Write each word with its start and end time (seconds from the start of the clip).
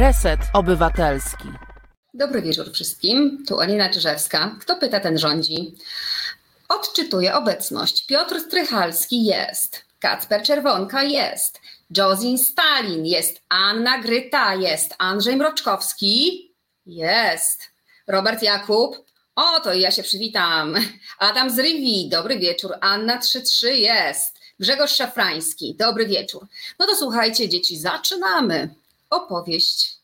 Reset 0.00 0.40
Obywatelski. 0.52 1.48
Dobry 2.14 2.42
wieczór 2.42 2.72
wszystkim. 2.72 3.44
Tu 3.48 3.60
Alina 3.60 3.88
Czyżewska. 3.88 4.56
Kto 4.60 4.76
pyta, 4.76 5.00
ten 5.00 5.18
rządzi. 5.18 5.74
Odczytuję 6.68 7.34
obecność. 7.34 8.06
Piotr 8.06 8.40
Strychalski 8.40 9.24
jest. 9.24 9.84
Kacper 9.98 10.42
Czerwonka 10.42 11.02
jest. 11.02 11.60
Jozin 11.96 12.38
Stalin 12.38 13.06
jest. 13.06 13.40
Anna 13.48 13.98
Gryta 13.98 14.54
jest. 14.54 14.94
Andrzej 14.98 15.36
Mroczkowski 15.36 16.50
jest. 16.86 17.62
Robert 18.06 18.42
Jakub. 18.42 18.96
O, 19.36 19.60
to 19.60 19.74
ja 19.74 19.90
się 19.90 20.02
przywitam. 20.02 20.74
Adam 21.18 21.50
z 21.50 21.58
Rivi. 21.58 22.08
Dobry 22.08 22.38
wieczór. 22.38 22.74
Anna 22.80 23.18
33 23.18 23.76
jest. 23.76 24.38
Grzegorz 24.60 24.94
Szafrański. 24.96 25.74
Dobry 25.78 26.06
wieczór. 26.06 26.46
No 26.78 26.86
to 26.86 26.96
słuchajcie, 26.96 27.48
dzieci, 27.48 27.78
zaczynamy 27.78 28.74
opowieść 29.10 29.99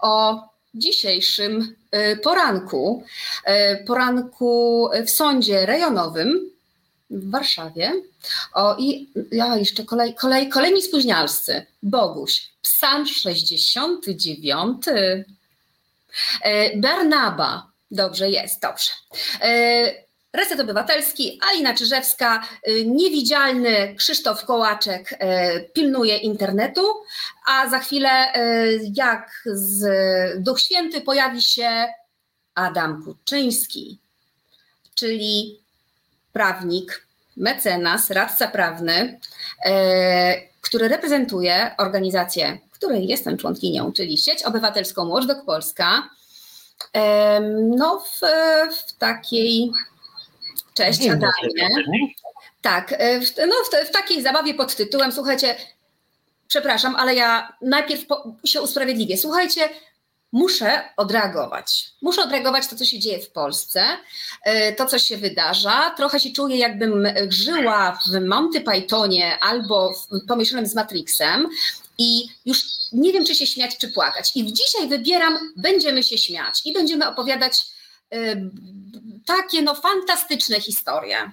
o 0.00 0.42
dzisiejszym 0.74 1.76
e, 1.90 2.16
poranku, 2.16 3.04
e, 3.44 3.76
poranku 3.84 4.88
w 5.06 5.10
sądzie 5.10 5.66
rejonowym 5.66 6.50
w 7.10 7.30
Warszawie. 7.30 7.92
O 8.54 8.76
i 8.78 9.08
ja 9.32 9.56
jeszcze 9.56 9.84
kolej, 9.84 10.14
kolej, 10.14 10.48
kolejni 10.48 10.82
spóźnialscy. 10.82 11.66
Boguś, 11.82 12.48
Psalm 12.62 13.06
69. 13.06 14.84
Bernaba, 16.76 17.66
dobrze 17.90 18.30
jest, 18.30 18.62
dobrze. 18.62 18.92
Reset 20.34 20.60
Obywatelski, 20.60 21.40
Alina 21.50 21.74
Czyżewska, 21.74 22.42
y, 22.68 22.86
niewidzialny 22.86 23.94
Krzysztof 23.94 24.44
Kołaczek 24.44 25.12
y, 25.12 25.16
pilnuje 25.74 26.16
internetu, 26.16 26.82
a 27.48 27.68
za 27.68 27.78
chwilę 27.78 28.10
y, 28.36 28.80
jak 28.94 29.42
z 29.44 29.84
Duch 30.42 30.60
Święty 30.60 31.00
pojawi 31.00 31.42
się 31.42 31.86
Adam 32.54 33.04
Kuczyński, 33.04 33.98
czyli 34.94 35.60
prawnik, 36.32 37.06
mecenas, 37.36 38.10
radca 38.10 38.48
prawny, 38.48 39.20
który 40.60 40.88
reprezentuje 40.88 41.70
organizację, 41.78 42.58
której 42.70 43.06
jestem 43.06 43.36
członkinią, 43.36 43.92
czyli 43.92 44.18
Sieć 44.18 44.42
Obywatelską 44.42 45.08
Watchdog 45.08 45.44
Polska, 45.44 46.08
no 47.76 48.00
w, 48.00 48.20
w 48.76 48.92
takiej 48.98 49.72
Cześć, 50.74 51.00
Adamie. 51.08 51.32
Tak, 52.62 52.94
e, 52.98 53.20
w, 53.20 53.36
no 53.36 53.54
w, 53.64 53.88
w, 53.88 53.90
takiej 53.90 54.22
zabawie 54.22 54.54
pod 54.54 54.76
tytułem, 54.76 55.12
słuchajcie, 55.12 55.56
przepraszam, 56.48 56.96
ale 56.96 57.14
ja 57.14 57.56
najpierw 57.62 58.06
po, 58.06 58.34
się 58.44 58.62
usprawiedliwię. 58.62 59.16
Słuchajcie, 59.16 59.68
muszę 60.32 60.82
odreagować. 60.96 61.86
Muszę 62.02 62.22
odreagować 62.22 62.66
to, 62.66 62.76
co 62.76 62.84
się 62.84 62.98
dzieje 62.98 63.20
w 63.20 63.30
Polsce, 63.30 63.84
e, 64.44 64.72
to, 64.72 64.86
co 64.86 64.98
się 64.98 65.16
wydarza. 65.16 65.94
Trochę 65.96 66.20
się 66.20 66.30
czuję, 66.30 66.56
jakbym 66.56 67.06
żyła 67.28 67.98
w 68.06 68.20
Monty 68.20 68.60
Pythonie 68.60 69.38
albo 69.40 69.92
w 69.92 70.26
pomieszanym 70.28 70.66
z 70.66 70.74
Matrixem 70.74 71.48
i 71.98 72.28
już 72.46 72.64
nie 72.92 73.12
wiem, 73.12 73.24
czy 73.24 73.34
się 73.34 73.46
śmiać, 73.46 73.78
czy 73.78 73.88
płakać. 73.88 74.32
I 74.34 74.52
dzisiaj 74.52 74.88
wybieram, 74.88 75.52
będziemy 75.56 76.02
się 76.02 76.18
śmiać 76.18 76.62
i 76.64 76.72
będziemy 76.72 77.08
opowiadać 77.08 77.73
takie 79.26 79.62
no 79.62 79.74
fantastyczne 79.74 80.60
historie. 80.60 81.32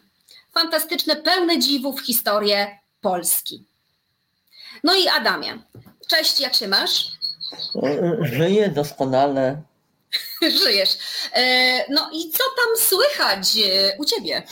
Fantastyczne, 0.54 1.16
pełne 1.16 1.60
dziwów 1.60 2.02
historie 2.02 2.80
Polski. 3.02 3.66
No 4.84 4.96
i 4.96 5.08
Adamie, 5.08 5.60
cześć, 6.08 6.40
jak 6.40 6.54
się 6.54 6.68
masz? 6.68 7.08
Żyję 8.22 8.70
doskonale. 8.70 9.62
Żyjesz. 10.64 10.98
E, 11.34 11.44
no 11.90 12.10
i 12.14 12.30
co 12.30 12.44
tam 12.58 12.78
słychać 12.78 13.58
e, 13.58 13.98
u 13.98 14.06
ciebie? 14.06 14.44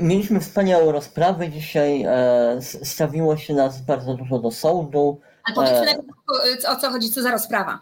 Mieliśmy 0.00 0.40
wspaniałe 0.40 0.92
rozprawy 0.92 1.48
dzisiaj. 1.48 2.02
E, 2.02 2.58
stawiło 2.82 3.36
się 3.36 3.54
nas 3.54 3.80
bardzo 3.80 4.14
dużo 4.14 4.38
do 4.38 4.50
sądu. 4.50 5.20
Ale 5.44 5.96
powiedz 6.26 6.64
o 6.64 6.76
co 6.76 6.90
chodzi, 6.90 7.10
co 7.10 7.22
za 7.22 7.30
rozprawa? 7.30 7.80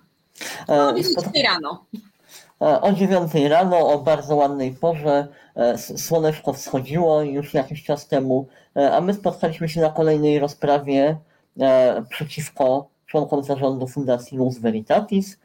No, 0.68 0.88
o 0.88 1.42
rano. 1.44 1.84
O 2.60 2.92
9 2.92 3.32
rano, 3.48 3.88
o 3.88 3.98
bardzo 3.98 4.36
ładnej 4.36 4.72
porze, 4.72 5.28
e, 5.56 5.78
słoneczko 5.78 6.52
wschodziło 6.52 7.22
już 7.22 7.54
jakiś 7.54 7.84
czas 7.84 8.08
temu, 8.08 8.48
e, 8.76 8.92
a 8.96 9.00
my 9.00 9.14
spotkaliśmy 9.14 9.68
się 9.68 9.80
na 9.80 9.90
kolejnej 9.90 10.38
rozprawie 10.38 11.16
e, 11.60 12.04
przeciwko 12.08 12.88
członkom 13.06 13.42
zarządu 13.42 13.86
Fundacji 13.86 14.38
Luz 14.38 14.58
Veritatis, 14.58 15.38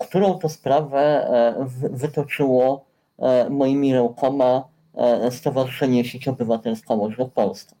którą 0.00 0.38
to 0.38 0.48
sprawę 0.48 1.28
wytoczyło 1.90 2.84
moimi 3.50 3.94
rękoma 3.94 4.64
Stowarzyszenie 5.30 6.04
Sieć 6.04 6.28
Obywatelska 6.28 6.94
Łódź 6.94 7.14
Polska. 7.34 7.76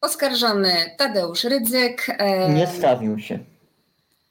Oskarżony 0.00 0.72
Tadeusz 0.98 1.44
Rydzyk. 1.44 2.18
Nie 2.48 2.66
stawił 2.66 3.18
się. 3.18 3.38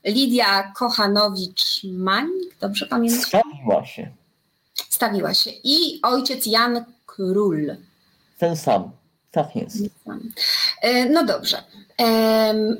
Lidia 0.04 0.74
Kochanowicz-Mań, 0.76 2.28
dobrze 2.62 2.86
pamiętam? 2.86 3.22
Stawiła 3.22 3.86
się. 3.86 4.12
Stawiła 4.90 5.34
się. 5.34 5.52
I 5.64 6.00
ojciec 6.02 6.46
Jan 6.46 6.86
Król. 7.06 7.76
Ten 8.38 8.58
sam. 8.58 8.92
Tak 9.32 9.56
jest. 9.56 9.78
E, 10.82 11.10
no 11.10 11.26
dobrze. 11.26 11.64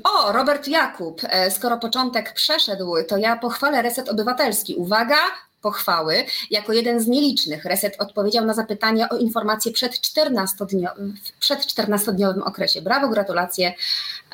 O, 0.04 0.32
Robert 0.32 0.68
Jakub, 0.68 1.20
e, 1.24 1.50
skoro 1.50 1.78
początek 1.78 2.32
przeszedł, 2.32 2.94
to 3.08 3.16
ja 3.16 3.36
pochwalę 3.36 3.82
Reset 3.82 4.08
Obywatelski. 4.08 4.74
Uwaga, 4.74 5.16
pochwały. 5.62 6.24
Jako 6.50 6.72
jeden 6.72 7.00
z 7.00 7.06
nielicznych 7.06 7.64
Reset 7.64 7.96
odpowiedział 7.98 8.44
na 8.44 8.54
zapytania 8.54 9.08
o 9.08 9.16
informacje 9.16 9.72
przed 9.72 9.92
14-dniowym, 9.92 11.12
przed 11.40 11.66
14 11.66 12.12
okresie. 12.44 12.82
Brawo, 12.82 13.08
gratulacje. 13.08 13.74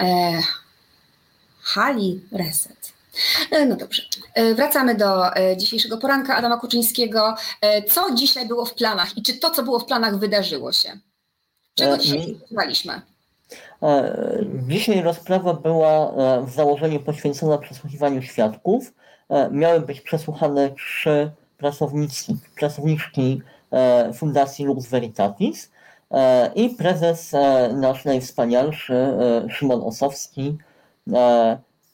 E, 0.01 0.33
Hali 1.63 2.21
Reset. 2.33 2.80
E, 3.51 3.67
no 3.67 3.77
dobrze. 3.77 4.03
E, 4.35 4.55
wracamy 4.55 4.95
do 4.95 5.37
e, 5.37 5.57
dzisiejszego 5.57 5.99
poranka 5.99 6.37
Adama 6.37 6.57
Kuczyńskiego. 6.57 7.35
Co 7.89 8.15
dzisiaj 8.15 8.49
było 8.49 8.65
w 8.65 8.75
planach 8.75 9.19
i 9.19 9.23
czy 9.23 9.39
to, 9.39 9.51
co 9.51 9.63
było 9.63 9.79
w 9.79 9.85
planach, 9.85 10.19
wydarzyło 10.19 10.73
się? 10.73 10.89
Czego 11.75 11.99
dzisiaj 11.99 12.35
spodziewaliśmy? 12.37 13.03
Dzisiaj 14.69 15.03
rozprawa 15.03 15.55
była 15.55 16.13
w 16.43 16.51
założeniu 16.51 17.01
poświęcona 17.01 17.59
przesłuchiwaniu 17.59 18.23
świadków. 18.23 18.93
Miały 19.51 19.81
być 19.81 20.01
przesłuchane 20.01 20.71
trzy 20.71 21.31
pracowniczki, 21.59 22.37
pracowniczki 22.57 23.43
Fundacji 24.15 24.65
Lux 24.65 24.87
Veritatis 24.87 25.71
i 26.55 26.71
prezes 26.71 27.33
nasz 27.73 28.05
najwspanialszy 28.05 28.95
Szymon 29.49 29.83
Osowski, 29.83 30.59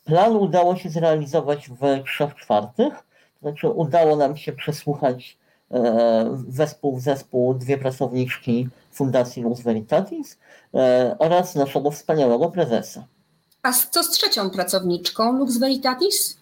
plan 0.06 0.36
udało 0.36 0.76
się 0.76 0.88
zrealizować 0.88 1.68
w 1.68 2.04
trzech 2.04 2.34
czwartych, 2.34 2.94
to 2.94 3.48
znaczy 3.48 3.68
udało 3.68 4.16
nam 4.16 4.36
się 4.36 4.52
przesłuchać 4.52 5.38
e, 5.70 6.36
wespół 6.48 6.96
w 6.96 7.00
zespół 7.00 7.54
dwie 7.54 7.78
pracowniczki 7.78 8.68
Fundacji 8.92 9.42
Lux 9.42 9.60
Veritatis 9.60 10.38
e, 10.74 11.16
oraz 11.18 11.54
naszego 11.54 11.90
wspaniałego 11.90 12.50
prezesa. 12.50 13.04
A 13.62 13.72
co 13.72 14.02
z 14.02 14.10
trzecią 14.10 14.50
pracowniczką 14.50 15.32
Lux 15.32 15.58
Veritatis? 15.58 16.38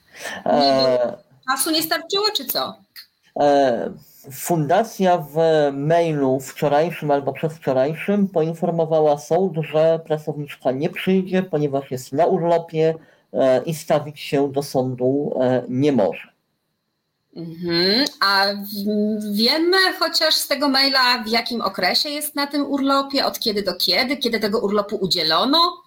Czasu 1.50 1.70
nie 1.70 1.82
starczyło, 1.82 2.24
czy 2.36 2.44
co? 2.44 2.74
Fundacja 4.32 5.18
w 5.18 5.36
mailu 5.72 6.40
wczorajszym 6.40 7.10
albo 7.10 7.32
przedwczorajszym 7.32 8.28
poinformowała 8.28 9.18
sąd, 9.18 9.56
że 9.72 10.00
pracowniczka 10.06 10.70
nie 10.70 10.90
przyjdzie, 10.90 11.42
ponieważ 11.42 11.90
jest 11.90 12.12
na 12.12 12.26
urlopie 12.26 12.88
e, 12.88 13.13
i 13.66 13.74
stawić 13.74 14.20
się 14.20 14.52
do 14.52 14.62
sądu 14.62 15.34
e, 15.40 15.62
nie 15.68 15.92
może. 15.92 16.34
Mhm. 17.36 18.04
A 18.20 18.46
wiemy 19.32 19.76
chociaż 19.98 20.34
z 20.34 20.48
tego 20.48 20.68
maila, 20.68 21.24
w 21.24 21.28
jakim 21.28 21.60
okresie 21.60 22.08
jest 22.08 22.34
na 22.34 22.46
tym 22.46 22.66
urlopie, 22.66 23.26
od 23.26 23.38
kiedy 23.38 23.62
do 23.62 23.74
kiedy, 23.74 24.16
kiedy 24.16 24.40
tego 24.40 24.60
urlopu 24.60 24.96
udzielono? 24.96 25.84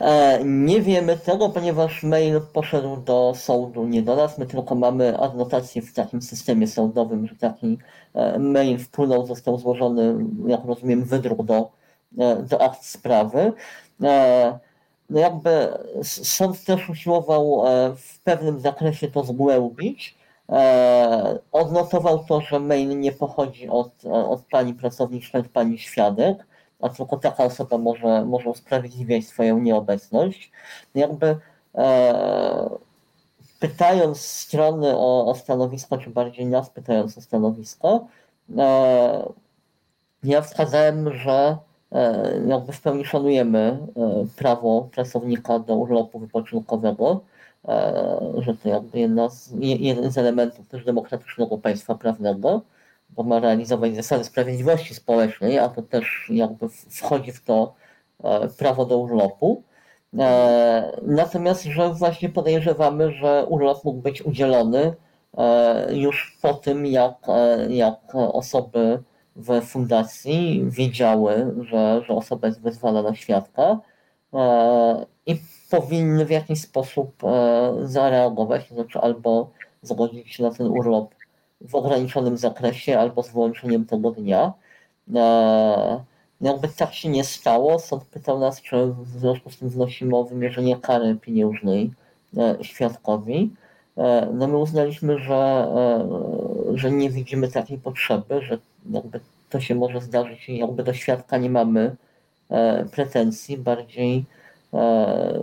E, 0.00 0.40
nie 0.44 0.82
wiemy 0.82 1.18
tego, 1.18 1.48
ponieważ 1.48 2.02
mail 2.02 2.40
poszedł 2.52 2.96
do 2.96 3.32
sądu, 3.36 3.86
nie 3.86 4.02
do 4.02 4.16
nas. 4.16 4.38
My 4.38 4.46
tylko 4.46 4.74
mamy 4.74 5.18
adnotację 5.18 5.82
w 5.82 5.92
takim 5.92 6.22
systemie 6.22 6.66
sądowym, 6.66 7.26
że 7.26 7.34
taki 7.34 7.78
e, 8.14 8.38
mail 8.38 8.78
wpłynął, 8.78 9.26
został 9.26 9.58
złożony, 9.58 10.14
jak 10.46 10.64
rozumiem, 10.64 11.04
wydruk 11.04 11.44
do, 11.44 11.70
do 12.48 12.62
akt 12.62 12.84
sprawy. 12.84 13.52
No 15.10 15.20
jakby 15.20 15.78
sąd 16.02 16.64
też 16.64 16.88
usiłował 16.88 17.62
w 17.96 18.18
pewnym 18.24 18.60
zakresie 18.60 19.10
to 19.10 19.24
zgłębić. 19.24 20.18
Odnotował 21.52 22.24
to, 22.24 22.40
że 22.40 22.60
mail 22.60 23.00
nie 23.00 23.12
pochodzi 23.12 23.68
od, 23.68 24.04
od 24.04 24.42
pani 24.50 24.74
pracowniczki, 24.74 25.38
od 25.38 25.48
pani 25.48 25.78
świadek 25.78 26.46
a 26.80 26.88
tylko 26.88 27.16
taka 27.16 27.44
osoba 27.44 27.78
może, 27.78 28.24
może 28.24 28.50
usprawiedliwiać 28.50 29.26
swoją 29.26 29.58
nieobecność. 29.58 30.52
Jakby 30.94 31.36
e, 31.74 32.70
pytając 33.60 34.20
strony 34.20 34.96
o, 34.96 35.26
o 35.26 35.34
stanowisko, 35.34 35.98
czy 35.98 36.10
bardziej 36.10 36.46
nas 36.46 36.70
pytając 36.70 37.18
o 37.18 37.20
stanowisko, 37.20 38.06
e, 38.58 39.32
ja 40.22 40.42
wskazałem, 40.42 41.14
że 41.14 41.32
e, 41.32 41.56
jakby 42.46 42.72
w 42.72 42.80
pełni 42.80 43.04
szanujemy 43.04 43.58
e, 43.58 44.26
prawo 44.36 44.88
pracownika 44.92 45.58
do 45.58 45.74
urlopu 45.74 46.18
wypoczynkowego, 46.18 47.20
e, 47.68 48.20
że 48.38 48.54
to 48.54 48.68
jakby 48.68 48.98
jedna 48.98 49.28
z, 49.28 49.52
jeden 49.60 50.10
z 50.10 50.18
elementów 50.18 50.68
też 50.68 50.84
demokratycznego 50.84 51.58
państwa 51.58 51.94
prawnego, 51.94 52.62
bo 53.10 53.22
ma 53.22 53.40
realizować 53.40 53.96
zasady 53.96 54.24
sprawiedliwości 54.24 54.94
społecznej, 54.94 55.58
a 55.58 55.68
to 55.68 55.82
też 55.82 56.30
jakby 56.30 56.68
wchodzi 56.68 57.32
w 57.32 57.44
to 57.44 57.74
prawo 58.58 58.86
do 58.86 58.98
urlopu. 58.98 59.62
Natomiast, 61.02 61.62
że 61.62 61.94
właśnie 61.94 62.28
podejrzewamy, 62.28 63.12
że 63.12 63.46
urlop 63.48 63.84
mógł 63.84 64.00
być 64.00 64.22
udzielony 64.22 64.94
już 65.90 66.38
po 66.42 66.54
tym, 66.54 66.86
jak, 66.86 67.16
jak 67.68 68.14
osoby 68.14 69.02
w 69.36 69.62
fundacji 69.62 70.64
wiedziały, 70.70 71.54
że, 71.70 72.02
że 72.06 72.14
osoba 72.14 72.46
jest 72.46 72.60
wezwana 72.60 73.02
na 73.02 73.14
świadka 73.14 73.78
e, 74.34 75.06
i 75.26 75.36
powinny 75.70 76.24
w 76.26 76.30
jakiś 76.30 76.60
sposób 76.60 77.24
e, 77.24 77.72
zareagować, 77.82 78.68
to 78.68 78.74
znaczy 78.74 78.98
albo 78.98 79.50
zgodzić 79.82 80.34
się 80.34 80.42
na 80.42 80.50
ten 80.50 80.66
urlop 80.66 81.14
w 81.60 81.74
ograniczonym 81.74 82.36
zakresie, 82.36 82.98
albo 82.98 83.22
z 83.22 83.30
wyłączeniem 83.30 83.84
tego 83.86 84.10
dnia. 84.10 84.52
E, 85.14 86.04
jakby 86.40 86.68
tak 86.68 86.94
się 86.94 87.08
nie 87.08 87.24
stało, 87.24 87.78
sąd 87.78 88.04
pytał 88.04 88.38
nas, 88.38 88.62
czy 88.62 88.86
w 88.86 89.08
związku 89.08 89.50
z 89.50 89.58
tym 89.58 89.68
wnosimy 89.68 90.16
o 90.16 90.24
wymierzenie 90.24 90.76
kary 90.76 91.16
pieniężnej 91.20 91.90
świadkowi. 92.62 93.50
No 94.32 94.46
my 94.46 94.56
uznaliśmy, 94.56 95.18
że, 95.18 95.68
że 96.74 96.90
nie 96.90 97.10
widzimy 97.10 97.48
takiej 97.48 97.78
potrzeby, 97.78 98.42
że 98.42 98.58
jakby 98.90 99.20
to 99.50 99.60
się 99.60 99.74
może 99.74 100.00
zdarzyć 100.00 100.48
i 100.48 100.58
jakby 100.58 100.84
do 100.84 100.94
świadka 100.94 101.38
nie 101.38 101.50
mamy 101.50 101.96
e, 102.50 102.84
pretensji, 102.84 103.58
bardziej, 103.58 104.24
e, 104.74 105.40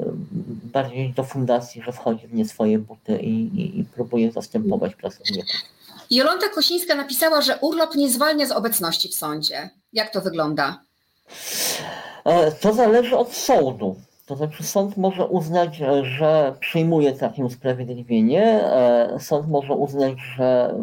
bardziej 0.73 1.13
do 1.13 1.23
fundacji, 1.23 1.81
że 1.81 1.91
wchodzi 1.91 2.27
w 2.27 2.33
nie 2.33 2.45
swoje 2.45 2.79
buty 2.79 3.17
i, 3.17 3.61
i, 3.61 3.79
i 3.79 3.83
próbuje 3.83 4.31
zastępować 4.31 4.95
pracowników. 4.95 5.45
Jolanta 6.09 6.49
Kosińska 6.49 6.95
napisała, 6.95 7.41
że 7.41 7.57
urlop 7.57 7.95
nie 7.95 8.09
zwalnia 8.09 8.45
z 8.45 8.51
obecności 8.51 9.09
w 9.09 9.15
sądzie. 9.15 9.69
Jak 9.93 10.13
to 10.13 10.21
wygląda? 10.21 10.81
E, 12.25 12.51
to 12.51 12.73
zależy 12.73 13.17
od 13.17 13.33
sądu. 13.33 13.95
To 14.25 14.35
znaczy 14.35 14.63
sąd 14.63 14.97
może 14.97 15.25
uznać, 15.25 15.75
że 16.03 16.55
przyjmuje 16.59 17.13
takie 17.13 17.45
usprawiedliwienie. 17.45 18.63
Sąd 19.19 19.47
może 19.47 19.73
uznać, 19.73 20.13
że 20.37 20.75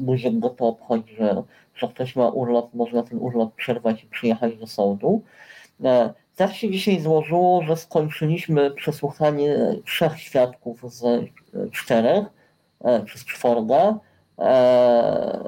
buziek 0.00 0.38
go 0.38 0.50
to 0.50 0.66
obchodzi, 0.66 1.16
że, 1.16 1.42
że 1.74 1.88
ktoś 1.88 2.16
ma 2.16 2.28
urlop, 2.28 2.74
można 2.74 3.02
ten 3.02 3.18
urlop 3.18 3.54
przerwać 3.54 4.04
i 4.04 4.06
przyjechać 4.06 4.56
do 4.56 4.66
sądu. 4.66 5.22
E, 5.84 6.14
tak 6.36 6.52
się 6.52 6.70
dzisiaj 6.70 7.00
złożyło, 7.00 7.62
że 7.62 7.76
skończyliśmy 7.76 8.70
przesłuchanie 8.70 9.56
trzech 9.84 10.20
świadków 10.20 10.94
z 10.94 11.24
czterech, 11.72 12.26
e, 12.84 13.00
przez 13.00 13.24
czworga, 13.24 13.98
e, 14.38 15.44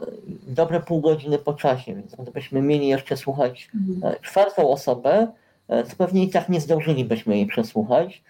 dobre 0.46 0.80
pół 0.80 1.00
godziny 1.00 1.38
po 1.38 1.54
czasie, 1.54 1.94
więc 1.94 2.14
gdybyśmy 2.14 2.62
mieli 2.62 2.88
jeszcze 2.88 3.16
słuchać 3.16 3.70
mhm. 3.74 4.14
czwartą 4.22 4.70
osobę, 4.70 5.28
to 5.68 5.96
pewnie 5.98 6.24
i 6.24 6.28
tak 6.28 6.48
nie 6.48 6.60
zdążylibyśmy 6.60 7.36
jej 7.36 7.46
przesłuchać, 7.46 8.22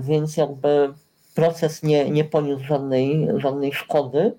więc 0.00 0.36
jakby 0.36 0.94
proces 1.34 1.82
nie, 1.82 2.10
nie 2.10 2.24
poniósł 2.24 2.64
żadnej, 2.64 3.28
żadnej 3.36 3.72
szkody, 3.72 4.32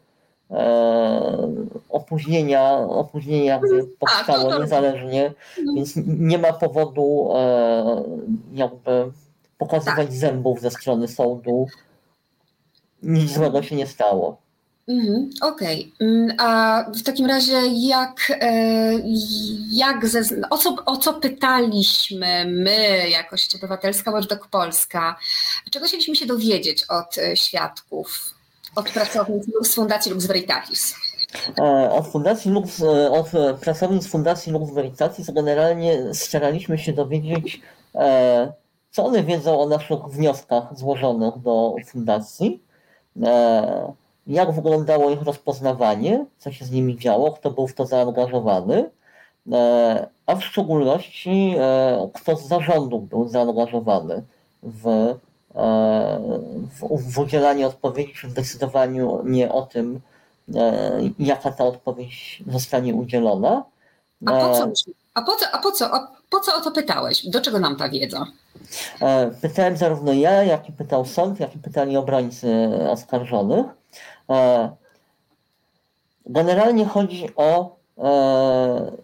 E, 0.51 1.47
opóźnienia, 1.89 2.73
opóźnienie 2.77 3.45
jakby 3.45 3.87
powstało 3.99 4.53
A, 4.53 4.59
niezależnie, 4.59 5.33
no. 5.63 5.73
więc 5.75 5.93
nie 6.05 6.37
ma 6.37 6.53
powodu 6.53 7.29
e, 7.35 8.03
jakby 8.53 9.11
pokazywać 9.57 10.07
tak. 10.07 10.11
zębów 10.11 10.61
ze 10.61 10.71
strony 10.71 11.07
sądu. 11.07 11.67
Nic 13.03 13.33
złego 13.33 13.63
się 13.63 13.75
nie 13.75 13.87
stało. 13.87 14.37
Mhm, 14.87 15.29
Okej. 15.41 15.93
Okay. 15.95 16.07
Mm, 16.07 16.35
a 16.37 16.83
w 16.95 17.03
takim 17.03 17.25
razie 17.25 17.61
jak, 17.67 18.31
e, 18.41 18.93
jak 19.71 20.07
ze, 20.07 20.21
o, 20.49 20.57
co, 20.57 20.75
o 20.85 20.97
co 20.97 21.13
pytaliśmy 21.13 22.45
my, 22.45 23.09
jako 23.09 23.37
sieć 23.37 23.55
obywatelska 23.55 24.11
Watchdog 24.11 24.47
Polska? 24.47 25.19
Czego 25.71 25.85
chcieliśmy 25.85 26.15
się 26.15 26.25
dowiedzieć 26.25 26.83
od 26.83 27.15
świadków? 27.35 28.38
Od 28.75 28.91
pracownic 28.91 29.45
z 29.63 29.75
Fundacji 29.75 30.11
Lux 30.11 30.25
Veritatis? 30.25 30.95
E, 31.59 31.91
od 31.91 32.07
Fundacji 32.07 32.51
Lux, 32.51 32.81
e, 32.81 33.11
od 33.11 33.31
pracownic 33.61 34.07
Fundacji 34.07 34.51
Lux 34.51 34.73
Veritatis 34.73 35.31
generalnie 35.31 36.13
staraliśmy 36.13 36.77
się 36.77 36.93
dowiedzieć, 36.93 37.61
e, 37.95 38.53
co 38.91 39.05
one 39.05 39.23
wiedzą 39.23 39.59
o 39.59 39.67
naszych 39.67 39.99
wnioskach 39.99 40.77
złożonych 40.77 41.37
do 41.37 41.75
Fundacji, 41.87 42.63
jak 44.27 44.51
wyglądało 44.51 45.09
ich 45.09 45.21
rozpoznawanie, 45.21 46.25
co 46.37 46.51
się 46.51 46.65
z 46.65 46.71
nimi 46.71 46.97
działo, 46.97 47.31
kto 47.31 47.51
był 47.51 47.67
w 47.67 47.73
to 47.73 47.85
zaangażowany, 47.85 48.89
a 50.25 50.35
w 50.35 50.43
szczególności 50.43 51.55
kto 52.13 52.35
z 52.35 52.47
zarządu 52.47 52.99
był 52.99 53.27
zaangażowany 53.27 54.23
w 54.63 55.15
w, 55.55 57.13
w 57.13 57.19
udzielaniu 57.19 57.67
odpowiedzi, 57.67 58.13
czy 58.13 58.27
w 58.27 58.33
decydowaniu 58.33 59.21
nie 59.25 59.51
o 59.51 59.61
tym, 59.61 60.01
e, 60.55 60.99
jaka 61.19 61.51
ta 61.51 61.63
odpowiedź 61.63 62.43
zostanie 62.47 62.93
udzielona. 62.93 63.63
A 64.25 64.31
po 64.31 64.53
co, 64.53 64.71
a 65.13 65.21
po 65.21 65.35
co, 65.35 65.45
a 65.51 65.57
po 65.59 65.71
co, 65.71 65.93
a 65.93 66.11
po 66.29 66.39
co 66.39 66.55
o 66.55 66.61
to 66.61 66.71
pytałeś? 66.71 67.27
Do 67.27 67.41
czego 67.41 67.59
nam 67.59 67.75
ta 67.75 67.89
wiedza? 67.89 68.25
E, 69.01 69.31
pytałem 69.41 69.77
zarówno 69.77 70.13
ja, 70.13 70.43
jak 70.43 70.69
i 70.69 70.71
pytał 70.71 71.05
sąd, 71.05 71.39
jak 71.39 71.55
i 71.55 71.59
pytali 71.59 71.97
obrońcy 71.97 72.69
oskarżonych. 72.89 73.65
E, 74.29 74.69
generalnie 76.25 76.85
chodzi 76.85 77.29
o 77.35 77.79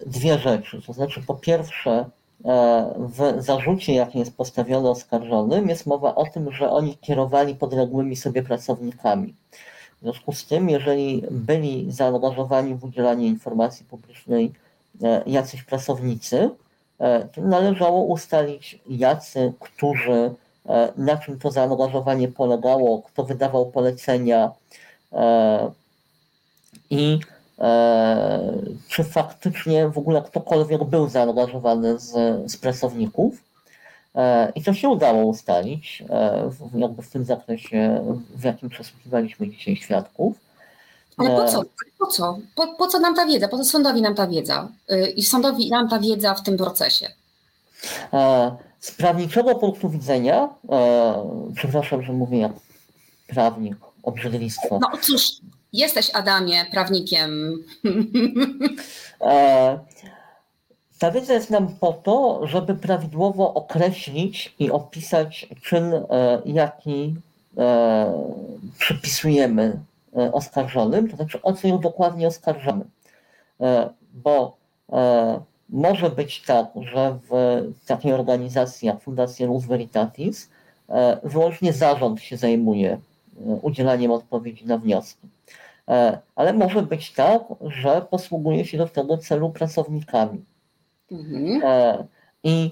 dwie 0.06 0.40
rzeczy. 0.40 0.82
To 0.88 0.94
znaczy, 0.94 1.22
po 1.28 1.36
pierwsze, 1.36 2.06
E, 2.06 2.25
w 2.98 3.36
zarzucie, 3.38 3.94
jaki 3.94 4.20
jest 4.20 4.38
postawiony 4.38 4.90
oskarżonym, 4.90 5.70
jest 5.70 5.86
mowa 5.86 6.16
o 6.16 6.26
tym, 6.26 6.52
że 6.52 6.70
oni 6.70 6.98
kierowali 6.98 7.56
podległymi 7.56 8.16
sobie 8.16 8.44
pracownikami. 8.44 9.36
W 9.98 10.02
związku 10.02 10.34
z 10.34 10.46
tym, 10.46 10.70
jeżeli 10.70 11.24
byli 11.32 11.92
zaangażowani 11.92 12.76
w 12.76 12.84
udzielanie 12.84 13.28
informacji 13.28 13.86
publicznej 13.86 14.52
e, 15.04 15.24
jacyś 15.28 15.64
pracownicy, 15.64 16.50
e, 17.00 17.28
to 17.28 17.42
należało 17.42 18.04
ustalić 18.04 18.80
jacy, 18.90 19.54
którzy, 19.60 20.34
na 20.98 21.18
czym 21.18 21.40
to 21.40 21.52
zaangażowanie 21.52 22.28
polegało, 22.28 23.02
kto 23.02 23.24
wydawał 23.24 23.66
polecenia 23.66 24.52
i 26.90 27.20
E, 27.20 27.35
czy 28.88 29.04
faktycznie 29.04 29.90
w 29.90 29.98
ogóle 29.98 30.22
ktokolwiek 30.22 30.84
był 30.84 31.10
zaangażowany 31.10 32.00
z, 32.00 32.12
z 32.52 32.58
pracowników. 32.58 33.44
E, 34.16 34.52
I 34.56 34.64
to 34.64 34.74
się 34.74 34.90
udało 34.90 35.26
ustalić, 35.26 36.04
e, 36.10 36.50
jakby 36.76 37.02
w 37.02 37.10
tym 37.10 37.26
zakresie, 37.26 38.02
w 38.36 38.44
jakim 38.44 38.70
przesłuchiwaliśmy 38.70 39.50
dzisiaj 39.50 39.76
świadków. 39.76 40.38
Ale 41.18 41.30
po 41.30 41.48
co? 41.48 41.64
Po 42.00 42.08
co? 42.08 42.38
Po, 42.56 42.68
po 42.68 42.88
co 42.88 43.00
nam 43.00 43.16
ta 43.16 43.26
wiedza? 43.26 43.48
Po 43.48 43.58
co 43.58 43.64
sądowi 43.64 44.02
nam 44.02 44.16
ta 44.16 44.28
wiedza? 44.28 44.68
I 45.16 45.24
sądowi 45.24 45.70
nam 45.70 45.90
ta 45.90 46.00
wiedza 46.00 46.36
w 46.36 46.44
tym 46.44 46.58
procesie? 46.58 47.08
Z 48.80 48.92
prawniczego 48.92 49.56
punktu 49.56 49.90
widzenia, 49.90 50.50
przepraszam, 51.56 52.04
że 52.04 52.14
mówię 52.14 52.40
jak 52.40 52.52
prawnik, 53.28 53.76
obrzydlistwo. 54.04 54.80
No 54.82 54.98
cóż, 55.02 55.32
Jesteś, 55.76 56.12
Adamie, 56.14 56.66
prawnikiem. 56.72 57.64
E, 59.22 59.80
ta 61.00 61.12
wiedza 61.12 61.34
jest 61.34 61.50
nam 61.50 61.68
po 61.80 61.94
to, 61.94 62.48
żeby 62.48 62.76
prawidłowo 62.76 63.54
określić 63.54 64.56
i 64.60 64.72
opisać 64.72 65.48
czyn, 65.62 65.94
e, 65.94 66.42
jaki 66.46 67.16
e, 67.58 68.14
przypisujemy 68.80 69.80
oskarżonym, 70.32 71.10
to 71.10 71.16
znaczy 71.16 71.42
o 71.42 71.54
co 71.54 71.68
ją 71.68 71.80
dokładnie 71.80 72.28
oskarżamy. 72.28 72.86
Bo 74.14 74.58
może 75.70 76.10
być 76.10 76.42
tak, 76.42 76.66
że 76.94 77.20
w 77.30 77.86
takiej 77.86 78.14
organizacji 78.14 78.88
jak 78.88 79.02
Fundacja 79.02 79.48
Luz 79.48 79.66
Veritatis 79.66 80.50
wyłącznie 81.24 81.74
zarząd 81.74 82.22
się 82.22 82.38
zajmuje 82.38 82.98
udzielaniem 83.62 84.12
odpowiedzi 84.12 84.66
na 84.66 84.78
wnioski. 84.78 85.28
E, 85.88 86.20
ale 86.36 86.54
może 86.54 86.82
być 86.82 87.14
tak, 87.14 87.44
że 87.62 88.06
posługuje 88.10 88.66
się 88.66 88.78
do 88.78 88.88
tego 88.88 89.18
celu 89.18 89.50
pracownikami. 89.50 90.46
Mhm. 91.12 91.62
I 92.44 92.72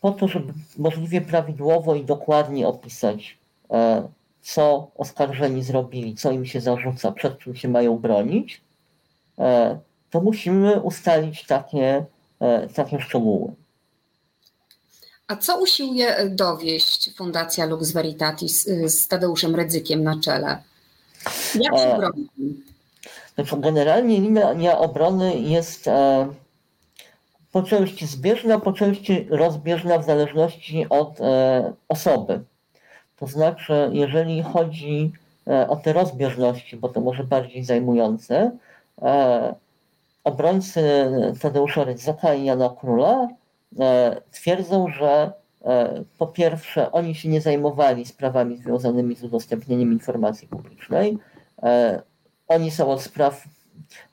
po 0.00 0.10
to, 0.10 0.28
żeby 0.28 0.52
możliwie 0.78 1.20
prawidłowo 1.20 1.94
i 1.94 2.04
dokładnie 2.04 2.68
opisać, 2.68 3.38
co 4.40 4.90
oskarżeni 4.96 5.62
zrobili, 5.62 6.14
co 6.14 6.30
im 6.30 6.46
się 6.46 6.60
zarzuca, 6.60 7.12
przed 7.12 7.38
czym 7.38 7.54
się 7.54 7.68
mają 7.68 7.98
bronić, 7.98 8.60
to 10.10 10.20
musimy 10.20 10.80
ustalić 10.80 11.46
takie, 11.46 12.04
takie 12.74 13.00
szczegóły. 13.00 13.52
A 15.28 15.36
co 15.36 15.60
usiłuje 15.60 16.30
dowieść 16.30 17.14
Fundacja 17.16 17.66
Lux 17.66 17.92
Veritatis 17.92 18.66
y, 18.66 18.88
z 18.88 19.08
Tadeuszem 19.08 19.54
Redzykiem 19.54 20.02
na 20.02 20.20
czele? 20.20 20.62
Jak 21.54 21.78
się 21.78 21.96
broni? 21.98 22.28
Znaczy, 23.34 23.56
generalnie 23.56 24.20
linia 24.20 24.78
obrony 24.78 25.36
jest 25.36 25.88
e, 25.88 26.28
po 27.52 27.62
części 27.62 28.06
zbieżna, 28.06 28.60
po 28.60 28.72
części 28.72 29.26
rozbieżna 29.30 29.98
w 29.98 30.04
zależności 30.04 30.86
od 30.90 31.20
e, 31.20 31.72
osoby. 31.88 32.40
To 33.16 33.26
znaczy, 33.26 33.90
jeżeli 33.92 34.42
chodzi 34.42 35.12
e, 35.46 35.68
o 35.68 35.76
te 35.76 35.92
rozbieżności, 35.92 36.76
bo 36.76 36.88
to 36.88 37.00
może 37.00 37.24
bardziej 37.24 37.64
zajmujące, 37.64 38.50
obrońcy 40.24 40.82
Tadeusza 41.40 41.84
Rydzyka 41.84 42.34
i 42.34 42.44
Jana 42.44 42.74
Króla 42.80 43.28
twierdzą, 44.30 44.88
że 44.88 45.32
po 46.18 46.26
pierwsze 46.26 46.92
oni 46.92 47.14
się 47.14 47.28
nie 47.28 47.40
zajmowali 47.40 48.06
sprawami 48.06 48.56
związanymi 48.56 49.16
z 49.16 49.24
udostępnieniem 49.24 49.92
informacji 49.92 50.48
publicznej, 50.48 51.18
oni 52.48 52.70
są 52.70 52.90
od 52.90 53.02
spraw 53.02 53.44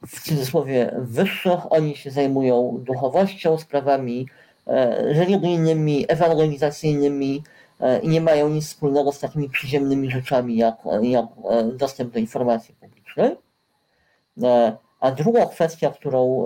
w 0.08 0.22
cudzysłowie 0.22 0.92
wyższych, 0.98 1.72
oni 1.72 1.96
się 1.96 2.12
zajmują 2.12 2.78
duchowością, 2.80 3.58
sprawami 3.58 4.28
e, 4.68 5.14
religijnymi, 5.14 6.06
ewangelizacyjnymi 6.08 7.44
e, 7.80 8.00
i 8.00 8.08
nie 8.08 8.22
mają 8.22 8.50
nic 8.50 8.68
wspólnego 8.68 9.12
z 9.12 9.20
takimi 9.20 9.50
przyziemnymi 9.50 10.12
rzeczami 10.12 10.58
jak, 10.58 10.76
jak 11.02 11.26
e, 11.50 11.64
dostęp 11.64 12.14
do 12.14 12.20
informacji 12.20 12.76
publicznej. 12.76 13.36
A 15.00 15.12
druga 15.12 15.46
kwestia, 15.46 15.92
którą 15.92 16.44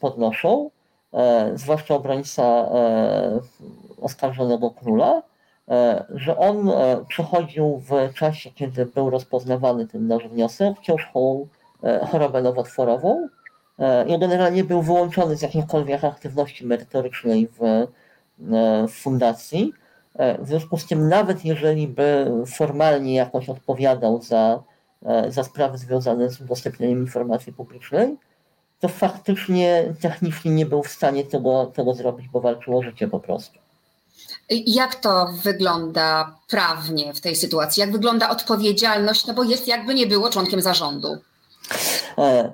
podnoszą, 0.00 0.70
zwłaszcza 1.54 1.94
obrońca 1.94 2.68
oskarżonego 4.02 4.70
króla, 4.70 5.22
że 6.14 6.38
on 6.38 6.70
przechodził 7.08 7.82
w 7.88 8.14
czasie, 8.14 8.50
kiedy 8.50 8.86
był 8.86 9.10
rozpoznawany 9.10 9.86
ten 9.86 10.06
nasz 10.06 10.28
wniosek, 10.28 10.78
ciężką 10.82 11.46
chorobę 12.10 12.42
nowotworową 12.42 13.28
i 14.06 14.18
generalnie 14.18 14.64
był 14.64 14.82
wyłączony 14.82 15.36
z 15.36 15.42
jakiejkolwiek 15.42 16.04
aktywności 16.04 16.66
merytorycznej 16.66 17.48
w, 17.48 17.86
w 18.88 18.92
fundacji. 18.92 19.72
W 20.38 20.48
związku 20.48 20.76
z 20.76 20.86
tym, 20.86 21.08
nawet 21.08 21.44
jeżeli 21.44 21.88
by 21.88 22.32
formalnie 22.46 23.14
jakoś 23.14 23.48
odpowiadał 23.48 24.22
za, 24.22 24.62
za 25.28 25.44
sprawy 25.44 25.78
związane 25.78 26.30
z 26.30 26.40
udostępnieniem 26.40 26.98
informacji 26.98 27.52
publicznej, 27.52 28.16
to 28.80 28.88
faktycznie 28.88 29.94
technicznie 30.00 30.50
nie 30.50 30.66
był 30.66 30.82
w 30.82 30.88
stanie 30.88 31.24
tego, 31.24 31.66
tego 31.66 31.94
zrobić, 31.94 32.28
bo 32.28 32.40
walczył 32.40 32.78
o 32.78 32.82
życie 32.82 33.08
po 33.08 33.20
prostu. 33.20 33.58
Jak 34.50 34.94
to 34.94 35.26
wygląda 35.42 36.38
prawnie 36.48 37.14
w 37.14 37.20
tej 37.20 37.36
sytuacji? 37.36 37.80
Jak 37.80 37.92
wygląda 37.92 38.30
odpowiedzialność? 38.30 39.26
No 39.26 39.34
bo 39.34 39.42
jest 39.42 39.68
jakby 39.68 39.94
nie 39.94 40.06
było 40.06 40.30
członkiem 40.30 40.60
zarządu. 40.60 41.08
E, 42.18 42.52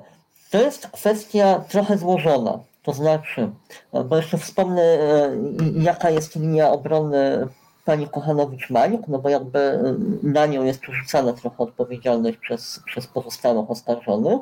to 0.51 0.59
jest 0.59 0.87
kwestia 0.87 1.65
trochę 1.69 1.99
złożona. 1.99 2.59
To 2.83 2.93
znaczy, 2.93 3.51
e, 3.93 4.05
bo 4.05 4.17
jeszcze 4.17 4.39
wspomnę, 4.39 4.83
e, 4.83 5.37
jaka 5.77 6.11
jest 6.11 6.37
linia 6.37 6.71
obrony 6.71 7.49
pani 7.85 8.07
Kochanowicz-Mańk, 8.07 8.99
no 9.09 9.19
bo 9.19 9.29
jakby 9.29 9.81
na 10.23 10.47
nią 10.47 10.65
jest 10.65 10.81
przerzucana 10.81 11.33
trochę 11.33 11.59
odpowiedzialność 11.59 12.39
przez, 12.39 12.81
przez 12.87 13.07
pozostałych 13.07 13.71
oskarżonych. 13.71 14.41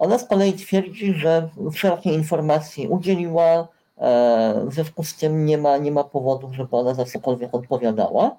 Ona 0.00 0.18
z 0.18 0.24
kolei 0.24 0.52
twierdzi, 0.52 1.14
że 1.14 1.48
wszelkie 1.72 2.12
informacje 2.14 2.88
udzieliła, 2.88 3.68
w 4.66 4.68
związku 4.74 5.04
z 5.04 5.16
tym 5.16 5.46
nie 5.46 5.58
ma, 5.58 5.76
nie 5.76 5.92
ma 5.92 6.04
powodów, 6.04 6.54
żeby 6.54 6.76
ona 6.76 6.94
za 6.94 7.04
cokolwiek 7.04 7.54
odpowiadała. 7.54 8.36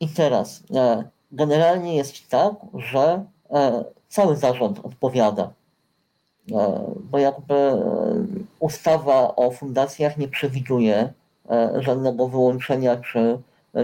I 0.00 0.08
teraz, 0.08 0.62
generalnie 1.32 1.96
jest 1.96 2.28
tak, 2.28 2.54
że 2.74 3.24
e, 3.50 3.84
cały 4.08 4.36
zarząd 4.36 4.80
odpowiada, 4.82 5.52
e, 6.52 6.80
bo 7.10 7.18
jakby 7.18 7.54
e, 7.54 7.80
ustawa 8.60 9.36
o 9.36 9.50
fundacjach 9.50 10.16
nie 10.18 10.28
przewiduje 10.28 11.12
żadnego 11.78 12.28
wyłączenia 12.28 12.96
czy 12.96 13.38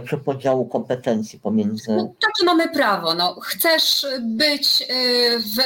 czy 0.08 0.18
podziału 0.18 0.66
kompetencji 0.66 1.40
pomiędzy. 1.40 1.96
No, 1.96 2.12
takie 2.20 2.44
mamy 2.44 2.68
prawo. 2.68 3.14
No, 3.14 3.36
chcesz 3.40 4.06
być 4.20 4.82
y, 4.82 5.38
w, 5.38 5.56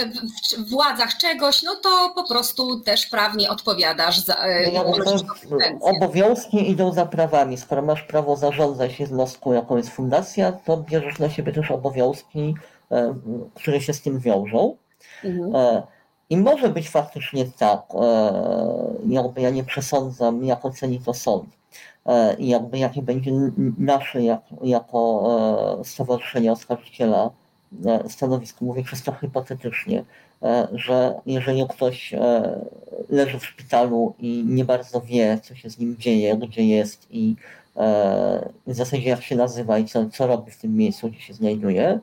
w, 0.59 0.71
władzach 0.71 1.17
czegoś, 1.17 1.63
no 1.63 1.75
to 1.75 2.13
po 2.15 2.29
prostu 2.29 2.81
też 2.81 3.07
prawnie 3.07 3.51
odpowiadasz 3.51 4.19
za. 4.19 4.35
Y, 4.47 4.73
no, 4.75 4.85
obowiązki 5.81 6.71
idą 6.71 6.93
za 6.93 7.07
prawami. 7.07 7.57
Skoro 7.57 7.83
masz 7.83 8.03
prawo 8.03 8.37
zarządzać 8.37 9.01
jednostką, 9.01 9.53
jaką 9.53 9.77
jest 9.77 9.91
fundacja, 9.91 10.53
to 10.53 10.77
bierzesz 10.77 11.19
na 11.19 11.31
siebie 11.31 11.53
też 11.53 11.71
obowiązki, 11.71 12.55
e, 12.91 13.15
które 13.55 13.81
się 13.81 13.93
z 13.93 14.03
tym 14.03 14.19
wiążą. 14.19 14.77
Mhm. 15.25 15.57
E, 15.57 15.83
I 16.31 16.37
może 16.37 16.69
być 16.69 16.91
faktycznie 16.91 17.45
tak, 17.59 17.83
e, 17.95 18.33
jakby 19.09 19.41
ja 19.41 19.51
nie 19.51 19.65
przesądzam, 19.65 20.45
jak 20.45 20.65
oceni 20.65 21.01
to 21.01 21.15
sąd 21.15 21.47
E, 21.75 21.94
i 22.39 22.49
jakby 22.49 22.79
jakie 22.79 23.03
będzie 23.03 23.31
nasze 23.79 24.23
jak, 24.23 24.41
jako 24.63 25.27
e, 25.81 25.85
Stowarzyszenie 25.85 26.53
Oskarżyciela 26.53 27.31
e, 27.87 28.09
stanowisko, 28.09 28.65
mówię 28.65 28.85
czysto 28.85 29.13
hipotetycznie, 29.21 30.05
że 30.73 31.15
jeżeli 31.27 31.67
ktoś 31.69 32.15
leży 33.09 33.39
w 33.39 33.47
szpitalu 33.47 34.15
i 34.19 34.45
nie 34.47 34.65
bardzo 34.65 35.01
wie, 35.01 35.39
co 35.43 35.55
się 35.55 35.71
z 35.71 35.79
nim 35.79 35.97
dzieje, 35.99 36.37
gdzie 36.37 36.67
jest 36.67 37.07
i 37.11 37.37
w 38.67 38.75
zasadzie 38.75 39.09
jak 39.09 39.23
się 39.23 39.37
nazywa 39.37 39.79
i 39.79 39.85
co, 39.85 40.11
co 40.11 40.27
robi 40.27 40.51
w 40.51 40.57
tym 40.57 40.77
miejscu, 40.77 41.09
gdzie 41.09 41.21
się 41.21 41.35
znajduje, 41.35 42.01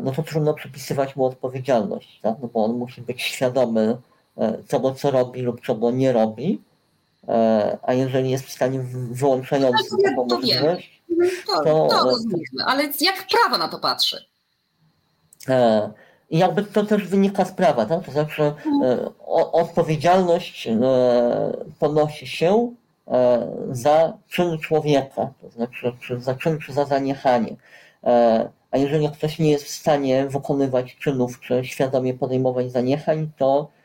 no 0.00 0.12
to 0.16 0.22
trudno 0.22 0.54
przypisywać 0.54 1.16
mu 1.16 1.24
odpowiedzialność, 1.24 2.20
tak? 2.20 2.36
no 2.42 2.48
bo 2.48 2.64
on 2.64 2.78
musi 2.78 3.02
być 3.02 3.22
świadomy 3.22 3.96
tego, 4.68 4.94
co 4.94 5.10
robi 5.10 5.42
lub 5.42 5.60
czego 5.60 5.90
nie 5.90 6.12
robi, 6.12 6.60
E, 6.60 6.67
a 7.82 7.92
jeżeli 7.92 8.30
jest 8.30 8.44
w 8.44 8.50
stanie 8.50 8.80
wyłączającym 9.10 9.98
no, 9.98 10.10
taką 10.10 10.26
możliwość, 10.26 11.02
to, 11.46 11.64
to, 11.64 11.88
to 11.88 12.16
ale 12.66 12.82
jak 12.82 13.26
prawo 13.30 13.58
na 13.58 13.68
to 13.68 13.78
patrzy? 13.78 14.24
E, 15.48 15.90
I 16.30 16.38
jakby 16.38 16.62
to 16.62 16.84
też 16.84 17.04
wynika 17.04 17.44
z 17.44 17.52
prawa, 17.52 17.86
tak? 17.86 18.04
to 18.04 18.12
znaczy 18.12 18.42
mhm. 18.42 19.08
odpowiedzialność 19.52 20.68
ponosi 21.78 22.26
się 22.26 22.74
za 23.70 24.12
czyn 24.28 24.58
człowieka, 24.58 25.32
to 25.42 25.50
znaczy 25.50 25.92
czy 26.00 26.20
za 26.20 26.34
czyn, 26.34 26.58
czy 26.58 26.72
za 26.72 26.84
zaniechanie. 26.84 27.56
A 28.70 28.78
jeżeli 28.78 29.08
ktoś 29.08 29.38
nie 29.38 29.50
jest 29.50 29.64
w 29.64 29.70
stanie 29.70 30.26
wykonywać 30.26 30.96
czynów, 30.96 31.40
czy 31.40 31.64
świadomie 31.64 32.14
podejmować 32.14 32.72
zaniechań, 32.72 33.30
to 33.36 33.68
E, 33.68 33.77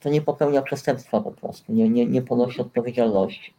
to 0.00 0.08
nie 0.08 0.20
popełnia 0.20 0.62
przestępstwa 0.62 1.20
po 1.20 1.30
prostu, 1.30 1.72
nie, 1.72 1.88
nie, 1.88 2.06
nie 2.06 2.22
ponosi 2.22 2.60
odpowiedzialności. 2.60 3.54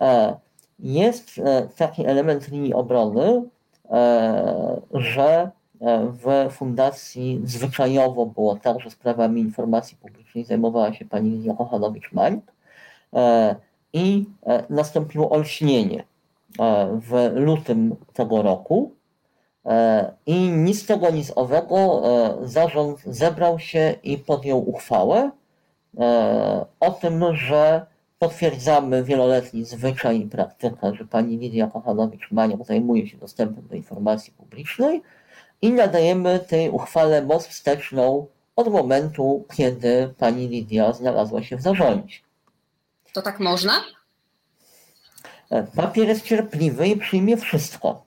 E, 0.00 0.36
jest 0.78 1.38
e, 1.38 1.68
taki 1.76 2.06
element 2.06 2.48
linii 2.48 2.74
obrony, 2.74 3.42
że 4.94 5.50
w 6.12 6.48
fundacji 6.50 7.40
zwyczajowo 7.44 8.26
było 8.26 8.56
tak, 8.56 8.80
że 8.80 8.90
sprawami 8.90 9.40
informacji 9.40 9.96
publicznej 9.96 10.44
zajmowała 10.44 10.92
się 10.92 11.04
pani 11.04 11.30
Lidia 11.30 11.54
Kochanowicz-Mańk 11.54 12.40
i 13.92 14.24
nastąpiło 14.70 15.30
olśnienie 15.30 16.04
w 17.00 17.30
lutym 17.34 17.96
tego 18.12 18.42
roku, 18.42 18.92
E, 18.92 18.99
I 20.26 20.48
nic 20.48 20.82
z 20.82 20.86
tego, 20.86 21.10
nic 21.10 21.32
owego, 21.36 22.02
e, 22.04 22.48
zarząd 22.48 23.00
zebrał 23.06 23.58
się 23.58 23.94
i 24.02 24.18
podjął 24.18 24.68
uchwałę 24.68 25.30
e, 25.98 26.64
o 26.80 26.90
tym, 26.90 27.36
że 27.36 27.86
potwierdzamy 28.18 29.04
wieloletni 29.04 29.64
zwyczaj 29.64 30.20
i 30.20 30.26
praktykę, 30.26 30.94
że 30.94 31.04
pani 31.04 31.38
Lidia 31.38 31.66
Kochanowicz-Maniok 31.66 32.64
zajmuje 32.64 33.06
się 33.08 33.18
dostępem 33.18 33.68
do 33.68 33.74
informacji 33.74 34.32
publicznej 34.32 35.02
i 35.62 35.72
nadajemy 35.72 36.38
tej 36.38 36.70
uchwale 36.70 37.22
moc 37.22 37.46
wsteczną 37.46 38.26
od 38.56 38.68
momentu, 38.68 39.44
kiedy 39.56 40.14
pani 40.18 40.48
Lidia 40.48 40.92
znalazła 40.92 41.42
się 41.42 41.56
w 41.56 41.62
zarządzie. 41.62 42.16
To 43.12 43.22
tak 43.22 43.40
można? 43.40 43.72
Papier 45.76 46.08
jest 46.08 46.24
cierpliwy 46.24 46.88
i 46.88 46.96
przyjmie 46.96 47.36
wszystko. 47.36 48.02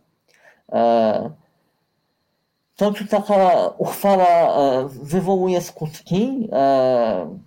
To, 2.84 2.94
czy 2.94 3.08
taka 3.08 3.68
uchwała 3.78 4.28
e, 4.28 4.88
wywołuje 4.90 5.62
skutki, 5.62 6.50
e, 6.52 7.38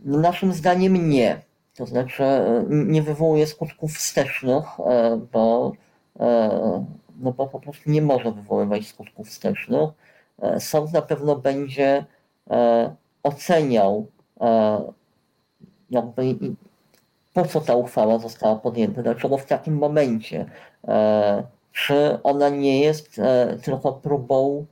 No 0.00 0.18
naszym 0.18 0.52
zdaniem 0.52 1.10
nie. 1.10 1.40
To 1.74 1.86
znaczy 1.86 2.24
nie 2.68 3.02
wywołuje 3.02 3.46
skutków 3.46 3.92
wstecznych, 3.92 4.64
bo, 5.32 5.72
no 7.20 7.32
bo 7.32 7.46
po 7.46 7.60
prostu 7.60 7.90
nie 7.90 8.02
może 8.02 8.32
wywoływać 8.32 8.86
skutków 8.86 9.28
wstecznych. 9.28 9.90
Sąd 10.58 10.92
na 10.92 11.02
pewno 11.02 11.36
będzie 11.36 12.04
oceniał 13.22 14.06
jakby 15.90 16.36
po 17.34 17.44
co 17.44 17.60
ta 17.60 17.74
uchwała 17.76 18.18
została 18.18 18.56
podjęta, 18.56 19.02
dlaczego 19.02 19.38
w 19.38 19.46
takim 19.46 19.74
momencie, 19.78 20.46
czy 21.74 22.18
ona 22.22 22.48
nie 22.48 22.80
jest 22.80 23.20
tylko 23.62 23.92
próbą 23.92 24.66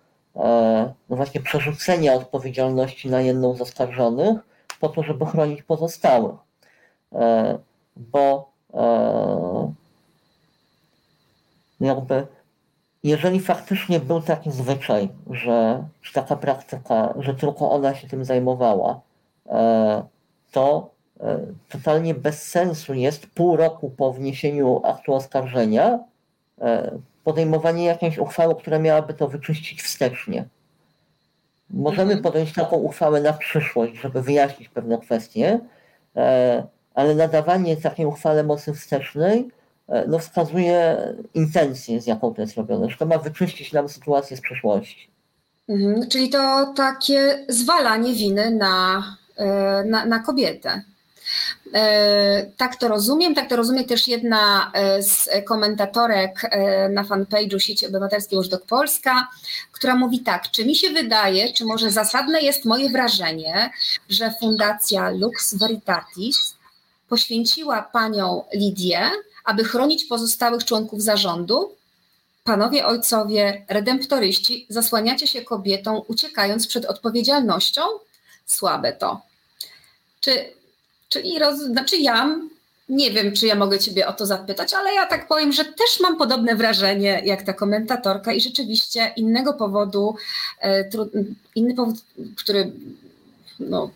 no 1.08 1.16
właśnie 1.16 1.40
przerzucenia 1.40 2.14
odpowiedzialności 2.14 3.10
na 3.10 3.20
jedną 3.20 3.54
z 3.54 3.60
oskarżonych 3.60 4.38
po 4.80 4.88
to, 4.88 5.02
żeby 5.02 5.26
chronić 5.26 5.62
pozostałych. 5.62 6.34
Bo 7.96 8.52
jakby 11.80 12.26
jeżeli 13.02 13.40
faktycznie 13.40 14.00
był 14.00 14.20
taki 14.20 14.50
zwyczaj, 14.50 15.08
że 15.30 15.84
czy 16.02 16.12
taka 16.12 16.36
praktyka, 16.36 17.14
że 17.18 17.34
tylko 17.34 17.70
ona 17.70 17.94
się 17.94 18.08
tym 18.08 18.24
zajmowała, 18.24 19.00
to 20.52 20.90
totalnie 21.68 22.14
bez 22.14 22.42
sensu 22.42 22.94
jest 22.94 23.26
pół 23.26 23.56
roku 23.56 23.90
po 23.90 24.12
wniesieniu 24.12 24.80
aktu 24.84 25.14
oskarżenia 25.14 25.98
podejmowanie 27.24 27.84
jakiejś 27.84 28.18
uchwały, 28.18 28.54
która 28.54 28.78
miałaby 28.78 29.14
to 29.14 29.28
wyczyścić 29.28 29.82
wstecznie. 29.82 30.44
Możemy 31.70 32.12
mhm. 32.12 32.22
podjąć 32.22 32.52
taką 32.52 32.76
uchwałę 32.76 33.20
na 33.20 33.32
przyszłość, 33.32 33.94
żeby 33.94 34.22
wyjaśnić 34.22 34.68
pewne 34.68 34.98
kwestie, 34.98 35.60
e, 36.16 36.66
ale 36.94 37.14
nadawanie 37.14 37.76
takiej 37.76 38.06
uchwale 38.06 38.44
mocy 38.44 38.74
wstecznej 38.74 39.48
e, 39.88 40.04
no, 40.08 40.18
wskazuje 40.18 40.98
intencję, 41.34 42.00
z 42.00 42.06
jaką 42.06 42.34
to 42.34 42.42
jest 42.42 42.56
robione, 42.56 42.90
że 42.90 42.96
to 42.96 43.06
ma 43.06 43.18
wyczyścić 43.18 43.72
nam 43.72 43.88
sytuację 43.88 44.36
z 44.36 44.40
przeszłości. 44.40 45.10
Mhm, 45.68 46.08
czyli 46.08 46.30
to 46.30 46.72
takie 46.76 47.44
zwalanie 47.48 48.14
winy 48.14 48.50
na, 48.50 49.02
e, 49.36 49.84
na, 49.84 50.04
na 50.06 50.18
kobietę. 50.18 50.82
E, 51.74 52.50
tak 52.56 52.76
to 52.76 52.88
rozumiem. 52.88 53.34
Tak 53.34 53.48
to 53.48 53.56
rozumie 53.56 53.84
też 53.84 54.08
jedna 54.08 54.70
e, 54.74 55.02
z 55.02 55.28
komentatorek 55.44 56.44
e, 56.44 56.88
na 56.88 57.04
fanpage'u 57.04 57.58
Sieci 57.58 57.86
Obywatelskiej 57.86 58.38
Użdok 58.38 58.66
Polska, 58.66 59.28
która 59.72 59.94
mówi 59.94 60.20
tak, 60.20 60.50
czy 60.50 60.64
mi 60.64 60.76
się 60.76 60.90
wydaje, 60.90 61.52
czy 61.52 61.64
może 61.64 61.90
zasadne 61.90 62.40
jest 62.40 62.64
moje 62.64 62.90
wrażenie, 62.90 63.70
że 64.08 64.34
Fundacja 64.40 65.10
Lux 65.10 65.54
Veritatis 65.54 66.54
poświęciła 67.08 67.82
panią 67.82 68.44
Lidię, 68.54 69.10
aby 69.44 69.64
chronić 69.64 70.04
pozostałych 70.04 70.64
członków 70.64 71.02
zarządu? 71.02 71.74
Panowie 72.44 72.86
ojcowie, 72.86 73.64
redemptoryści, 73.68 74.66
zasłaniacie 74.68 75.26
się 75.26 75.42
kobietą, 75.42 76.04
uciekając 76.08 76.66
przed 76.66 76.84
odpowiedzialnością? 76.84 77.82
Słabe 78.46 78.92
to. 78.92 79.20
Czy 80.20 80.52
Czyli 81.12 81.38
roz, 81.38 81.58
znaczy 81.58 81.96
ja 81.96 82.36
nie 82.88 83.10
wiem, 83.10 83.32
czy 83.32 83.46
ja 83.46 83.54
mogę 83.54 83.78
Ciebie 83.78 84.06
o 84.06 84.12
to 84.12 84.26
zapytać, 84.26 84.74
ale 84.74 84.94
ja 84.94 85.06
tak 85.06 85.28
powiem, 85.28 85.52
że 85.52 85.64
też 85.64 86.00
mam 86.00 86.16
podobne 86.16 86.56
wrażenie 86.56 87.22
jak 87.24 87.42
ta 87.42 87.52
komentatorka 87.52 88.32
i 88.32 88.40
rzeczywiście 88.40 89.12
innego 89.16 89.52
powodu, 89.52 90.14
e, 90.62 90.88
inny 91.54 91.74
powód, 91.74 91.96
który 92.36 92.72
no, 93.60 93.90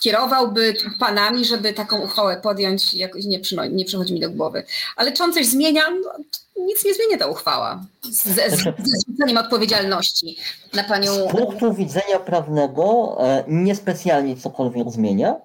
kierowałby 0.00 0.74
panami, 0.98 1.44
żeby 1.44 1.72
taką 1.72 2.00
uchwałę 2.00 2.36
podjąć, 2.36 2.94
jakoś 2.94 3.24
nie, 3.24 3.40
nie 3.70 3.84
przychodzi 3.84 4.14
mi 4.14 4.20
do 4.20 4.30
głowy. 4.30 4.64
Ale 4.96 5.12
czy 5.12 5.22
on 5.22 5.32
coś 5.32 5.46
zmienia? 5.46 5.82
No, 5.90 6.12
nic 6.66 6.84
nie 6.84 6.94
zmienia 6.94 7.18
ta 7.18 7.26
uchwała 7.26 7.84
ze, 8.10 8.50
zrzuceniem 8.78 9.36
odpowiedzialności 9.36 10.36
na 10.74 10.84
panią. 10.84 11.12
Z 11.12 11.30
punktu 11.30 11.74
widzenia 11.74 12.18
prawnego 12.18 13.16
e, 13.20 13.44
niespecjalnie 13.48 14.36
cokolwiek 14.36 14.90
zmienia 14.90 15.36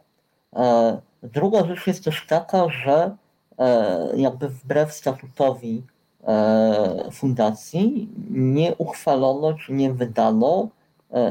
druga 1.24 1.66
rzecz 1.66 1.88
jest 1.88 2.04
też 2.04 2.26
taka, 2.28 2.70
że 2.70 3.16
e, 3.58 4.10
jakby 4.16 4.50
wbrew 4.50 4.94
statutowi 4.94 5.84
e, 6.24 7.12
fundacji 7.12 8.10
nie 8.30 8.76
uchwalono 8.76 9.54
czy 9.54 9.74
nie 9.74 9.94
wydano 9.94 10.68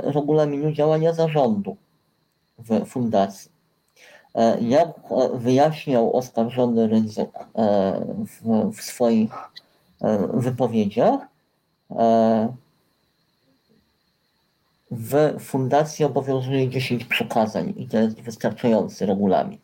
regulaminu 0.03 0.73
działania 0.73 1.13
zarządu 1.13 1.77
w 2.59 2.87
fundacji. 2.87 3.51
Jak 4.61 4.89
wyjaśniał 5.35 6.17
oskarżony 6.17 6.87
Rydzyk 6.89 7.31
w, 8.27 8.71
w 8.77 8.83
swoich 8.83 9.33
wypowiedziach, 10.35 11.21
w 14.91 15.35
fundacji 15.41 16.05
obowiązuje 16.05 16.69
10 16.69 17.05
przekazań 17.05 17.75
i 17.77 17.89
to 17.89 17.99
jest 17.99 18.21
wystarczający 18.21 19.07
regulamin. 19.07 19.59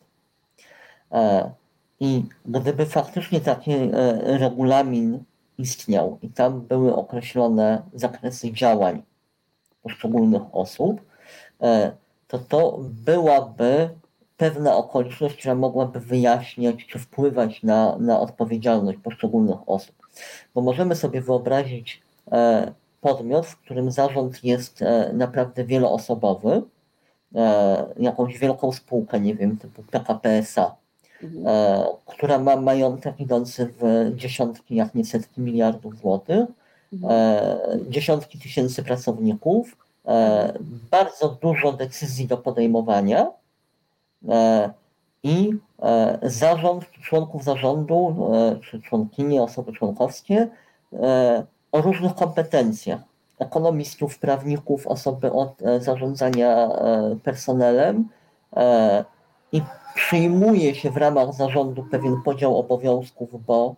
E, 1.11 1.51
I 1.99 2.23
gdyby 2.45 2.85
faktycznie 2.85 3.41
taki 3.41 3.71
e, 3.71 3.89
regulamin 4.37 5.23
istniał 5.57 6.17
i 6.21 6.29
tam 6.29 6.61
były 6.61 6.95
określone 6.95 7.81
zakresy 7.93 8.51
działań 8.51 9.03
poszczególnych 9.81 10.41
osób, 10.51 11.01
e, 11.61 11.91
to 12.27 12.39
to 12.39 12.79
byłaby 12.81 13.89
pewna 14.37 14.75
okoliczność, 14.75 15.35
która 15.37 15.55
mogłaby 15.55 15.99
wyjaśniać 15.99 16.85
czy 16.85 16.99
wpływać 16.99 17.63
na, 17.63 17.97
na 17.99 18.19
odpowiedzialność 18.19 18.99
poszczególnych 19.03 19.69
osób. 19.69 19.95
Bo 20.55 20.61
możemy 20.61 20.95
sobie 20.95 21.21
wyobrazić 21.21 22.01
podmiot, 23.03 23.45
w 23.45 23.57
którym 23.57 23.91
zarząd 23.91 24.43
jest 24.43 24.81
e, 24.81 25.11
naprawdę 25.13 25.63
wieloosobowy, 25.63 26.61
e, 27.35 27.85
jakąś 27.99 28.37
wielką 28.37 28.71
spółkę, 28.71 29.19
nie 29.19 29.35
wiem, 29.35 29.57
typu 29.57 29.83
PKP 29.83 30.29
SA, 30.29 30.75
mhm. 31.23 31.47
E, 31.47 31.85
która 32.05 32.39
ma 32.39 32.55
majątek 32.55 33.19
idący 33.19 33.73
w 33.79 34.11
dziesiątki, 34.15 34.75
jak 34.75 34.95
nie 34.95 35.05
setki 35.05 35.41
miliardów 35.41 35.97
złotych, 35.97 36.45
mhm. 36.93 37.91
dziesiątki 37.91 38.39
tysięcy 38.39 38.83
pracowników, 38.83 39.77
bardzo 40.91 41.29
dużo 41.29 41.73
decyzji 41.73 42.27
do 42.27 42.37
podejmowania 42.37 43.31
i 45.23 45.49
zarząd, 46.21 46.91
członków 46.91 47.43
zarządu, 47.43 48.29
czy 48.63 48.81
członkini, 48.81 49.39
osoby 49.39 49.73
członkowskie 49.73 50.47
o 51.73 51.81
różnych 51.81 52.15
kompetencjach 52.15 53.01
ekonomistów, 53.39 54.19
prawników, 54.19 54.87
osoby 54.87 55.31
od 55.31 55.61
e, 55.61 55.81
zarządzania 55.81 56.67
e, 56.67 57.15
personelem 57.23 58.09
e, 58.55 59.05
i 59.51 59.61
przyjmuje 59.95 60.75
się 60.75 60.91
w 60.91 60.97
ramach 60.97 61.33
zarządu 61.33 61.83
pewien 61.91 62.21
podział 62.21 62.59
obowiązków, 62.59 63.45
bo 63.45 63.75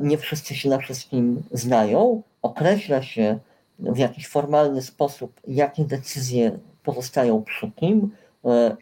nie 0.00 0.18
wszyscy 0.18 0.54
się 0.54 0.68
na 0.68 0.78
wszystkim 0.78 1.42
znają. 1.52 2.22
Określa 2.42 3.02
się 3.02 3.38
w 3.78 3.98
jakiś 3.98 4.28
formalny 4.28 4.82
sposób, 4.82 5.40
jakie 5.48 5.84
decyzje 5.84 6.58
pozostają 6.82 7.42
przy 7.42 7.70
kim, 7.70 8.16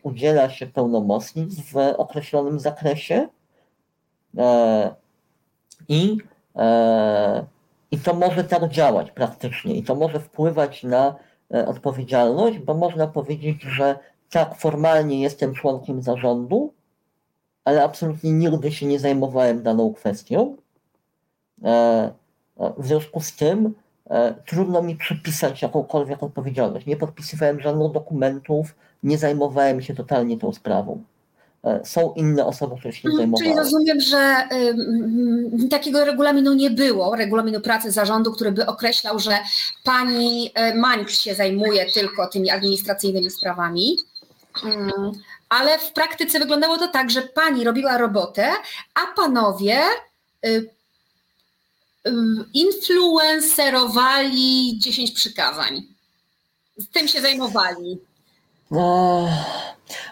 udziela 0.02 0.50
się 0.50 0.66
pełnomocnic 0.66 1.60
w 1.60 1.76
określonym 1.76 2.60
zakresie 2.60 3.28
i 5.88 6.18
i 7.90 7.98
to 7.98 8.14
może 8.14 8.44
tak 8.44 8.68
działać 8.68 9.10
praktycznie 9.10 9.74
i 9.74 9.82
to 9.82 9.94
może 9.94 10.20
wpływać 10.20 10.82
na 10.82 11.14
e, 11.54 11.66
odpowiedzialność, 11.66 12.58
bo 12.58 12.74
można 12.74 13.06
powiedzieć, 13.06 13.62
że 13.62 13.98
tak, 14.30 14.54
formalnie 14.54 15.20
jestem 15.20 15.54
członkiem 15.54 16.02
zarządu, 16.02 16.72
ale 17.64 17.84
absolutnie 17.84 18.32
nigdy 18.32 18.72
się 18.72 18.86
nie 18.86 18.98
zajmowałem 18.98 19.62
daną 19.62 19.94
kwestią. 19.94 20.56
E, 21.64 21.68
e, 21.68 22.72
w 22.78 22.86
związku 22.86 23.20
z 23.20 23.36
tym 23.36 23.74
trudno 24.46 24.82
mi 24.82 24.96
przypisać 24.96 25.62
jakąkolwiek 25.62 26.22
odpowiedzialność. 26.22 26.86
Nie 26.86 26.96
podpisywałem 26.96 27.60
żadnych 27.60 27.92
dokumentów, 27.92 28.74
nie 29.02 29.18
zajmowałem 29.18 29.82
się 29.82 29.94
totalnie 29.94 30.38
tą 30.38 30.52
sprawą. 30.52 31.04
E, 31.64 31.80
są 31.84 32.14
inne 32.16 32.46
osoby, 32.46 32.76
które 32.78 32.92
się 32.92 33.02
tym 33.02 33.10
mm, 33.10 33.18
zajmowały. 33.18 33.44
Czyli 33.44 33.58
rozumiem, 33.58 34.00
że 34.00 34.48
y, 35.64 35.68
takiego 35.68 36.04
regulaminu 36.04 36.54
nie 36.54 36.70
było, 36.70 37.16
regulaminu 37.16 37.60
pracy 37.60 37.90
zarządu, 37.90 38.32
który 38.32 38.52
by 38.52 38.66
określał, 38.66 39.18
że 39.18 39.38
pani 39.84 40.50
e, 40.54 40.74
Mańk 40.74 41.10
się 41.10 41.34
zajmuje 41.34 41.92
tylko 41.92 42.26
tymi 42.26 42.50
administracyjnymi 42.50 43.30
sprawami. 43.30 43.98
Mm, 44.64 45.12
ale 45.48 45.78
w 45.78 45.92
praktyce 45.92 46.38
wyglądało 46.38 46.78
to 46.78 46.88
tak, 46.88 47.10
że 47.10 47.22
pani 47.22 47.64
robiła 47.64 47.98
robotę, 47.98 48.52
a 48.94 49.00
panowie 49.16 49.80
y, 50.46 50.48
y, 50.48 50.70
influencerowali 52.54 54.78
10 54.78 55.10
przykazań. 55.10 55.82
Z 56.76 56.88
tym 56.88 57.08
się 57.08 57.20
zajmowali. 57.20 57.98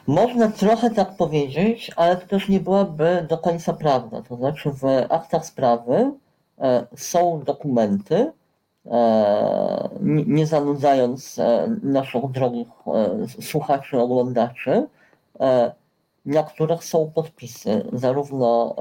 Można 0.06 0.48
trochę 0.48 0.90
tak 0.90 1.16
powiedzieć, 1.16 1.90
ale 1.96 2.16
to 2.16 2.26
też 2.26 2.48
nie 2.48 2.60
byłaby 2.60 3.26
do 3.28 3.38
końca 3.38 3.72
prawda. 3.72 4.22
To 4.22 4.36
znaczy 4.36 4.70
w 4.70 4.84
aktach 5.08 5.46
sprawy 5.46 6.12
e, 6.58 6.86
są 6.96 7.42
dokumenty, 7.44 8.32
e, 8.86 9.88
nie, 10.02 10.46
zanudzając 10.46 11.38
e, 11.38 11.76
naszych 11.82 12.30
drogich 12.30 12.68
słuchaczy, 13.40 14.00
oglądaczy, 14.00 14.86
na 16.26 16.42
których 16.42 16.84
są 16.84 17.10
podpisy 17.14 17.86
zarówno 17.92 18.76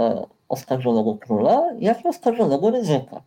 oskarżonego 0.50 1.16
króla, 1.16 1.64
jak 1.80 2.06
i 2.06 2.08
oskarżonego 2.08 2.72
ryzyka. 2.72 3.22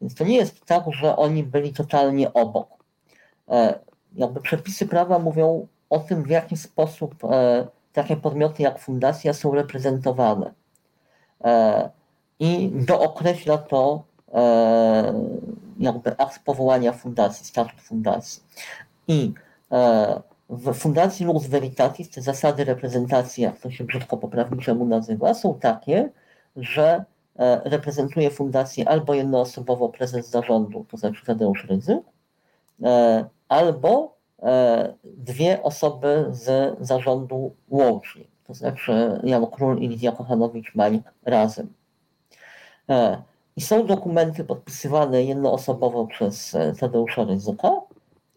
Więc 0.00 0.14
to 0.14 0.24
nie 0.24 0.36
jest 0.36 0.64
tak, 0.64 0.84
że 0.88 1.16
oni 1.16 1.42
byli 1.42 1.72
totalnie 1.72 2.32
obok. 2.32 2.68
Jakby 4.12 4.40
przepisy 4.40 4.86
prawa 4.86 5.18
mówią 5.18 5.66
o 5.96 5.98
tym, 5.98 6.22
w 6.22 6.30
jaki 6.30 6.56
sposób 6.56 7.24
e, 7.24 7.66
takie 7.92 8.16
podmioty 8.16 8.62
jak 8.62 8.78
fundacja 8.78 9.32
są 9.32 9.54
reprezentowane. 9.54 10.54
E, 11.44 11.90
I 12.40 12.70
dookreśla 12.74 13.58
to 13.58 14.02
e, 14.34 15.14
jakby 15.78 16.16
akt 16.18 16.40
powołania 16.44 16.92
fundacji, 16.92 17.46
statut 17.46 17.80
fundacji. 17.80 18.42
I 19.08 19.32
w 20.48 20.74
Fundacji 20.74 21.26
Lux 21.26 21.46
Veritatis 21.46 22.10
te 22.10 22.22
zasady 22.22 22.64
reprezentacji, 22.64 23.44
jak 23.44 23.60
to 23.60 23.70
się 23.70 23.84
brzydko 23.84 24.16
poprawniczemu 24.16 24.86
nazywa, 24.86 25.34
są 25.34 25.54
takie, 25.54 26.10
że 26.56 27.04
reprezentuje 27.64 28.30
fundację 28.30 28.88
albo 28.88 29.14
jednoosobowo 29.14 29.88
prezes 29.88 30.30
zarządu, 30.30 30.86
to 30.90 30.96
znaczy 30.96 31.26
Tadeusz 31.26 31.64
Rydzyk, 31.64 32.02
albo 33.48 34.15
dwie 35.04 35.62
osoby 35.62 36.26
z 36.30 36.76
zarządu 36.80 37.54
łącznie, 37.68 38.24
to 38.46 38.54
znaczy 38.54 39.20
Jan 39.24 39.46
Król 39.46 39.78
i 39.78 39.88
Lidia 39.88 40.12
Kochanowicz-Mańk 40.12 41.02
razem. 41.24 41.72
E, 42.88 43.22
I 43.56 43.60
są 43.60 43.86
dokumenty 43.86 44.44
podpisywane 44.44 45.22
jednoosobowo 45.22 46.06
przez 46.06 46.54
e, 46.54 46.72
Tadeusza 46.80 47.24
Rydzyka 47.24 47.70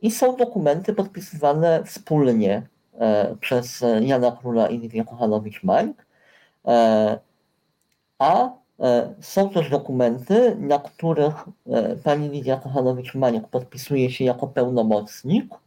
i 0.01 0.11
są 0.11 0.35
dokumenty 0.35 0.93
podpisywane 0.93 1.83
wspólnie 1.83 2.67
e, 2.99 3.35
przez 3.35 3.83
e, 3.83 4.03
Jana 4.03 4.31
Króla 4.31 4.67
i 4.67 4.77
Lidię 4.77 5.05
Kochanowicz-Mańk, 5.05 5.93
e, 6.67 7.19
a 8.19 8.49
e, 8.79 9.13
są 9.21 9.49
też 9.49 9.69
dokumenty, 9.69 10.55
na 10.59 10.79
których 10.79 11.35
e, 11.67 11.95
pani 11.95 12.29
Lidia 12.29 12.57
Kochanowicz-Maniak 12.57 13.47
podpisuje 13.47 14.11
się 14.11 14.23
jako 14.23 14.47
pełnomocnik, 14.47 15.53
e, 15.53 15.57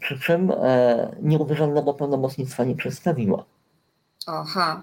przy 0.00 0.20
czym 0.20 0.50
e, 0.50 1.56
żadnego 1.56 1.94
pełnomocnictwa 1.94 2.64
nie 2.64 2.76
przedstawiła. 2.76 3.44
Aha. 4.26 4.82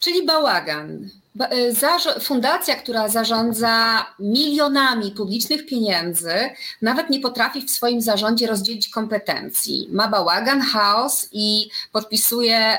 Czyli 0.00 0.26
bałagan. 0.26 1.10
Ba- 1.34 1.48
zarzo- 1.72 2.20
Fundacja, 2.20 2.74
która 2.74 3.08
zarządza 3.08 4.06
milionami 4.18 5.10
publicznych 5.10 5.66
pieniędzy, 5.66 6.34
nawet 6.82 7.10
nie 7.10 7.20
potrafi 7.20 7.62
w 7.62 7.70
swoim 7.70 8.00
zarządzie 8.02 8.46
rozdzielić 8.46 8.88
kompetencji. 8.88 9.88
Ma 9.92 10.08
bałagan, 10.08 10.60
chaos 10.60 11.28
i 11.32 11.70
podpisuje, 11.92 12.78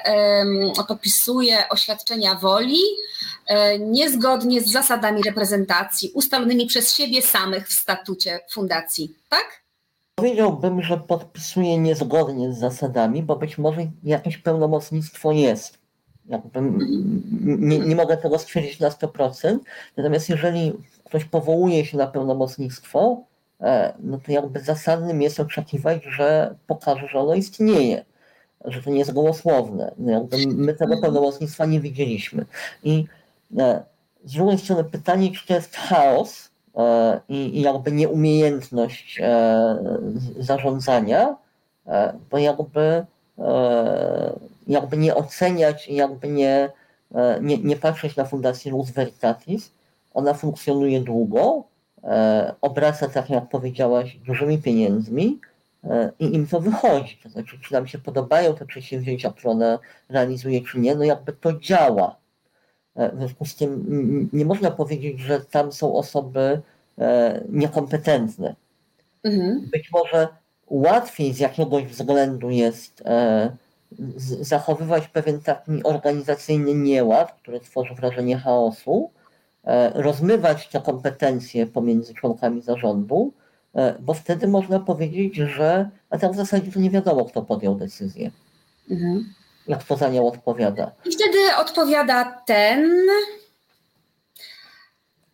podpisuje 0.88 1.70
oświadczenia 1.70 2.36
woli 2.36 2.80
e, 3.48 3.80
niezgodnie 3.80 4.62
z 4.62 4.72
zasadami 4.72 5.24
reprezentacji 5.24 6.12
ustalonymi 6.14 6.66
przez 6.66 6.94
siebie 6.96 7.22
samych 7.22 7.68
w 7.68 7.74
statucie 7.74 8.40
fundacji. 8.52 9.16
Tak? 9.30 9.65
Powiedziałbym, 10.16 10.82
że 10.82 10.98
podpisuje 10.98 11.78
niezgodnie 11.78 12.54
z 12.54 12.58
zasadami, 12.58 13.24
bo 13.24 13.36
być 13.36 13.58
może 13.58 13.88
jakieś 14.04 14.38
pełnomocnictwo 14.38 15.32
jest. 15.32 15.78
Jakby 16.26 16.62
nie, 17.42 17.80
nie 17.80 17.96
mogę 17.96 18.18
tego 18.18 18.40
stwierdzić 18.40 18.80
na 18.80 18.90
100%. 18.90 19.58
Natomiast 19.98 20.30
jeżeli 20.30 20.74
ktoś 21.04 21.26
powołuje 21.26 21.86
się 21.86 21.98
na 21.98 22.08
pełnomocnictwo, 22.08 23.24
e, 23.62 23.94
no 24.00 24.20
to 24.26 24.32
jakby 24.32 24.60
zasadnym 24.60 25.22
jest 25.22 25.40
oczekiwać, 25.40 26.04
że 26.04 26.56
pokaże, 26.68 27.08
że 27.08 27.20
ono 27.20 27.36
istnieje, 27.36 28.06
że 28.66 28.82
to 28.82 28.90
nie 28.90 29.00
jest 29.00 29.14
gołosłowne. 29.14 29.92
No 29.98 30.12
jakby 30.12 30.38
my 30.48 30.74
tego 30.74 30.98
pełnomocnictwa 31.02 31.66
nie 31.66 31.80
widzieliśmy. 31.80 32.46
I 32.84 33.06
e, 33.58 33.84
z 34.26 34.34
drugiej 34.34 34.58
strony 34.58 34.84
pytanie, 34.84 35.32
czy 35.32 35.48
to 35.48 35.54
jest 35.54 35.76
chaos 35.76 36.55
i, 37.30 37.58
i 37.58 37.62
jakby 37.62 37.92
nieumiejętność 37.92 39.20
e, 39.22 39.78
zarządzania, 40.40 41.36
e, 41.88 42.14
bo 42.32 42.38
jakby 42.38 43.06
e, 43.40 44.40
jakby 44.68 44.98
nie 44.98 45.16
oceniać 45.16 45.88
i 45.88 45.96
jakby 45.96 46.28
nie, 46.28 46.70
e, 47.16 47.40
nie, 47.42 47.58
nie 47.58 47.76
patrzeć 47.76 48.16
na 48.16 48.26
Fundację 48.26 48.72
Lux 48.72 48.92
Veritatis. 48.92 49.72
Ona 50.14 50.34
funkcjonuje 50.34 51.02
długo, 51.02 51.64
e, 52.04 52.54
obraca, 52.62 53.10
tak 53.10 53.30
jak 53.30 53.50
powiedziałaś, 53.50 54.18
dużymi 54.26 54.58
pieniędzmi 54.58 55.40
e, 55.84 56.12
i 56.20 56.36
im 56.36 56.48
to 56.48 56.60
wychodzi. 56.60 57.20
To 57.24 57.30
znaczy, 57.30 57.60
czy 57.62 57.74
nam 57.74 57.88
się 57.88 57.98
podobają 57.98 58.56
te 58.56 58.66
przedsięwzięcia, 58.66 59.32
które 59.32 59.52
ona 59.52 59.80
realizuje, 60.10 60.62
czy 60.62 60.80
nie, 60.80 60.96
no 60.96 61.04
jakby 61.04 61.34
to 61.34 61.60
działa. 61.60 62.16
E, 62.96 63.12
W 63.12 63.18
związku 63.18 63.46
z 63.46 63.56
tym 63.56 64.30
nie 64.34 64.46
można 64.46 64.72
powiedzieć, 64.72 65.20
że 65.20 65.42
tam 65.42 65.72
są 65.72 65.96
osoby 65.96 66.62
e, 67.00 67.44
niekompetentne 67.50 68.56
Mhm. 69.24 69.70
być 69.72 69.92
może 69.92 70.28
łatwiej 70.68 71.34
z 71.34 71.40
jakiegoś 71.40 71.84
względu 71.84 72.50
jest 72.50 73.02
e, 73.06 73.52
zachowywać 74.42 75.08
pewien 75.08 75.42
taki 75.42 75.84
organizacyjny 75.84 76.74
nieład, 76.74 77.32
który 77.32 77.60
tworzy 77.60 77.96
wrażenie 77.96 78.38
chaosu, 78.38 79.10
rozmywać 79.94 80.68
te 80.70 80.82
kompetencje 80.82 81.68
pomiędzy 81.68 82.14
członkami 82.14 82.62
zarządu, 82.62 83.34
bo 84.00 84.14
wtedy 84.14 84.48
można 84.48 84.80
powiedzieć, 84.80 85.36
że 85.36 85.90
a 86.10 86.18
tak 86.18 86.32
w 86.32 86.36
zasadzie 86.36 86.72
to 86.72 86.80
nie 86.80 86.90
wiadomo, 86.90 87.26
kto 87.26 87.42
podjął 87.42 87.76
decyzję, 87.76 88.32
Mhm. 88.92 89.26
Jak 89.68 89.84
to 89.84 89.98
za 89.98 90.10
nią 90.10 90.28
odpowiada. 90.28 90.92
I 91.06 91.12
wtedy 91.12 91.38
odpowiada 91.58 92.42
ten, 92.46 92.92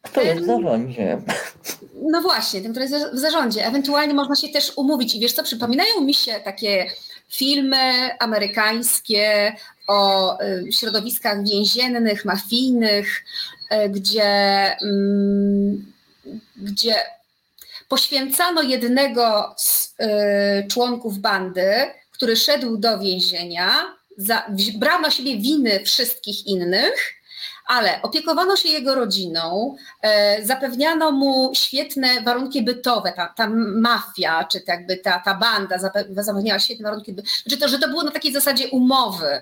Kto 0.01 0.21
jest 0.21 0.41
w 0.41 0.45
zarządzie? 0.45 1.21
no 2.11 2.21
właśnie, 2.21 2.61
ten, 2.61 2.71
który 2.71 2.85
jest 2.85 3.13
w 3.13 3.17
zarządzie. 3.17 3.65
Ewentualnie 3.65 4.13
można 4.13 4.35
się 4.35 4.49
też 4.49 4.71
umówić. 4.75 5.15
I 5.15 5.19
wiesz 5.19 5.33
co, 5.33 5.43
przypominają 5.43 6.01
mi 6.01 6.13
się 6.13 6.33
takie 6.43 6.85
filmy 7.29 8.09
amerykańskie 8.19 9.55
o 9.87 10.37
y, 10.41 10.71
środowiskach 10.71 11.43
więziennych, 11.43 12.25
mafijnych, 12.25 13.23
y, 13.73 13.89
gdzie, 13.89 14.23
mm, 14.81 15.93
gdzie 16.55 16.95
poświęcano 17.89 18.61
jednego 18.61 19.55
z 19.57 19.95
y, 20.63 20.67
członków 20.67 21.17
bandy, 21.19 21.71
który 22.11 22.35
szedł 22.35 22.77
do 22.77 22.99
więzienia, 22.99 23.95
za, 24.17 24.45
brał 24.79 25.01
na 25.01 25.11
siebie 25.11 25.37
winy 25.37 25.83
wszystkich 25.85 26.47
innych, 26.47 27.21
ale 27.67 28.01
opiekowano 28.01 28.55
się 28.55 28.69
jego 28.69 28.95
rodziną, 28.95 29.75
e, 30.01 30.45
zapewniano 30.45 31.11
mu 31.11 31.51
świetne 31.55 32.21
warunki 32.21 32.61
bytowe, 32.61 33.13
ta, 33.15 33.27
ta 33.27 33.49
mafia, 33.75 34.43
czy 34.43 34.61
tak 34.61 34.79
jakby 34.79 34.97
ta, 34.97 35.19
ta 35.19 35.33
banda 35.35 35.77
zape- 35.77 36.23
zapewniała 36.23 36.59
świetne 36.59 36.83
warunki 36.83 37.13
bytowe, 37.13 37.33
znaczy 37.43 37.57
to, 37.57 37.67
że 37.67 37.79
to 37.79 37.87
było 37.87 38.03
na 38.03 38.11
takiej 38.11 38.33
zasadzie 38.33 38.69
umowy. 38.69 39.41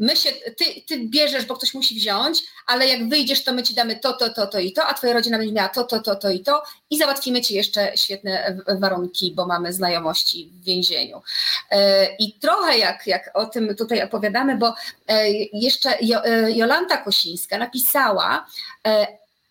My 0.00 0.16
się, 0.16 0.30
ty, 0.32 0.64
ty 0.86 1.08
bierzesz, 1.08 1.44
bo 1.46 1.56
ktoś 1.56 1.74
musi 1.74 1.94
wziąć, 1.94 2.42
ale 2.66 2.88
jak 2.88 3.08
wyjdziesz, 3.08 3.44
to 3.44 3.52
my 3.52 3.62
ci 3.62 3.74
damy 3.74 3.96
to, 3.96 4.12
to, 4.12 4.30
to, 4.30 4.46
to 4.46 4.58
i 4.58 4.72
to, 4.72 4.86
a 4.86 4.94
twoja 4.94 5.12
rodzina 5.12 5.38
będzie 5.38 5.52
miała 5.52 5.68
to, 5.68 5.84
to, 5.84 6.00
to, 6.00 6.16
to 6.16 6.30
i 6.30 6.40
to 6.40 6.62
i 6.90 6.98
załatwimy 6.98 7.40
ci 7.40 7.54
jeszcze 7.54 7.96
świetne 7.96 8.62
warunki, 8.78 9.32
bo 9.36 9.46
mamy 9.46 9.72
znajomości 9.72 10.52
w 10.54 10.64
więzieniu. 10.64 11.22
E, 11.70 12.06
I 12.16 12.32
trochę 12.32 12.78
jak, 12.78 13.06
jak 13.06 13.30
o 13.34 13.46
tym 13.46 13.76
tutaj 13.76 14.02
opowiadamy, 14.02 14.56
bo 14.56 14.74
e, 15.08 15.30
jeszcze 15.52 15.98
e, 15.98 16.52
Jolanta 16.52 16.96
Kosińska 16.96 17.58
napisała, 17.58 18.46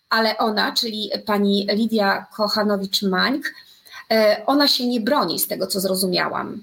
ale 0.08 0.38
ona, 0.38 0.72
czyli 0.72 1.10
pani 1.26 1.66
Lidia 1.70 2.26
Kochanowicz-Mańk, 2.36 3.42
ona 4.46 4.68
się 4.68 4.86
nie 4.86 5.00
broni 5.00 5.38
z 5.38 5.48
tego, 5.48 5.66
co 5.66 5.80
zrozumiałam. 5.80 6.62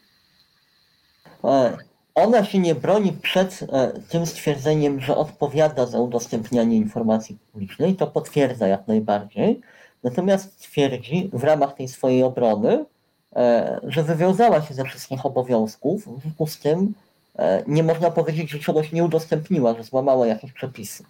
Ona 2.17 2.45
się 2.45 2.59
nie 2.59 2.75
broni 2.75 3.13
przed 3.13 3.59
e, 3.71 3.91
tym 4.09 4.25
stwierdzeniem, 4.25 5.01
że 5.01 5.17
odpowiada 5.17 5.85
za 5.85 5.99
udostępnianie 5.99 6.75
informacji 6.75 7.37
publicznej, 7.51 7.95
to 7.95 8.07
potwierdza 8.07 8.67
jak 8.67 8.87
najbardziej, 8.87 9.61
natomiast 10.03 10.59
twierdzi 10.59 11.29
w 11.33 11.43
ramach 11.43 11.73
tej 11.73 11.87
swojej 11.87 12.23
obrony, 12.23 12.85
e, 13.35 13.79
że 13.83 14.03
wywiązała 14.03 14.61
się 14.61 14.73
ze 14.73 14.83
wszystkich 14.85 15.25
obowiązków, 15.25 16.17
w 16.17 16.21
związku 16.21 16.47
z 16.47 16.59
tym 16.59 16.93
e, 17.35 17.63
nie 17.67 17.83
można 17.83 18.11
powiedzieć, 18.11 18.51
że 18.51 18.59
czegoś 18.59 18.91
nie 18.91 19.03
udostępniła, 19.03 19.75
że 19.75 19.83
złamała 19.83 20.27
jakieś 20.27 20.51
przepisy. 20.53 21.03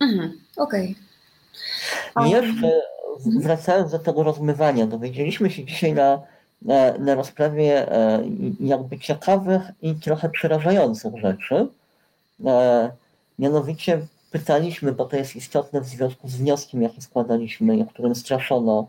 Mhm, 0.00 0.40
Okej. 0.56 0.94
I 2.26 2.30
jeszcze 2.30 2.72
w- 3.20 3.42
wracając 3.42 3.90
do 3.92 3.98
tego 3.98 4.22
rozmywania, 4.22 4.86
dowiedzieliśmy 4.86 5.50
się 5.50 5.64
dzisiaj 5.64 5.92
na 5.92 6.22
na 6.98 7.14
rozprawie 7.14 7.86
jakby 8.60 8.98
ciekawych 8.98 9.62
i 9.82 9.94
trochę 9.94 10.28
przerażających 10.28 11.16
rzeczy. 11.16 11.68
Mianowicie 13.38 14.00
pytaliśmy, 14.30 14.92
bo 14.92 15.04
to 15.04 15.16
jest 15.16 15.36
istotne 15.36 15.80
w 15.80 15.86
związku 15.86 16.28
z 16.28 16.36
wnioskiem, 16.36 16.82
jaki 16.82 17.02
składaliśmy, 17.02 17.86
którym 17.86 18.14
straszono 18.14 18.86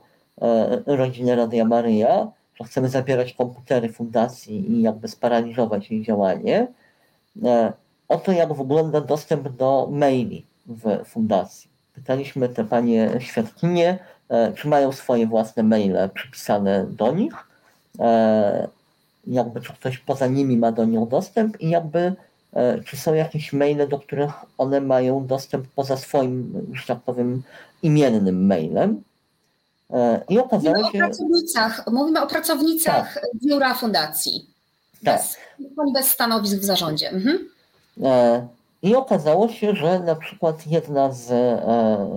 rodzinę 0.85 1.35
Radia 1.35 1.65
Maryja, 1.65 2.31
że 2.55 2.63
chcemy 2.63 2.89
zabierać 2.89 3.33
komputery 3.33 3.93
fundacji 3.93 4.71
i 4.71 4.81
jakby 4.81 5.07
sparaliżować 5.07 5.91
jej 5.91 6.03
działanie, 6.03 6.67
o 8.07 8.17
to, 8.17 8.31
jak 8.31 8.53
wygląda 8.53 9.01
dostęp 9.01 9.49
do 9.49 9.87
maili 9.91 10.45
w 10.67 11.05
fundacji. 11.05 11.69
Pytaliśmy 11.93 12.49
te 12.49 12.65
panie 12.65 13.11
świadkinie, 13.19 13.99
e, 14.29 14.53
czy 14.53 14.67
mają 14.67 14.91
swoje 14.91 15.27
własne 15.27 15.63
maile 15.63 16.09
przypisane 16.13 16.85
do 16.89 17.11
nich, 17.11 17.33
e, 17.33 17.54
jakby 19.27 19.61
czy 19.61 19.73
ktoś 19.73 19.97
poza 19.97 20.27
nimi 20.27 20.57
ma 20.57 20.71
do 20.71 20.85
nich 20.85 21.07
dostęp 21.07 21.61
i 21.61 21.69
jakby 21.69 22.13
e, 22.53 22.83
czy 22.83 22.97
są 22.97 23.13
jakieś 23.13 23.53
maile, 23.53 23.87
do 23.87 23.99
których 23.99 24.31
one 24.57 24.81
mają 24.81 25.27
dostęp 25.27 25.67
poza 25.75 25.97
swoim, 25.97 26.67
że 26.73 26.87
tak 26.87 26.99
powiem, 26.99 27.43
imiennym 27.83 28.45
mailem. 28.45 29.03
I 30.29 30.39
okazało 30.39 30.75
mówimy 30.75 30.91
się... 30.91 31.05
O 31.05 31.07
pracownicach, 31.07 31.87
mówimy 31.91 32.21
o 32.21 32.27
pracownicach 32.27 33.13
tak. 33.13 33.23
biura 33.43 33.73
fundacji. 33.73 34.45
Tak. 35.05 35.21
Bez, 35.21 35.37
bez 35.93 36.11
stanowisk 36.11 36.57
w 36.57 36.65
zarządzie. 36.65 37.09
Mhm. 37.09 37.49
I 38.81 38.95
okazało 38.95 39.49
się, 39.49 39.75
że 39.75 39.99
na 39.99 40.15
przykład 40.15 40.67
jedna 40.67 41.11
z, 41.11 41.31
e, 41.31 42.07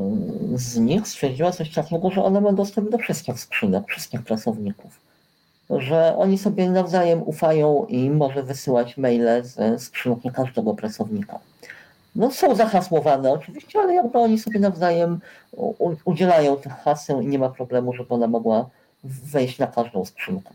z 0.54 0.76
nich 0.76 1.08
stwierdziła 1.08 1.52
coś 1.52 1.74
takiego, 1.74 2.10
że 2.10 2.24
ona 2.24 2.40
ma 2.40 2.52
dostęp 2.52 2.90
do 2.90 2.98
wszystkich 2.98 3.40
skrzynek, 3.40 3.84
wszystkich 3.88 4.22
pracowników. 4.22 5.07
Że 5.70 6.14
oni 6.16 6.38
sobie 6.38 6.70
nawzajem 6.70 7.22
ufają 7.22 7.86
i 7.88 8.10
może 8.10 8.42
wysyłać 8.42 8.96
maile 8.96 9.44
ze 9.44 9.78
skrzynki 9.78 10.30
każdego 10.30 10.74
pracownika. 10.74 11.38
No 12.16 12.30
są 12.30 12.54
zahasłowane 12.54 13.32
oczywiście, 13.32 13.80
ale 13.80 13.94
jakby 13.94 14.18
oni 14.18 14.38
sobie 14.38 14.60
nawzajem 14.60 15.20
udzielają 16.04 16.56
tych 16.56 16.72
haseł 16.72 17.20
i 17.20 17.26
nie 17.26 17.38
ma 17.38 17.48
problemu, 17.48 17.92
żeby 17.92 18.14
ona 18.14 18.26
mogła 18.26 18.68
wejść 19.04 19.58
na 19.58 19.66
każdą 19.66 20.04
skrzynkę. 20.04 20.50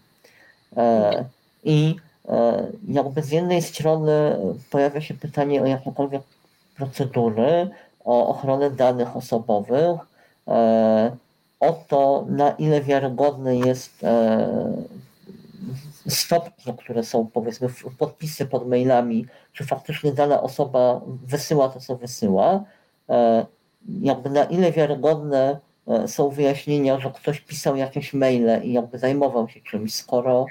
E, 0.77 1.25
I 1.63 1.95
E, 2.29 2.67
jakby 2.87 3.21
z 3.21 3.31
jednej 3.31 3.61
strony 3.61 4.37
pojawia 4.71 5.01
się 5.01 5.13
pytanie 5.13 5.61
o 5.61 5.65
jakiekolwiek 5.65 6.21
procedury, 6.77 7.69
o 8.05 8.27
ochronę 8.27 8.71
danych 8.71 9.17
osobowych, 9.17 9.99
e, 10.47 11.11
o 11.63 11.73
to, 11.87 12.25
na 12.29 12.51
ile 12.51 12.81
wiarygodne 12.81 13.57
jest 13.57 14.03
e, 14.03 14.73
stopnie, 16.07 16.73
które 16.73 17.03
są 17.03 17.27
powiedzmy 17.33 17.69
podpisy 17.97 18.45
pod 18.45 18.67
mailami, 18.67 19.25
czy 19.53 19.65
faktycznie 19.65 20.13
dana 20.13 20.41
osoba 20.41 21.01
wysyła 21.27 21.69
to, 21.69 21.79
co 21.79 21.95
wysyła, 21.95 22.63
jakby 24.01 24.29
na 24.29 24.43
ile 24.43 24.71
wiarygodne 24.71 25.59
są 26.07 26.29
wyjaśnienia, 26.29 26.99
że 26.99 27.11
ktoś 27.11 27.41
pisał 27.41 27.75
jakieś 27.75 28.13
maile 28.13 28.63
i 28.63 28.73
jakby 28.73 28.97
zajmował 28.97 29.49
się 29.49 29.61
czymś, 29.61 29.93
skoro 29.93 30.45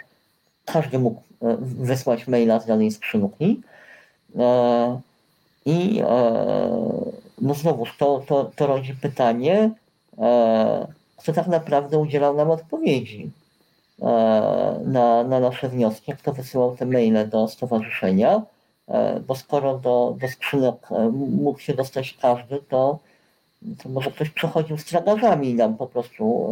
każdy 0.64 0.98
mógł 0.98 1.20
e, 1.42 1.56
wysłać 1.60 2.28
maila 2.28 2.60
z 2.60 2.66
danej 2.66 2.90
skrzynki. 2.90 3.60
E, 4.38 5.00
I 5.64 6.00
e, 6.00 6.06
no 7.40 7.54
znowuż 7.54 7.96
to, 7.98 8.22
to, 8.26 8.50
to 8.56 8.66
rodzi 8.66 8.94
pytanie, 8.94 9.70
kto 11.22 11.32
tak 11.32 11.46
naprawdę 11.46 11.98
udzielał 11.98 12.36
nam 12.36 12.50
odpowiedzi 12.50 13.30
na, 14.84 15.24
na 15.24 15.40
nasze 15.40 15.68
wnioski, 15.68 16.12
kto 16.12 16.32
wysyłał 16.32 16.76
te 16.76 16.86
maile 16.86 17.28
do 17.28 17.48
stowarzyszenia, 17.48 18.42
bo 19.26 19.34
skoro 19.34 19.78
do, 19.78 20.16
do 20.20 20.28
skrzynek 20.28 20.74
mógł 21.12 21.58
się 21.58 21.74
dostać 21.74 22.18
każdy, 22.22 22.58
to, 22.68 22.98
to 23.82 23.88
może 23.88 24.10
ktoś 24.10 24.30
przechodził 24.30 24.78
z 24.78 24.84
tragarzami 24.84 25.50
i 25.50 25.54
nam 25.54 25.76
po 25.76 25.86
prostu 25.86 26.48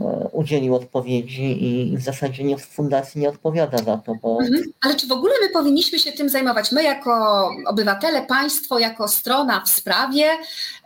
E, 0.00 0.28
udzielił 0.32 0.74
odpowiedzi 0.74 1.64
i 1.64 1.96
w 1.96 2.02
zasadzie 2.02 2.56
w 2.56 2.66
fundacji 2.66 3.20
nie 3.20 3.28
odpowiada 3.28 3.78
za 3.78 3.96
to. 3.96 4.14
Bo... 4.22 4.38
Mhm. 4.40 4.64
Ale 4.80 4.94
czy 4.94 5.06
w 5.06 5.12
ogóle 5.12 5.32
my 5.42 5.48
powinniśmy 5.48 5.98
się 5.98 6.12
tym 6.12 6.28
zajmować? 6.28 6.72
My 6.72 6.82
jako 6.82 7.50
obywatele, 7.66 8.22
państwo, 8.22 8.78
jako 8.78 9.08
strona 9.08 9.60
w 9.60 9.68
sprawie, 9.68 10.26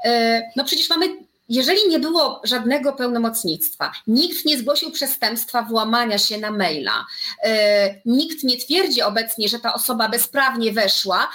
e, 0.05 0.43
no 0.57 0.65
przecież 0.65 0.91
mamy 0.91 1.07
jeżeli 1.49 1.89
nie 1.89 1.99
było 1.99 2.41
żadnego 2.45 2.93
pełnomocnictwa, 2.93 3.93
nikt 4.07 4.45
nie 4.45 4.59
zgłosił 4.59 4.91
przestępstwa 4.91 5.63
włamania 5.63 6.19
się 6.19 6.39
na 6.39 6.51
maila, 6.51 7.07
e, 7.43 8.01
nikt 8.05 8.45
nie 8.45 8.57
twierdzi 8.57 9.03
obecnie, 9.03 9.49
że 9.49 9.59
ta 9.59 9.75
osoba 9.75 10.09
bezprawnie 10.09 10.73
weszła, 10.73 11.29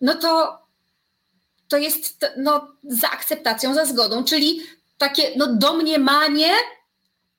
no 0.00 0.14
to 0.14 0.62
to 1.68 1.78
jest 1.78 2.26
no, 2.36 2.68
za 2.84 3.10
akceptacją, 3.10 3.74
za 3.74 3.84
zgodą, 3.84 4.24
czyli 4.24 4.60
takie 4.98 5.22
no, 5.36 5.46
domniemanie, 5.54 6.50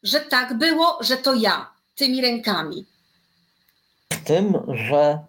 że 0.04 0.20
tak 0.20 0.58
było, 0.58 0.98
że 1.02 1.18
to 1.18 1.34
ja, 1.34 1.70
tymi 1.96 2.22
rękami. 2.22 2.86
W 4.12 4.24
tym, 4.24 4.54
że 4.90 5.20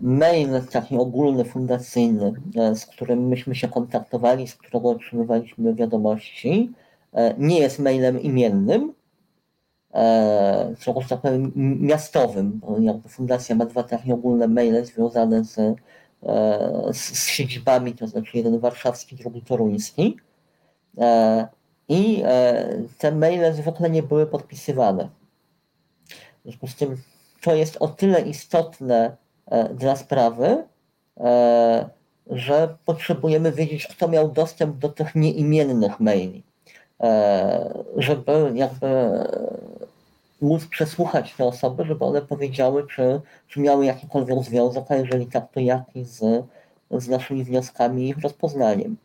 mail 0.00 0.48
taki 0.72 0.96
ogólny, 0.96 1.44
fundacyjny, 1.44 2.32
e, 2.56 2.74
z 2.76 2.86
którym 2.86 3.28
myśmy 3.28 3.54
się 3.54 3.68
kontaktowali, 3.68 4.48
z 4.48 4.54
którego 4.54 4.90
otrzymywaliśmy 4.90 5.74
wiadomości, 5.74 6.72
e, 7.12 7.34
nie 7.38 7.58
jest 7.58 7.78
mailem 7.78 8.20
imiennym, 8.20 8.94
e, 9.94 10.74
że 10.80 10.94
tak 11.08 11.20
powiem 11.20 11.52
miastowym, 11.80 12.60
jakby 12.80 13.08
fundacja 13.08 13.54
ma 13.54 13.66
dwa 13.66 13.82
takie 13.82 14.14
ogólne 14.14 14.48
maile 14.48 14.84
związane 14.84 15.44
z, 15.44 15.58
e, 15.58 15.74
z, 16.92 17.18
z 17.18 17.26
siedzibami, 17.26 17.92
to 17.92 18.06
znaczy 18.06 18.36
jeden 18.36 18.58
warszawski, 18.58 19.16
drugi 19.16 19.42
toruński. 19.42 20.16
E, 20.98 21.48
i 21.88 22.22
e, 22.24 22.82
te 22.98 23.12
maile 23.12 23.54
zwykle 23.54 23.90
nie 23.90 24.02
były 24.02 24.26
podpisywane. 24.26 25.08
W 26.08 26.42
związku 26.42 26.66
z 26.66 26.76
tym 26.76 26.96
to 27.44 27.54
jest 27.54 27.76
o 27.80 27.88
tyle 27.88 28.20
istotne 28.20 29.16
e, 29.46 29.68
dla 29.68 29.96
sprawy, 29.96 30.64
e, 31.20 31.88
że 32.30 32.76
potrzebujemy 32.84 33.52
wiedzieć, 33.52 33.86
kto 33.86 34.08
miał 34.08 34.28
dostęp 34.28 34.76
do 34.76 34.88
tych 34.88 35.14
nieimiennych 35.14 36.00
maili, 36.00 36.42
żeby 37.96 38.52
jakby 38.54 38.86
móc 40.40 40.66
przesłuchać 40.66 41.34
te 41.34 41.44
osoby, 41.44 41.84
żeby 41.84 42.04
one 42.04 42.22
powiedziały, 42.22 42.86
czy, 42.86 43.20
czy 43.48 43.60
miały 43.60 43.86
jakikolwiek 43.86 44.42
związek, 44.42 44.84
a 44.88 44.96
jeżeli 44.96 45.26
tak, 45.26 45.52
to 45.52 45.60
jaki 45.60 46.04
z, 46.04 46.44
z 46.90 47.08
naszymi 47.08 47.44
wnioskami 47.44 48.02
i 48.02 48.08
ich 48.08 48.18
rozpoznaniem. 48.18 48.96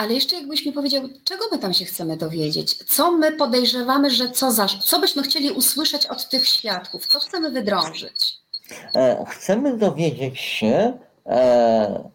Ale 0.00 0.14
jeszcze 0.14 0.36
jakbyś 0.36 0.66
mi 0.66 0.72
powiedział, 0.72 1.02
czego 1.24 1.44
my 1.52 1.58
tam 1.58 1.74
się 1.74 1.84
chcemy 1.84 2.16
dowiedzieć? 2.16 2.74
Co 2.74 3.12
my 3.12 3.32
podejrzewamy, 3.32 4.10
że 4.10 4.30
co 4.30 4.52
za, 4.52 4.66
co 4.66 5.00
byśmy 5.00 5.22
chcieli 5.22 5.50
usłyszeć 5.50 6.06
od 6.06 6.28
tych 6.28 6.46
świadków? 6.46 7.06
Co 7.06 7.20
chcemy 7.20 7.50
wydrążyć? 7.50 8.38
E, 8.94 9.24
chcemy 9.28 9.76
dowiedzieć 9.76 10.40
się, 10.40 10.98
e, 11.26 12.10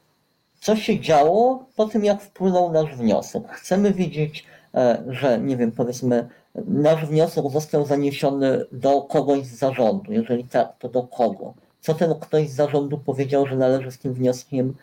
co 0.62 0.76
się 0.76 1.00
działo 1.00 1.66
po 1.76 1.86
tym, 1.86 2.06
jak 2.06 2.22
wpłynął 2.22 2.72
nasz 2.72 2.96
wniosek. 2.96 3.44
Chcemy 3.50 3.94
wiedzieć, 3.94 4.46
e, 4.76 5.04
że 5.08 5.40
nie 5.40 5.58
wiem, 5.58 5.72
powiedzmy, 5.72 6.30
nasz 6.68 7.06
wniosek 7.06 7.46
został 7.52 7.86
zaniesiony 7.86 8.66
do 8.72 9.02
kogoś 9.02 9.46
z 9.46 9.58
zarządu. 9.58 10.14
Jeżeli 10.14 10.44
tak, 10.44 10.78
to 10.80 10.90
do 10.90 11.04
kogo? 11.04 11.54
Co 11.82 11.94
ten 11.94 12.16
ktoś 12.20 12.50
z 12.50 12.56
zarządu 12.56 12.98
powiedział, 12.98 13.48
że 13.48 13.56
należy 13.56 13.92
z 13.92 13.98
tym 13.98 14.14
wnioskiem 14.14 14.76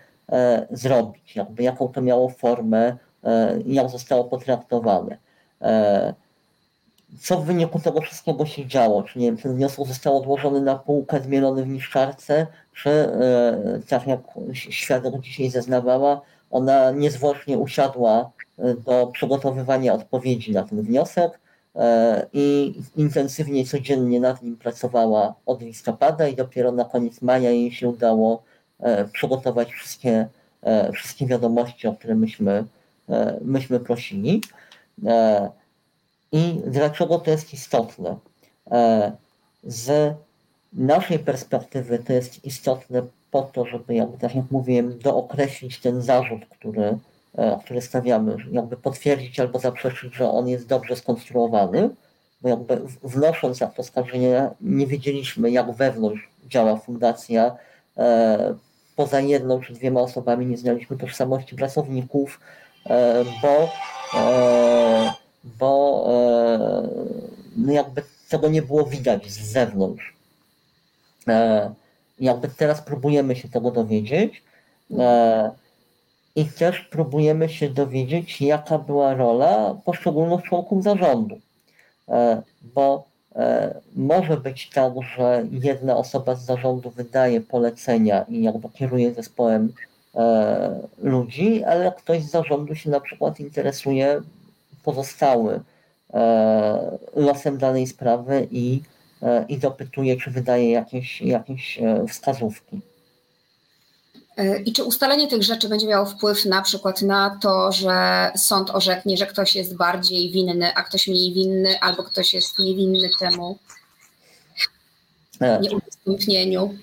zrobić, 0.70 1.36
jakby 1.36 1.62
jaką 1.62 1.88
to 1.88 2.02
miało 2.02 2.28
formę, 2.28 2.96
e, 3.24 3.58
jak 3.66 3.90
zostało 3.90 4.24
potraktowane. 4.24 5.16
E, 5.62 6.14
co 7.20 7.36
w 7.36 7.44
wyniku 7.44 7.78
tego 7.78 8.00
wszystkiego 8.00 8.46
się 8.46 8.66
działo? 8.66 9.02
Czy 9.02 9.18
nie 9.18 9.26
wiem, 9.26 9.36
ten 9.36 9.54
wniosek 9.54 9.86
został 9.86 10.16
odłożony 10.16 10.60
na 10.60 10.74
półkę, 10.74 11.20
zmielony 11.20 11.62
w 11.62 11.68
niszczarce, 11.68 12.46
czy 12.74 13.08
tak 13.88 14.06
jak 14.06 14.20
świadek 14.52 15.20
dzisiaj 15.20 15.50
zeznawała, 15.50 16.20
ona 16.50 16.90
niezwłocznie 16.90 17.58
usiadła 17.58 18.30
do 18.58 19.06
przygotowywania 19.06 19.94
odpowiedzi 19.94 20.52
na 20.52 20.62
ten 20.62 20.82
wniosek 20.82 21.40
i 22.32 22.74
intensywnie 22.96 23.66
codziennie 23.66 24.20
nad 24.20 24.42
nim 24.42 24.56
pracowała 24.56 25.34
od 25.46 25.62
listopada 25.62 26.28
i 26.28 26.36
dopiero 26.36 26.72
na 26.72 26.84
koniec 26.84 27.22
maja 27.22 27.50
jej 27.50 27.72
się 27.72 27.88
udało 27.88 28.42
E, 28.42 28.51
przygotować 29.12 29.72
wszystkie, 29.72 30.28
e, 30.62 30.92
wszystkie 30.92 31.26
wiadomości, 31.26 31.88
o 31.88 31.92
które 31.92 32.14
myśmy, 32.14 32.64
e, 33.08 33.38
myśmy 33.44 33.80
prosili. 33.80 34.42
I 36.32 36.60
dlaczego 36.66 37.18
to 37.18 37.30
jest 37.30 37.54
istotne? 37.54 38.16
Z 39.64 40.14
naszej 40.72 41.18
perspektywy 41.18 41.98
to 41.98 42.12
jest 42.12 42.44
istotne 42.44 43.02
po 43.30 43.42
to, 43.42 43.66
żeby, 43.66 43.94
jak, 43.94 44.08
tak 44.20 44.34
jak 44.34 44.50
mówiłem, 44.50 44.98
dookreślić 44.98 45.80
ten 45.80 46.02
zarzut, 46.02 46.46
który 46.50 46.98
e, 47.34 47.58
który 47.64 47.80
stawiamy, 47.80 48.36
jakby 48.50 48.76
potwierdzić 48.76 49.40
albo 49.40 49.58
zaprzeczyć, 49.58 50.14
że 50.14 50.30
on 50.30 50.48
jest 50.48 50.66
dobrze 50.66 50.96
skonstruowany, 50.96 51.90
bo 52.40 52.48
jakby 52.48 52.80
wnosząc 53.02 53.60
na 53.60 53.66
to 53.66 53.82
skarżenie 53.82 54.50
nie 54.60 54.86
wiedzieliśmy, 54.86 55.50
jak 55.50 55.72
wewnątrz 55.72 56.28
działa 56.48 56.76
fundacja. 56.76 57.56
E, 58.92 58.96
poza 58.96 59.20
jedną 59.20 59.60
czy 59.60 59.72
dwiema 59.72 60.00
osobami 60.00 60.46
nie 60.46 60.56
znaliśmy 60.56 60.96
tożsamości 60.98 61.56
pracowników, 61.56 62.40
bo, 63.42 63.72
bo 65.58 66.06
no 67.56 67.72
jakby 67.72 68.02
tego 68.28 68.48
nie 68.48 68.62
było 68.62 68.84
widać 68.84 69.30
z 69.30 69.52
zewnątrz. 69.52 70.14
Jakby 72.20 72.48
teraz 72.48 72.82
próbujemy 72.82 73.36
się 73.36 73.48
tego 73.48 73.70
dowiedzieć. 73.70 74.42
I 76.36 76.44
też 76.44 76.80
próbujemy 76.80 77.48
się 77.48 77.68
dowiedzieć, 77.68 78.40
jaka 78.40 78.78
była 78.78 79.14
rola 79.14 79.74
poszczególnych 79.84 80.42
członków 80.42 80.82
zarządu. 80.82 81.40
E, 82.08 82.42
bo 82.62 83.04
e, 83.08 83.11
może 83.96 84.36
być 84.36 84.70
tak, 84.70 84.92
że 85.16 85.46
jedna 85.50 85.96
osoba 85.96 86.34
z 86.34 86.44
zarządu 86.44 86.90
wydaje 86.90 87.40
polecenia 87.40 88.24
i 88.28 88.42
jakby 88.42 88.68
kieruje 88.68 89.14
zespołem 89.14 89.72
e, 90.14 90.80
ludzi, 91.02 91.64
ale 91.64 91.92
ktoś 91.92 92.22
z 92.22 92.30
zarządu 92.30 92.74
się 92.74 92.90
na 92.90 93.00
przykład 93.00 93.40
interesuje 93.40 94.20
pozostały 94.84 95.60
losem 97.16 97.58
danej 97.58 97.86
sprawy 97.86 98.48
i, 98.50 98.82
i 99.48 99.58
dopytuje, 99.58 100.16
czy 100.16 100.30
wydaje 100.30 100.70
jakieś, 100.70 101.22
jakieś 101.22 101.80
wskazówki. 102.08 102.80
I 104.64 104.72
czy 104.72 104.84
ustalenie 104.84 105.28
tych 105.28 105.42
rzeczy 105.42 105.68
będzie 105.68 105.86
miało 105.86 106.06
wpływ 106.06 106.44
na 106.44 106.62
przykład 106.62 107.02
na 107.02 107.38
to, 107.42 107.72
że 107.72 108.30
sąd 108.36 108.70
orzeknie, 108.70 109.16
że 109.16 109.26
ktoś 109.26 109.56
jest 109.56 109.76
bardziej 109.76 110.30
winny, 110.30 110.74
a 110.74 110.82
ktoś 110.82 111.08
mniej 111.08 111.32
winny, 111.32 111.80
albo 111.80 112.02
ktoś 112.02 112.34
jest 112.34 112.58
niewinny 112.58 113.10
temu 113.20 113.58
e. 115.40 115.60
nieudostępnieniu? 115.60 116.74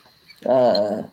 E, 0.45 1.03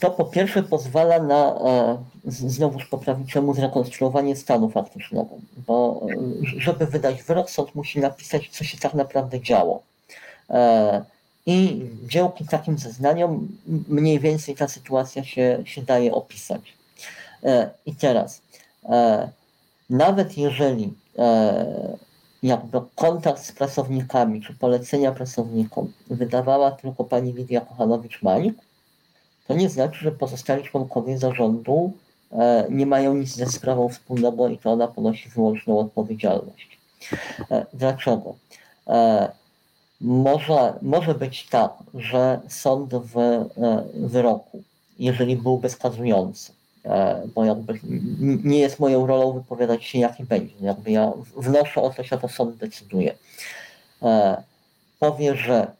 to 0.00 0.10
po 0.10 0.24
pierwsze 0.24 0.62
pozwala 0.62 1.22
na 1.22 1.44
e, 1.44 1.98
znowuż 2.26 2.86
poprawniczemu 2.86 3.54
zrekonstruowanie 3.54 4.36
stanu 4.36 4.70
faktycznego, 4.70 5.28
bo 5.66 6.06
żeby 6.56 6.86
wydać 6.86 7.22
wyrok, 7.22 7.50
sąd 7.50 7.74
musi 7.74 8.00
napisać, 8.00 8.48
co 8.50 8.64
się 8.64 8.78
tak 8.78 8.94
naprawdę 8.94 9.40
działo. 9.40 9.82
I 11.50 11.90
dzięki 12.08 12.44
takim 12.44 12.78
zeznaniom 12.78 13.48
mniej 13.88 14.20
więcej 14.20 14.54
ta 14.54 14.68
sytuacja 14.68 15.24
się, 15.24 15.62
się 15.64 15.82
daje 15.82 16.12
opisać. 16.12 16.60
E, 17.44 17.70
I 17.86 17.94
teraz, 17.94 18.42
e, 18.84 19.28
nawet 19.90 20.38
jeżeli 20.38 20.94
e, 21.18 21.96
jakby 22.42 22.80
kontakt 22.94 23.42
z 23.42 23.52
pracownikami, 23.52 24.42
czy 24.42 24.54
polecenia 24.54 25.12
pracownikom 25.12 25.92
wydawała 26.10 26.70
tylko 26.70 27.04
pani 27.04 27.32
Lidia 27.32 27.60
Kochanowicz-Mańk, 27.60 28.54
to 29.46 29.54
nie 29.54 29.68
znaczy, 29.68 29.98
że 29.98 30.12
pozostali 30.12 30.62
członkowie 30.62 31.18
zarządu 31.18 31.92
nie 32.70 32.86
mają 32.86 33.14
nic 33.14 33.34
ze 33.34 33.46
sprawą 33.46 33.88
wspólnego 33.88 34.48
i 34.48 34.58
to 34.58 34.72
ona 34.72 34.88
ponosi 34.88 35.28
wyłączną 35.28 35.78
odpowiedzialność. 35.78 36.78
Dlaczego? 37.74 38.34
Może, 40.00 40.74
może 40.82 41.14
być 41.14 41.46
tak, 41.46 41.72
że 41.94 42.40
sąd 42.48 42.94
w 42.94 43.18
e, 43.18 43.48
wyroku, 43.94 44.62
jeżeli 44.98 45.36
byłby 45.36 45.70
skazujący, 45.70 46.52
e, 46.84 47.22
bo 47.34 47.44
jakby 47.44 47.80
nie 48.44 48.58
jest 48.58 48.80
moją 48.80 49.06
rolą 49.06 49.32
wypowiadać 49.32 49.84
się, 49.84 49.98
jaki 49.98 50.24
będzie. 50.24 50.54
Jakby 50.60 50.90
ja 50.90 51.12
wnoszę 51.36 51.82
o 51.82 51.90
to, 51.90 52.02
że 52.02 52.18
to 52.18 52.28
sąd 52.28 52.56
decyduje. 52.56 53.14
E, 54.02 54.42
powie, 54.98 55.36
że 55.36 55.72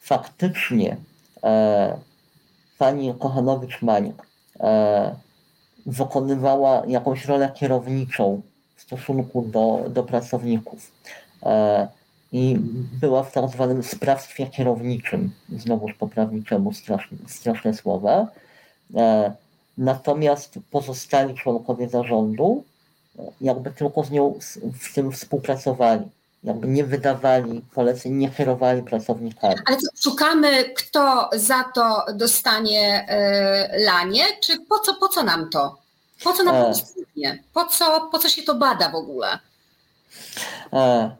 faktycznie 0.00 0.96
pani 2.78 3.14
Kochanowicz-Maniak 3.14 4.26
wykonywała 5.86 6.82
jakąś 6.86 7.24
rolę 7.24 7.52
kierowniczą 7.54 8.42
w 8.76 8.82
stosunku 8.82 9.42
do, 9.42 9.84
do 9.88 10.02
pracowników 10.02 10.92
i 12.34 12.56
była 13.00 13.22
w 13.22 13.32
tak 13.32 13.48
zwanym 13.48 13.82
sprawstwie 13.82 14.46
kierowniczym, 14.46 15.30
znowuż 15.58 15.94
poprawniczemu 15.94 16.72
straszne, 16.72 17.18
straszne 17.28 17.74
słowa. 17.74 18.26
E, 18.96 19.32
natomiast 19.78 20.54
pozostali 20.70 21.34
członkowie 21.34 21.88
zarządu 21.88 22.64
e, 23.18 23.22
jakby 23.40 23.70
tylko 23.70 24.04
z 24.04 24.10
nią 24.10 24.38
w 24.80 24.94
tym 24.94 25.12
współpracowali. 25.12 26.02
Jakby 26.44 26.68
nie 26.68 26.84
wydawali 26.84 27.64
poleceń, 27.74 28.12
nie 28.12 28.30
kierowali 28.30 28.82
pracownikami. 28.82 29.54
Ale 29.66 29.76
co, 29.76 30.10
szukamy, 30.10 30.64
kto 30.64 31.30
za 31.32 31.64
to 31.74 32.04
dostanie 32.14 33.06
y, 33.74 33.84
lanie, 33.84 34.24
czy 34.42 34.60
po 34.60 34.78
co, 34.78 34.94
po 34.94 35.08
co 35.08 35.22
nam 35.22 35.50
to? 35.50 35.78
Po 36.24 36.32
co 36.32 36.44
nam 36.44 36.54
to 36.54 36.70
istnieje? 36.70 37.38
Po 37.52 37.64
co, 37.64 38.08
po 38.12 38.18
co 38.18 38.28
się 38.28 38.42
to 38.42 38.54
bada 38.54 38.88
w 38.88 38.94
ogóle? 38.94 39.38
E, 40.72 41.10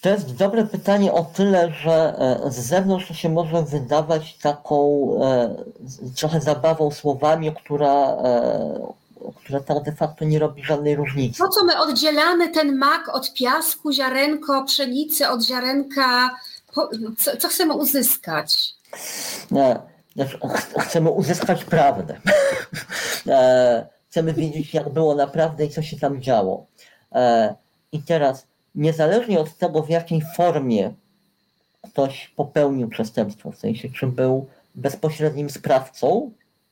to 0.00 0.08
jest 0.08 0.34
dobre 0.34 0.64
pytanie 0.64 1.12
o 1.12 1.24
tyle, 1.24 1.72
że 1.72 2.14
e, 2.18 2.50
z 2.50 2.58
zewnątrz 2.58 3.18
się 3.18 3.28
może 3.28 3.62
wydawać 3.62 4.38
taką 4.38 5.10
e, 5.22 5.54
trochę 6.16 6.40
zabawą 6.40 6.90
słowami, 6.90 7.54
która, 7.54 8.06
e, 8.06 8.92
która 9.36 9.60
tak 9.60 9.82
de 9.82 9.92
facto 9.92 10.24
nie 10.24 10.38
robi 10.38 10.64
żadnej 10.64 10.96
różnicy. 10.96 11.38
Po 11.38 11.48
co 11.48 11.64
my 11.64 11.80
oddzielamy 11.80 12.48
ten 12.48 12.76
mak 12.76 13.14
od 13.14 13.34
piasku, 13.34 13.92
ziarenko, 13.92 14.64
pszenicy 14.64 15.28
od 15.28 15.42
ziarenka? 15.42 16.36
Co, 17.18 17.36
co 17.36 17.48
chcemy 17.48 17.74
uzyskać? 17.74 18.74
Znaczy, 20.14 20.38
chcemy 20.80 21.10
uzyskać 21.10 21.64
prawdę. 21.64 22.20
Chcemy 24.10 24.32
wiedzieć, 24.32 24.74
jak 24.74 24.88
było 24.88 25.14
naprawdę 25.14 25.64
i 25.64 25.70
co 25.70 25.82
się 25.82 25.96
tam 25.96 26.22
działo. 26.22 26.66
I 27.92 28.02
teraz 28.02 28.46
niezależnie 28.78 29.40
od 29.40 29.56
tego, 29.56 29.82
w 29.82 29.88
jakiej 29.88 30.22
formie 30.36 30.92
ktoś 31.82 32.28
popełnił 32.36 32.88
przestępstwo, 32.88 33.52
w 33.52 33.56
sensie 33.56 33.88
czy 33.90 34.06
był 34.06 34.46
bezpośrednim 34.74 35.50
sprawcą, 35.50 36.30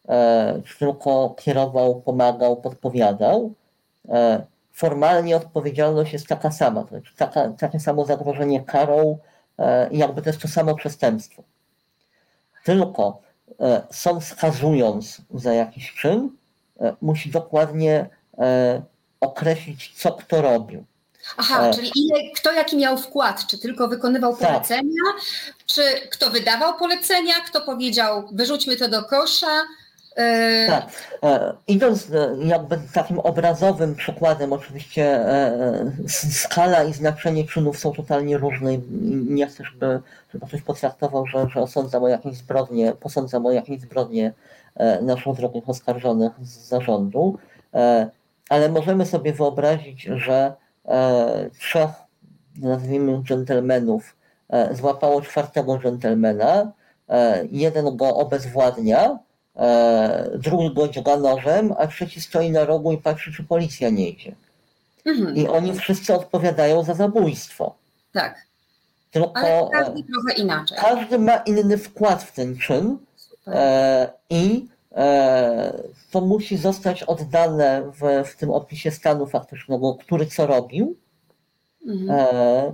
e, 0.09 0.62
czy 0.64 0.79
tylko 0.79 1.35
kierował, 1.38 2.01
pomagał, 2.01 2.57
podpowiadał, 2.57 3.53
e, 4.09 4.47
formalnie 4.73 5.37
odpowiedzialność 5.37 6.12
jest 6.12 6.27
taka 6.27 6.51
sama, 6.51 6.83
to 6.83 6.88
znaczy 6.88 7.12
taka, 7.16 7.51
takie 7.51 7.81
samo 7.81 8.05
zagrożenie 8.05 8.61
karą, 8.61 9.19
e, 9.59 9.88
jakby 9.92 10.23
to 10.23 10.29
jest 10.29 10.42
to 10.42 10.49
samo 10.49 10.75
przestępstwo. 10.75 11.42
Tylko 12.64 13.27
sąd 13.90 14.25
skazując 14.25 15.23
za 15.35 15.55
jakiś 15.55 15.95
czyn, 15.95 16.31
musi 17.01 17.31
dokładnie 17.31 18.09
określić, 19.21 19.92
co 19.97 20.12
kto 20.12 20.42
robił. 20.42 20.85
Aha, 21.37 21.69
e... 21.69 21.75
czyli 21.75 21.91
ile, 21.95 22.31
kto 22.35 22.53
jaki 22.53 22.77
miał 22.77 22.99
wkład? 22.99 23.47
Czy 23.47 23.59
tylko 23.59 23.89
wykonywał 23.89 24.37
tak. 24.37 24.49
polecenia? 24.49 25.03
Czy 25.67 25.83
kto 26.11 26.31
wydawał 26.31 26.79
polecenia? 26.79 27.35
Kto 27.47 27.61
powiedział, 27.61 28.29
wyrzućmy 28.33 28.77
to 28.77 28.89
do 28.89 29.03
kosza? 29.03 29.62
E... 30.17 30.67
Tak. 30.67 30.87
E, 31.23 31.53
idąc 31.69 32.07
jakby 32.39 32.79
takim 32.95 33.19
obrazowym 33.19 33.95
przykładem, 33.95 34.53
oczywiście 34.53 35.25
skala 36.31 36.85
i 36.85 36.93
znaczenie 36.93 37.45
czynów 37.45 37.79
są 37.79 37.93
totalnie 37.93 38.39
różne 38.39 38.79
nie 39.29 39.47
chcę, 39.47 39.65
żeby, 39.65 40.01
żeby 40.35 40.47
ktoś 40.47 40.62
potraktował, 40.62 41.27
że, 41.27 41.47
że 41.49 41.61
osądzam 41.61 42.05
o 42.05 42.09
jakieś 42.09 42.37
zbrodnie, 42.37 42.93
posądzam 43.01 43.47
o 43.47 43.53
jakieś 43.53 43.81
zbrodnie 43.81 44.33
naszą 45.03 45.35
drogich 45.35 45.69
oskarżonych 45.69 46.33
z 46.42 46.69
zarządu, 46.69 47.38
ale 48.48 48.69
możemy 48.69 49.07
sobie 49.07 49.33
wyobrazić, 49.33 50.03
że 50.03 50.53
trzech, 51.59 51.91
nazwijmy, 52.59 53.23
dżentelmenów 53.23 54.17
e, 54.49 54.75
złapało 54.75 55.23
czwartego 55.23 55.79
dżentelmena, 55.79 56.73
e, 57.09 57.47
jeden 57.51 57.97
go 57.97 58.17
obezwładnia, 58.17 59.19
drugi 60.39 60.75
go 60.75 60.89
dźga 60.89 61.17
nożem, 61.17 61.75
a 61.79 61.87
trzeci 61.87 62.21
stoi 62.21 62.51
na 62.51 62.65
rogu 62.65 62.93
i 62.93 62.99
patrzy, 62.99 63.33
czy 63.33 63.45
policja 63.45 63.91
nie 63.91 64.09
idzie. 64.09 64.35
Mhm. 65.05 65.37
I 65.37 65.49
oni 65.49 65.75
wszyscy 65.79 66.15
odpowiadają 66.15 66.83
za 66.83 66.95
zabójstwo. 66.95 67.75
Tak. 68.13 68.47
Tylko 69.11 69.37
Ale 69.37 69.69
każdy 69.73 70.03
trochę 70.03 70.33
inaczej. 70.43 70.79
Każdy 70.81 71.19
ma 71.19 71.37
inny 71.37 71.79
wkład 71.79 72.23
w 72.23 72.33
ten 72.33 72.59
czyn 72.59 72.99
i 74.31 74.69
E, 74.97 75.83
to 76.11 76.21
musi 76.21 76.57
zostać 76.57 77.03
oddane 77.03 77.83
w, 78.01 78.29
w 78.29 78.37
tym 78.37 78.51
opisie 78.51 78.90
stanu 78.90 79.27
faktycznego, 79.27 79.94
który 79.94 80.27
co 80.27 80.47
robił. 80.47 80.97
Mhm. 81.87 82.11
E, 82.11 82.73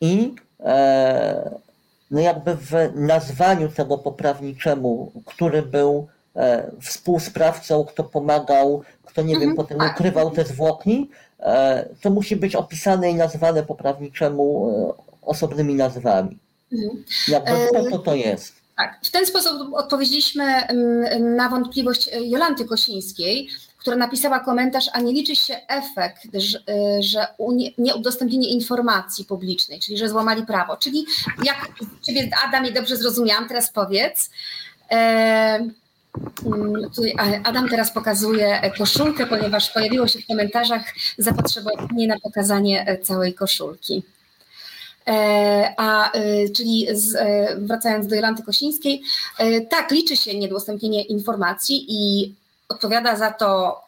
I 0.00 0.34
e, 0.60 1.60
no 2.10 2.20
jakby 2.20 2.54
w 2.56 2.72
nazwaniu 2.94 3.68
tego 3.68 3.98
poprawniczemu, 3.98 5.12
który 5.26 5.62
był 5.62 6.06
e, 6.36 6.70
współsprawcą, 6.80 7.84
kto 7.84 8.04
pomagał, 8.04 8.82
kto 9.04 9.22
nie 9.22 9.34
wiem, 9.34 9.42
Mhm, 9.50 9.56
potem 9.56 9.78
tak. 9.78 9.92
ukrywał 9.92 10.30
te 10.30 10.44
zwłoki, 10.44 11.10
e, 11.40 11.88
to 12.02 12.10
musi 12.10 12.36
być 12.36 12.56
opisane 12.56 13.10
i 13.10 13.14
nazwane 13.14 13.62
po 13.62 13.74
prawniczemu 13.74 14.70
e, 14.70 15.02
osobnymi 15.22 15.74
nazwami. 15.74 16.38
Mhm. 16.72 17.04
Jakby 17.28 17.50
E, 17.50 17.68
po 17.68 17.90
to 17.90 17.98
to 17.98 18.14
jest. 18.14 18.59
Tak, 18.80 18.98
w 19.02 19.10
ten 19.10 19.26
sposób 19.26 19.74
odpowiedzieliśmy 19.74 20.44
mm, 20.44 21.36
na 21.36 21.48
wątpliwość 21.48 22.08
e, 22.08 22.24
Jolanty 22.26 22.64
Kosińskiej, 22.64 23.48
która 23.78 23.96
napisała 23.96 24.40
komentarz, 24.40 24.84
a 24.92 25.00
nie 25.00 25.12
liczy 25.12 25.36
się 25.36 25.56
efekt, 25.68 26.22
że, 26.34 26.58
e, 26.58 27.02
że 27.02 27.26
nieudostępnienie 27.78 28.48
informacji 28.48 29.24
publicznej, 29.24 29.80
czyli 29.80 29.98
że 29.98 30.08
złamali 30.08 30.46
prawo. 30.46 30.76
Czyli 30.76 31.06
jak 31.44 31.68
Ciebie, 32.02 32.30
Adamie, 32.48 32.72
dobrze 32.72 32.96
zrozumiałam, 32.96 33.48
teraz 33.48 33.72
powiedz. 33.72 34.30
E, 34.90 34.96
mm, 36.46 36.90
Adam 37.44 37.68
teraz 37.68 37.92
pokazuje 37.92 38.72
koszulkę, 38.78 39.26
ponieważ 39.26 39.70
pojawiło 39.70 40.08
się 40.08 40.18
w 40.18 40.26
komentarzach 40.26 40.82
zapotrzebowanie 41.18 42.06
na 42.06 42.20
pokazanie 42.20 42.98
całej 43.02 43.34
koszulki. 43.34 44.02
E, 45.06 45.74
A, 45.76 46.12
e, 46.12 46.48
czyli 46.48 46.86
z, 46.92 47.14
e, 47.14 47.56
wracając 47.58 48.06
do 48.06 48.14
Jolanty 48.14 48.42
Kosińskiej, 48.42 49.02
tak, 49.70 49.90
liczy 49.90 50.16
się 50.16 50.38
niedostępnienie 50.38 51.02
informacji 51.02 51.86
i 51.88 52.34
odpowiada 52.68 53.16
za 53.16 53.30
to 53.30 53.80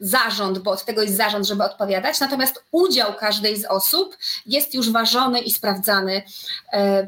zarząd, 0.00 0.58
bo 0.58 0.70
od 0.70 0.84
tego 0.84 1.02
jest 1.02 1.16
zarząd, 1.16 1.46
żeby 1.46 1.64
odpowiadać, 1.64 2.20
natomiast 2.20 2.64
udział 2.72 3.14
każdej 3.14 3.56
z 3.56 3.64
osób 3.64 4.16
jest 4.46 4.74
już 4.74 4.90
ważony 4.90 5.40
i 5.40 5.50
sprawdzany 5.50 6.22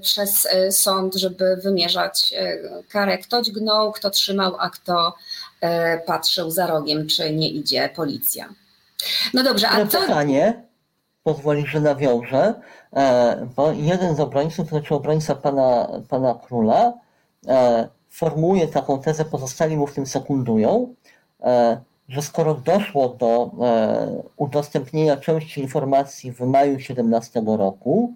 przez 0.03 0.49
sąd, 0.71 1.15
żeby 1.15 1.57
wymierzać 1.57 2.35
karę, 2.89 3.19
kto 3.19 3.43
dźgnął, 3.43 3.93
kto 3.93 4.11
trzymał, 4.11 4.57
a 4.59 4.71
kto 4.71 5.15
patrzył 6.07 6.51
za 6.51 6.67
rogiem, 6.67 7.07
czy 7.07 7.33
nie 7.33 7.51
idzie 7.51 7.91
policja. 7.97 8.49
No 9.35 9.43
dobrze, 9.43 9.69
a 9.69 9.87
co... 9.87 10.01
pytanie, 10.01 10.63
pozwolisz, 11.25 11.71
że 11.71 11.81
nawiążę, 11.81 12.55
bo 13.57 13.73
jeden 13.73 14.17
z 14.17 14.21
obrońców, 14.21 14.69
znaczy 14.69 14.95
obrońca 14.95 15.35
pana, 15.35 15.89
pana 16.09 16.35
króla, 16.35 16.93
e, 17.49 17.89
formułuje 18.11 18.69
taką 18.69 19.01
tezę, 19.01 19.25
pozostali 19.25 19.77
mu 19.77 19.87
w 19.87 19.95
tym 19.95 20.07
sekundują, 20.07 20.95
e, 21.43 21.81
że 22.09 22.23
skoro 22.23 22.55
doszło 22.55 23.09
do 23.09 23.51
e, 23.63 24.23
udostępnienia 24.37 25.17
części 25.17 25.61
informacji 25.61 26.33
w 26.33 26.41
maju 26.41 26.81
17 26.81 27.43
roku, 27.47 28.15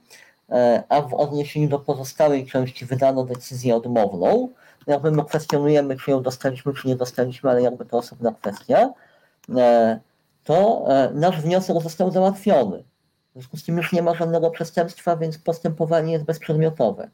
e, 0.51 0.83
a 0.89 1.03
w 1.03 1.15
odniesieniu 1.15 1.69
do 1.69 1.79
pozostałej 1.79 2.47
części 2.47 2.87
wydano 2.87 3.25
decyzję 3.25 3.77
odmowną, 3.77 4.49
jakby 4.87 5.11
my 5.11 5.25
kwestionujemy, 5.25 5.97
czy 5.97 6.11
ją 6.11 6.23
dostaliśmy, 6.23 6.75
czy 6.75 6.89
nie 6.89 6.97
dostaliśmy, 6.97 7.51
ale 7.51 7.63
jakby 7.63 7.85
to 7.85 7.99
osobna 7.99 8.33
kwestia, 8.33 8.93
e, 9.57 10.01
to 10.45 10.85
e, 10.89 11.11
nasz 11.15 11.41
wniosek 11.41 11.83
został 11.83 12.11
załatwiony. 12.11 12.85
W 13.35 13.37
związku 13.37 13.57
z 13.57 13.65
tym 13.65 13.77
już 13.77 13.93
nie 13.93 14.03
ma 14.03 14.15
żadnego 14.15 14.51
przestępstwa, 14.51 15.17
więc 15.17 15.39
postępowanie 15.39 16.13
jest 16.13 16.25
bezprzedmiotowe. 16.25 17.09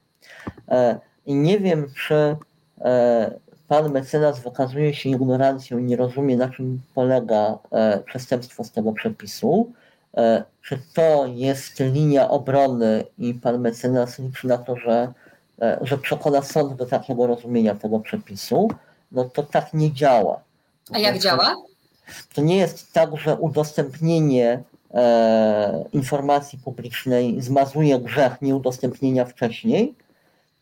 E, 0.69 0.99
I 1.27 1.35
nie 1.35 1.61
wiem, 1.61 1.87
czy 2.07 2.37
e, 2.81 3.35
pan 3.69 3.93
mecenas 3.93 4.41
wykazuje 4.41 4.95
się 4.95 5.09
ignorancją 5.09 5.79
i 5.79 5.85
nie 5.85 5.97
rozumie, 5.97 6.37
na 6.37 6.49
czym 6.49 6.81
polega 6.95 7.59
e, 7.71 7.99
przestępstwo 7.99 8.65
z 8.65 8.71
tego 8.71 8.93
przepisu. 8.93 9.73
Czy 10.63 10.79
to 10.95 11.27
jest 11.27 11.81
linia 11.81 12.31
obrony 12.31 13.05
i 13.19 13.35
pan 13.35 13.61
mecenas 13.61 14.19
liczy 14.19 14.47
na 14.47 14.59
to, 14.59 14.77
że, 14.77 15.13
że 15.81 15.99
przekona 15.99 16.43
sąd 16.43 16.75
do 16.75 16.87
takiego 16.87 17.27
rozumienia 17.27 17.75
tego 17.75 18.01
przepisu? 18.01 18.69
No 19.13 19.25
to 19.25 19.43
tak 19.43 19.75
nie 19.75 19.93
działa. 19.93 20.41
A 20.93 20.99
jak 20.99 21.19
działa? 21.19 21.55
To 22.35 22.43
nie 22.43 22.57
jest 22.57 22.93
tak, 22.93 23.17
że 23.17 23.37
udostępnienie 23.37 24.63
e, 24.95 25.85
informacji 25.93 26.59
publicznej 26.59 27.43
zmazuje 27.43 28.01
grzech 28.01 28.43
nieudostępnienia 28.43 29.25
wcześniej, 29.25 29.95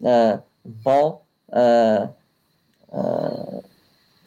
e, 0.05 0.39
bo 0.65 1.21
e, 1.53 2.09
e, 2.93 3.63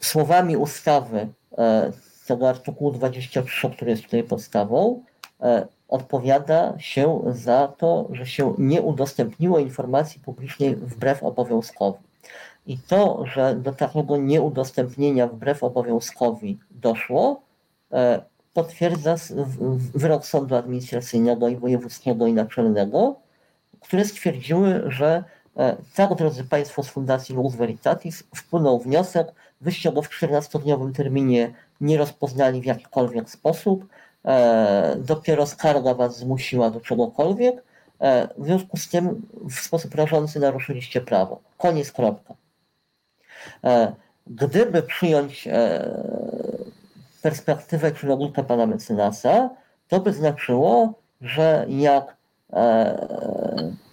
słowami 0.00 0.56
ustawy 0.56 1.28
e, 1.58 1.92
tego 2.26 2.48
artykułu 2.48 2.92
23, 2.92 3.70
który 3.70 3.90
jest 3.90 4.02
tutaj 4.02 4.24
podstawą, 4.24 5.02
e, 5.40 5.66
odpowiada 5.88 6.74
się 6.78 7.20
za 7.26 7.68
to, 7.68 8.08
że 8.10 8.26
się 8.26 8.54
nie 8.58 8.82
udostępniło 8.82 9.58
informacji 9.58 10.20
publicznej 10.20 10.76
wbrew 10.76 11.22
obowiązkowi. 11.22 11.98
I 12.66 12.78
to, 12.78 13.26
że 13.26 13.56
do 13.56 13.72
takiego 13.72 14.16
nieudostępnienia 14.16 15.26
wbrew 15.26 15.64
obowiązkowi 15.64 16.58
doszło, 16.70 17.40
potwierdza 18.54 19.16
wyrok 19.94 20.26
Sądu 20.26 20.56
Administracyjnego 20.56 21.48
i 21.48 21.56
Wojewódzkiego 21.56 22.26
i 22.26 22.32
Naczelnego, 22.32 23.16
które 23.80 24.04
stwierdziły, 24.04 24.82
że 24.86 25.24
e, 25.56 25.76
tak, 25.94 26.14
drodzy 26.14 26.44
Państwo 26.44 26.82
z 26.82 26.88
Fundacji 26.88 27.34
Lux 27.34 27.56
Veritatis, 27.56 28.24
wpłynął 28.34 28.78
wniosek, 28.78 29.32
wyście 29.60 29.92
go 29.92 30.02
w 30.02 30.08
14-dniowym 30.08 30.92
terminie 30.92 31.54
nie 31.80 31.98
rozpoznali 31.98 32.60
w 32.60 32.64
jakikolwiek 32.64 33.30
sposób, 33.30 33.86
e, 34.24 34.96
dopiero 34.98 35.46
skarga 35.46 35.94
Was 35.94 36.18
zmusiła 36.18 36.70
do 36.70 36.80
czegokolwiek, 36.80 37.62
e, 38.00 38.28
w 38.38 38.44
związku 38.44 38.76
z 38.76 38.88
tym 38.88 39.26
w 39.50 39.54
sposób 39.54 39.94
rażący 39.94 40.40
naruszyliście 40.40 41.00
prawo. 41.00 41.40
Koniec, 41.58 41.92
kropka. 41.92 42.34
Gdyby 44.26 44.82
przyjąć 44.82 45.48
perspektywę 47.22 47.92
czy 47.92 48.06
logikę 48.06 48.44
pana 48.44 48.66
mecenasa, 48.66 49.50
to 49.88 50.00
by 50.00 50.12
znaczyło, 50.12 50.94
że 51.20 51.66
jak 51.68 52.16
e, 52.52 53.06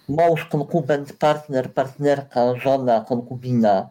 mąż, 0.08 0.44
konkubent, 0.44 1.12
partner, 1.12 1.72
partnerka, 1.72 2.56
żona, 2.56 3.00
konkubina 3.08 3.88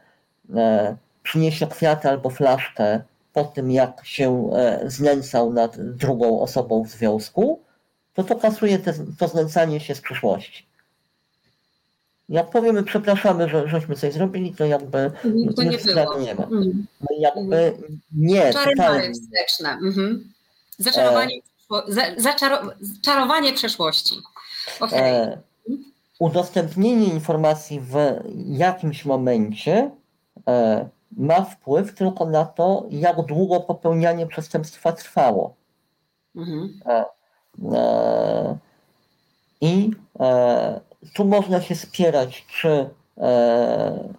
e, 0.56 0.96
przyniesie 1.24 1.68
kwiaty 1.68 2.10
albo 2.10 2.30
flaszkę 2.30 3.02
po 3.34 3.44
tym, 3.44 3.72
jak 3.72 4.06
się 4.06 4.50
e, 4.54 4.90
znęcał 4.90 5.54
nad 5.54 5.78
drugą 5.82 6.42
osobą 6.42 6.84
w 6.84 6.88
związku, 6.88 7.60
to 8.14 8.24
to 8.24 8.36
kasuje 8.36 8.80
te, 8.80 8.94
to 9.20 9.28
znęcanie 9.28 9.80
się 9.80 9.96
z 9.96 10.02
przyszłości. 10.02 10.69
Jak 12.30 12.50
powiemy, 12.50 12.84
przepraszamy, 12.84 13.50
że 13.50 13.68
żeśmy 13.68 13.96
coś 13.96 14.14
zrobili, 14.14 14.56
to 14.56 14.66
jakby 14.66 15.12
To 15.56 15.64
nie 15.64 15.78
było. 15.78 15.92
sprawy 15.92 16.24
nie 16.24 16.36
ma. 16.36 16.44
Mhm. 16.44 16.86
No 17.02 17.08
jakby 17.20 17.74
nie, 18.12 18.54
Czary 18.54 18.72
mary 18.78 19.14
wsteczne. 19.14 19.70
Mhm. 19.70 20.34
Zaczarowanie, 20.78 21.40
za, 21.88 22.02
zaczaro, 22.18 22.60
czarowanie 23.02 23.54
przeszłości. 23.54 24.16
Okej. 24.80 25.00
E, 25.00 25.38
udostępnienie 26.20 27.06
informacji 27.06 27.80
w 27.80 27.96
jakimś 28.48 29.06
momencie 29.06 29.92
e, 30.48 30.90
ma 31.18 31.42
wpływ 31.42 31.96
tylko 31.96 32.26
na 32.26 32.46
to, 32.46 32.86
jak 32.90 33.26
długo 33.26 33.60
popełnianie 33.60 34.28
przestępstwa 34.28 34.92
trwało. 34.92 35.56
Mhm. 36.36 36.80
E, 36.86 38.58
I 39.62 39.92
e, 40.20 40.80
tu 41.14 41.26
można 41.26 41.62
się 41.62 41.76
spierać, 41.76 42.46
czy 42.46 42.90
e, 43.18 44.14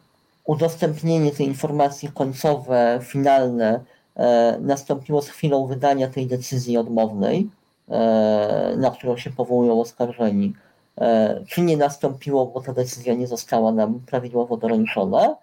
udostępnienie 0.44 1.32
tej 1.32 1.46
informacji 1.46 2.08
końcowe, 2.14 3.00
finalne 3.02 3.80
e, 4.16 4.58
nastąpiło 4.60 5.22
z 5.22 5.28
chwilą 5.28 5.66
wydania 5.66 6.08
tej 6.08 6.26
decyzji 6.26 6.76
odmownej, 6.76 7.50
e, 7.88 8.74
na 8.76 8.90
którą 8.90 9.16
się 9.16 9.30
powołują 9.30 9.80
oskarżeni, 9.80 10.54
e, 10.98 11.40
czy 11.48 11.60
nie 11.60 11.76
nastąpiło, 11.76 12.46
bo 12.46 12.60
ta 12.60 12.72
decyzja 12.72 13.14
nie 13.14 13.26
została 13.26 13.72
nam 13.72 14.00
prawidłowo 14.00 14.56
doręczona, 14.56 15.36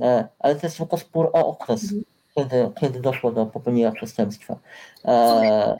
e, 0.00 0.28
ale 0.38 0.56
to 0.56 0.66
jest 0.66 0.76
tylko 0.76 0.96
spór 0.96 1.30
o 1.32 1.46
okres, 1.46 1.94
kiedy, 2.34 2.70
kiedy 2.80 3.00
doszło 3.00 3.32
do 3.32 3.46
popełnienia 3.46 3.92
przestępstwa. 3.92 4.56
E, 5.04 5.76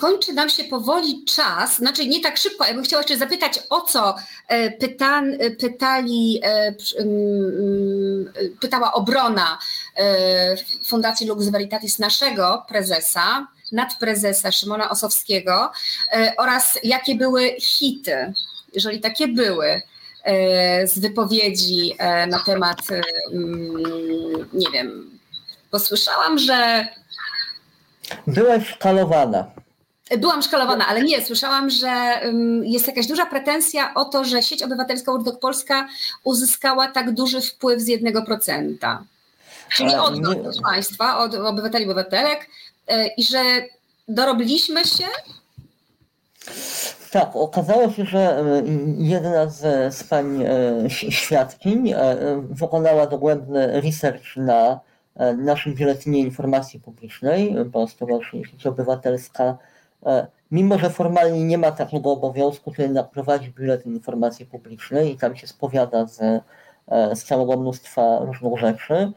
kończy 0.00 0.32
nam 0.32 0.48
się 0.48 0.64
powoli 0.64 1.24
czas, 1.24 1.76
znaczy 1.76 2.06
nie 2.06 2.20
tak 2.20 2.36
szybko. 2.36 2.64
Ja 2.66 2.74
bym 2.74 2.84
chciała 2.84 3.02
jeszcze 3.02 3.16
zapytać, 3.16 3.60
o 3.70 3.80
co 3.80 4.16
e, 4.48 4.70
pytan, 4.70 5.36
e, 5.38 5.50
pytali, 5.50 6.40
e, 6.44 6.74
mm, 6.98 8.32
e, 8.36 8.48
pytała 8.60 8.92
obrona 8.92 9.58
Fundacji 10.86 11.26
Lux 11.26 11.48
Veritatis 11.48 11.98
naszego 11.98 12.64
prezesa, 12.68 13.46
nadprezesa 13.72 14.52
Szymona 14.52 14.90
Osowskiego 14.90 15.70
oraz 16.38 16.78
jakie 16.82 17.14
były 17.14 17.56
hity, 17.60 18.32
jeżeli 18.74 19.00
takie 19.00 19.28
były, 19.28 19.82
z 20.84 20.98
wypowiedzi 20.98 21.96
na 22.28 22.38
temat, 22.38 22.78
mm, 23.32 24.48
nie 24.52 24.70
wiem, 24.72 25.17
bo 25.72 25.78
słyszałam, 25.78 26.38
że 26.38 26.88
Byłaś 28.26 28.68
szkalowana. 28.68 29.50
Byłam 30.18 30.42
szkalowana, 30.42 30.86
ale 30.86 31.02
nie, 31.02 31.24
słyszałam, 31.24 31.70
że 31.70 32.20
jest 32.62 32.86
jakaś 32.86 33.06
duża 33.06 33.26
pretensja 33.26 33.94
o 33.94 34.04
to, 34.04 34.24
że 34.24 34.42
sieć 34.42 34.62
obywatelska 34.62 35.12
Urdok 35.12 35.40
Polska 35.40 35.88
uzyskała 36.24 36.88
tak 36.88 37.14
duży 37.14 37.40
wpływ 37.40 37.80
z 37.80 37.88
1%. 37.88 38.98
Czyli 39.68 39.94
od 39.94 40.62
państwa, 40.62 41.18
od 41.18 41.34
obywateli, 41.34 41.84
obywatelek 41.84 42.46
i 43.16 43.24
że 43.24 43.42
dorobiliśmy 44.08 44.84
się 44.84 45.04
tak, 47.10 47.36
okazało 47.36 47.92
się, 47.92 48.04
że 48.04 48.44
jedna 48.98 49.46
z, 49.46 49.94
z 49.94 50.04
pań 50.04 50.44
świadkiń 50.88 51.94
wykonała 52.50 53.06
dogłębny 53.06 53.80
research 53.80 54.36
na 54.36 54.80
naszym 55.38 55.74
biuletynie 55.74 56.18
informacji 56.18 56.80
publicznej, 56.80 57.56
Stowarzyszenie 57.88 58.44
Sieć 58.44 58.66
Obywatelska, 58.66 59.58
mimo 60.50 60.78
że 60.78 60.90
formalnie 60.90 61.44
nie 61.44 61.58
ma 61.58 61.72
takiego 61.72 62.12
obowiązku, 62.12 62.72
to 62.72 62.82
jednak 62.82 63.10
prowadzi 63.10 63.50
biuletyn 63.50 63.94
informacji 63.94 64.46
publicznej 64.46 65.12
i 65.12 65.16
tam 65.16 65.36
się 65.36 65.46
spowiada 65.46 66.06
z, 66.06 66.42
z 67.14 67.24
całego 67.24 67.56
mnóstwa 67.56 68.18
różnych 68.18 68.58
rzeczy 68.58 69.12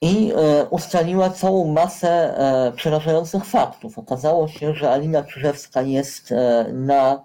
i 0.00 0.32
e, 0.32 0.66
ustaliła 0.70 1.30
całą 1.30 1.72
masę 1.72 2.38
e, 2.38 2.72
przerażających 2.72 3.44
faktów. 3.44 3.98
Okazało 3.98 4.48
się, 4.48 4.74
że 4.74 4.90
Alina 4.90 5.22
Krzyżewska 5.22 5.82
jest 5.82 6.32
e, 6.32 6.66
na 6.72 7.24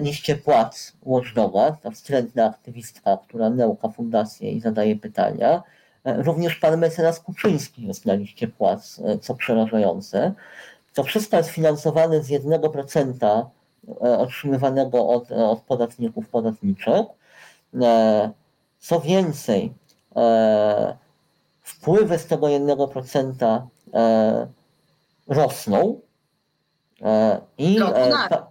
liście 0.00 0.36
płac 0.36 0.92
Watchdoga, 1.02 1.76
ta 1.82 1.90
wstrętna 1.90 2.46
aktywistka, 2.46 3.18
która 3.28 3.50
neuka 3.50 3.88
fundację 3.88 4.52
i 4.52 4.60
zadaje 4.60 4.96
pytania. 4.96 5.62
Również 6.04 6.56
pan 6.56 6.78
mecenas 6.78 7.20
Kuczyński 7.20 7.86
jest 7.86 8.06
na 8.06 8.14
liście 8.14 8.48
płac, 8.48 9.00
co 9.20 9.34
przerażające. 9.34 10.32
To 10.94 11.02
wszystko 11.02 11.36
jest 11.36 11.50
finansowane 11.50 12.22
z 12.22 12.28
1% 12.28 13.46
otrzymywanego 14.00 15.08
od, 15.08 15.32
od 15.32 15.60
podatników, 15.60 16.28
podatniczek. 16.28 17.06
Co 18.78 19.00
więcej, 19.00 19.74
wpływy 21.68 22.18
z 22.18 22.26
tego 22.26 22.46
1% 22.46 23.62
e, 23.94 24.46
rosną. 25.28 26.00
E, 27.02 27.40
I 27.58 27.78
e, 27.82 28.10
pa, 28.30 28.50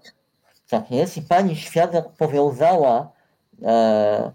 tak 0.70 0.92
jest, 0.92 1.18
i 1.18 1.22
pani 1.22 1.56
świadek 1.56 2.06
powiązała 2.18 3.12
e, 3.64 4.32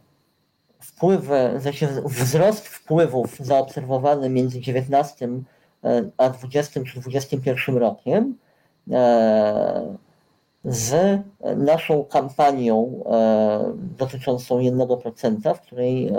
wpływy, 0.81 1.51
znaczy 1.59 1.89
wzrost 2.05 2.69
wpływów 2.69 3.37
zaobserwowany 3.41 4.29
między 4.29 4.61
19 4.61 5.29
e, 5.85 6.11
a 6.17 6.31
20 6.31 6.81
czy 6.85 7.01
21 7.01 7.77
rokiem 7.77 8.39
e, 8.91 9.97
z 10.65 11.21
naszą 11.57 12.05
kampanią 12.05 13.05
dotyczącą 13.99 14.59
1%, 14.59 15.55
w 15.55 15.61
której 15.61 16.13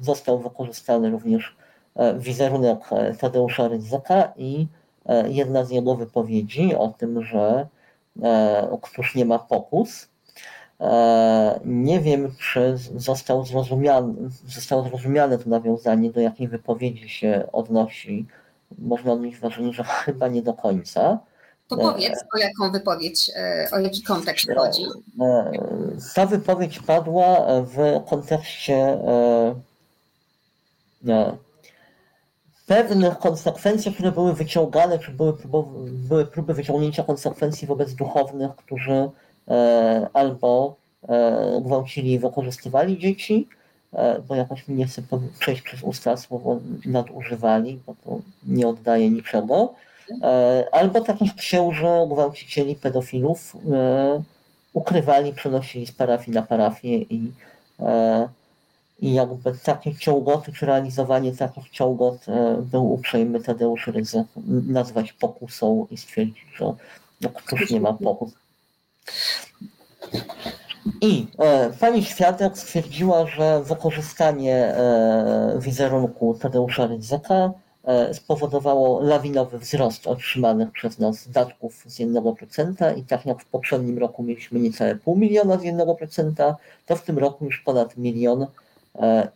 został 0.00 0.38
wykorzystany 0.38 1.10
również 1.10 1.56
E, 1.94 2.18
wizerunek 2.18 2.78
e, 2.92 3.14
Tadeusza 3.14 3.68
Rydzyka 3.68 4.32
i 4.36 4.66
e, 5.06 5.30
jedna 5.30 5.64
z 5.64 5.70
jego 5.70 5.94
wypowiedzi 5.94 6.74
o 6.74 6.88
tym, 6.88 7.24
że 7.24 7.66
któż 8.82 9.14
nie 9.14 9.24
ma 9.24 9.38
pokus. 9.38 10.08
Nie 11.64 12.00
wiem, 12.00 12.34
czy 12.38 12.78
został 12.96 13.46
zrozumiane, 13.46 14.14
zostało 14.46 14.82
zrozumiane 14.82 15.38
to 15.38 15.50
nawiązanie, 15.50 16.10
do 16.10 16.20
jakiej 16.20 16.48
wypowiedzi 16.48 17.08
się 17.08 17.44
odnosi. 17.52 18.26
Można 18.78 19.12
odnieść 19.12 19.38
wrażenie, 19.38 19.72
że 19.72 19.84
chyba 19.84 20.28
nie 20.28 20.42
do 20.42 20.54
końca. 20.54 21.18
To 21.68 21.76
powiedz, 21.76 22.24
o 22.34 22.38
jaką 22.38 22.72
wypowiedź, 22.72 23.30
o 23.72 23.78
jaki 23.78 24.02
kontekst 24.02 24.46
chodzi. 24.56 24.82
Ta 26.14 26.26
wypowiedź 26.26 26.78
padła 26.78 27.46
w 27.62 28.00
kontekście 28.08 28.98
pewnych 32.70 33.18
konsekwencji, 33.18 33.94
które 33.94 34.12
były 34.12 34.34
wyciągane, 34.34 34.98
czy 34.98 35.10
były, 35.10 35.32
były 35.84 36.26
próby 36.26 36.54
wyciągnięcia 36.54 37.02
konsekwencji 37.02 37.66
wobec 37.66 37.94
duchownych, 37.94 38.56
którzy 38.56 39.10
e, 39.48 40.08
albo 40.12 40.76
e, 41.08 41.60
gwałcili 41.64 42.12
i 42.12 42.18
wykorzystywali 42.18 42.98
dzieci, 42.98 43.48
e, 43.92 44.20
bo 44.28 44.34
jakoś 44.34 44.68
mi 44.68 44.74
nie 44.74 44.86
chcę 44.86 45.02
przejść 45.38 45.62
przez 45.62 45.82
usta 45.82 46.16
słowo 46.16 46.58
nadużywali, 46.86 47.80
bo 47.86 47.94
to 48.04 48.20
nie 48.46 48.68
oddaje 48.68 49.10
niczego, 49.10 49.74
albo 50.72 51.00
takich 51.00 51.34
księży, 51.34 51.86
gwałcicieli, 52.08 52.74
pedofilów 52.74 53.56
ukrywali, 54.72 55.32
przenosili 55.32 55.86
z 55.86 55.92
parafii 55.92 56.34
na 56.34 56.42
parafię 56.42 56.96
i 56.96 57.32
i 59.00 59.14
jakby 59.14 59.52
ciągoty, 59.98 60.52
czy 60.52 60.66
realizowanie 60.66 61.32
takich 61.32 61.70
ciągot 61.70 62.28
e, 62.28 62.56
był 62.62 62.92
uprzejmy 62.92 63.40
Tadeusz 63.40 63.86
Rydzyk 63.86 64.26
nazwać 64.66 65.12
pokusą 65.12 65.86
i 65.90 65.96
stwierdzić, 65.96 66.44
że 66.54 66.64
no, 67.20 67.30
nie 67.70 67.80
ma 67.80 67.92
pokus. 67.92 68.32
I 71.00 71.26
e, 71.38 71.70
pani 71.80 72.04
świadek 72.04 72.58
stwierdziła, 72.58 73.26
że 73.26 73.62
wykorzystanie 73.64 74.54
e, 74.54 75.58
wizerunku 75.58 76.38
Tadeusza 76.40 76.86
Rydzyka 76.86 77.52
e, 77.84 78.14
spowodowało 78.14 79.00
lawinowy 79.00 79.58
wzrost 79.58 80.06
otrzymanych 80.06 80.70
przez 80.70 80.98
nas 80.98 81.28
datków 81.30 81.84
z 81.86 82.00
1% 82.00 82.98
i 82.98 83.02
tak 83.02 83.26
jak 83.26 83.42
w 83.42 83.46
poprzednim 83.46 83.98
roku 83.98 84.22
mieliśmy 84.22 84.60
niecałe 84.60 84.96
pół 84.96 85.16
miliona 85.16 85.58
z 85.58 85.62
1%, 85.62 86.54
to 86.86 86.96
w 86.96 87.02
tym 87.02 87.18
roku 87.18 87.44
już 87.44 87.60
ponad 87.60 87.96
milion 87.96 88.46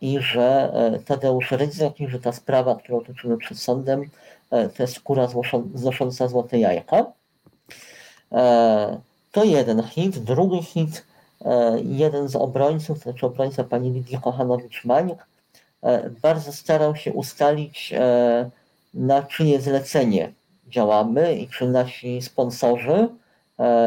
i 0.01 0.19
że 0.19 0.71
e, 0.73 0.99
Tadeusz 0.99 1.51
Rydzyk 1.51 1.93
że 2.07 2.19
ta 2.19 2.31
sprawa, 2.31 2.75
którą 2.75 3.01
toczymy 3.01 3.37
przed 3.37 3.59
sądem, 3.59 4.09
e, 4.51 4.69
to 4.69 4.83
jest 4.83 4.95
skóra 4.95 5.27
znosząca 5.73 6.27
złote 6.27 6.59
jajka. 6.59 7.05
To 9.31 9.43
jeden 9.43 9.83
hit. 9.83 10.19
Drugi 10.19 10.63
hit, 10.63 11.05
jeden 11.83 12.27
z 12.27 12.35
obrońców, 12.35 12.97
to 12.97 13.03
znaczy 13.03 13.25
obrońca 13.25 13.63
pani 13.63 13.91
Lidii 13.91 14.17
Kochanowicz-Mańk, 14.17 15.15
bardzo 16.21 16.53
starał 16.53 16.95
się 16.95 17.13
ustalić, 17.13 17.93
na 18.93 19.23
czyje 19.23 19.61
zlecenie 19.61 20.33
działamy 20.67 21.35
i 21.35 21.47
czy 21.47 21.67
nasi 21.67 22.21
sponsorzy 22.21 23.09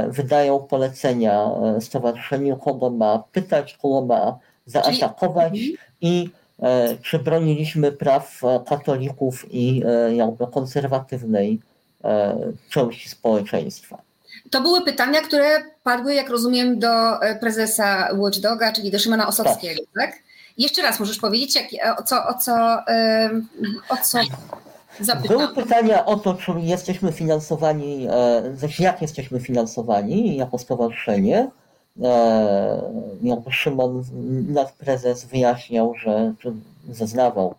wydają 0.08 0.58
polecenia 0.58 1.50
stowarzyszeniu, 1.80 2.56
kogo 2.56 2.90
ma 2.90 3.24
pytać, 3.32 3.78
kogo 3.82 4.06
ma 4.06 4.38
zaatakować 4.68 5.52
Czyli... 5.52 5.76
i 6.00 6.30
e, 6.62 6.96
czy 7.02 7.18
broniliśmy 7.18 7.92
praw 7.92 8.44
e, 8.44 8.60
katolików 8.68 9.46
i 9.50 9.82
e, 9.86 10.14
jakby 10.14 10.46
konserwatywnej 10.46 11.60
części 12.68 13.08
społeczeństwa. 13.08 13.98
To 14.50 14.60
były 14.60 14.84
pytania, 14.84 15.20
które 15.20 15.62
padły, 15.82 16.14
jak 16.14 16.30
rozumiem, 16.30 16.78
do 16.78 16.88
prezesa 17.40 18.08
Watchdoga, 18.16 18.72
czyli 18.72 18.90
do 18.90 18.98
Szymona 18.98 19.28
Osowskiego, 19.28 19.82
tak? 19.94 20.10
tak? 20.10 20.22
Jeszcze 20.58 20.82
raz 20.82 21.00
możesz 21.00 21.18
powiedzieć, 21.18 21.56
jak, 21.56 22.00
o 22.00 22.02
co, 22.02 22.26
o 22.26 22.34
co, 22.34 22.78
o 23.88 23.96
co. 23.96 24.18
Były 25.28 25.48
pytania 25.48 26.04
o 26.04 26.16
to, 26.16 26.34
czy 26.34 26.52
jesteśmy 26.60 27.12
finansowani, 27.12 28.08
jak 28.78 29.02
jesteśmy 29.02 29.40
finansowani 29.40 30.36
jako 30.36 30.58
stowarzyszenie, 30.58 31.48
E, 31.48 31.67
jakby 33.22 33.52
Szymon 33.52 34.04
nadprezes 34.48 35.24
wyjaśniał, 35.24 35.94
że, 35.94 36.34
czy 36.38 36.52
zeznawał, 36.90 37.54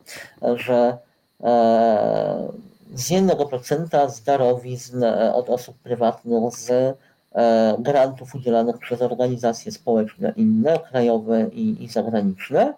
że 0.55 0.97
e, 1.43 2.47
z 2.93 3.09
1% 3.09 4.09
z 4.09 4.23
darowizn 4.23 5.03
e, 5.03 5.33
od 5.33 5.49
osób 5.49 5.77
prywatnych, 5.77 6.53
z 6.53 6.97
grantów 7.79 8.35
udzielanych 8.35 8.77
przez 8.77 9.01
organizacje 9.01 9.71
społeczne 9.71 10.33
inne, 10.37 10.79
krajowe 10.79 11.49
i, 11.53 11.83
i 11.83 11.87
zagraniczne. 11.87 12.73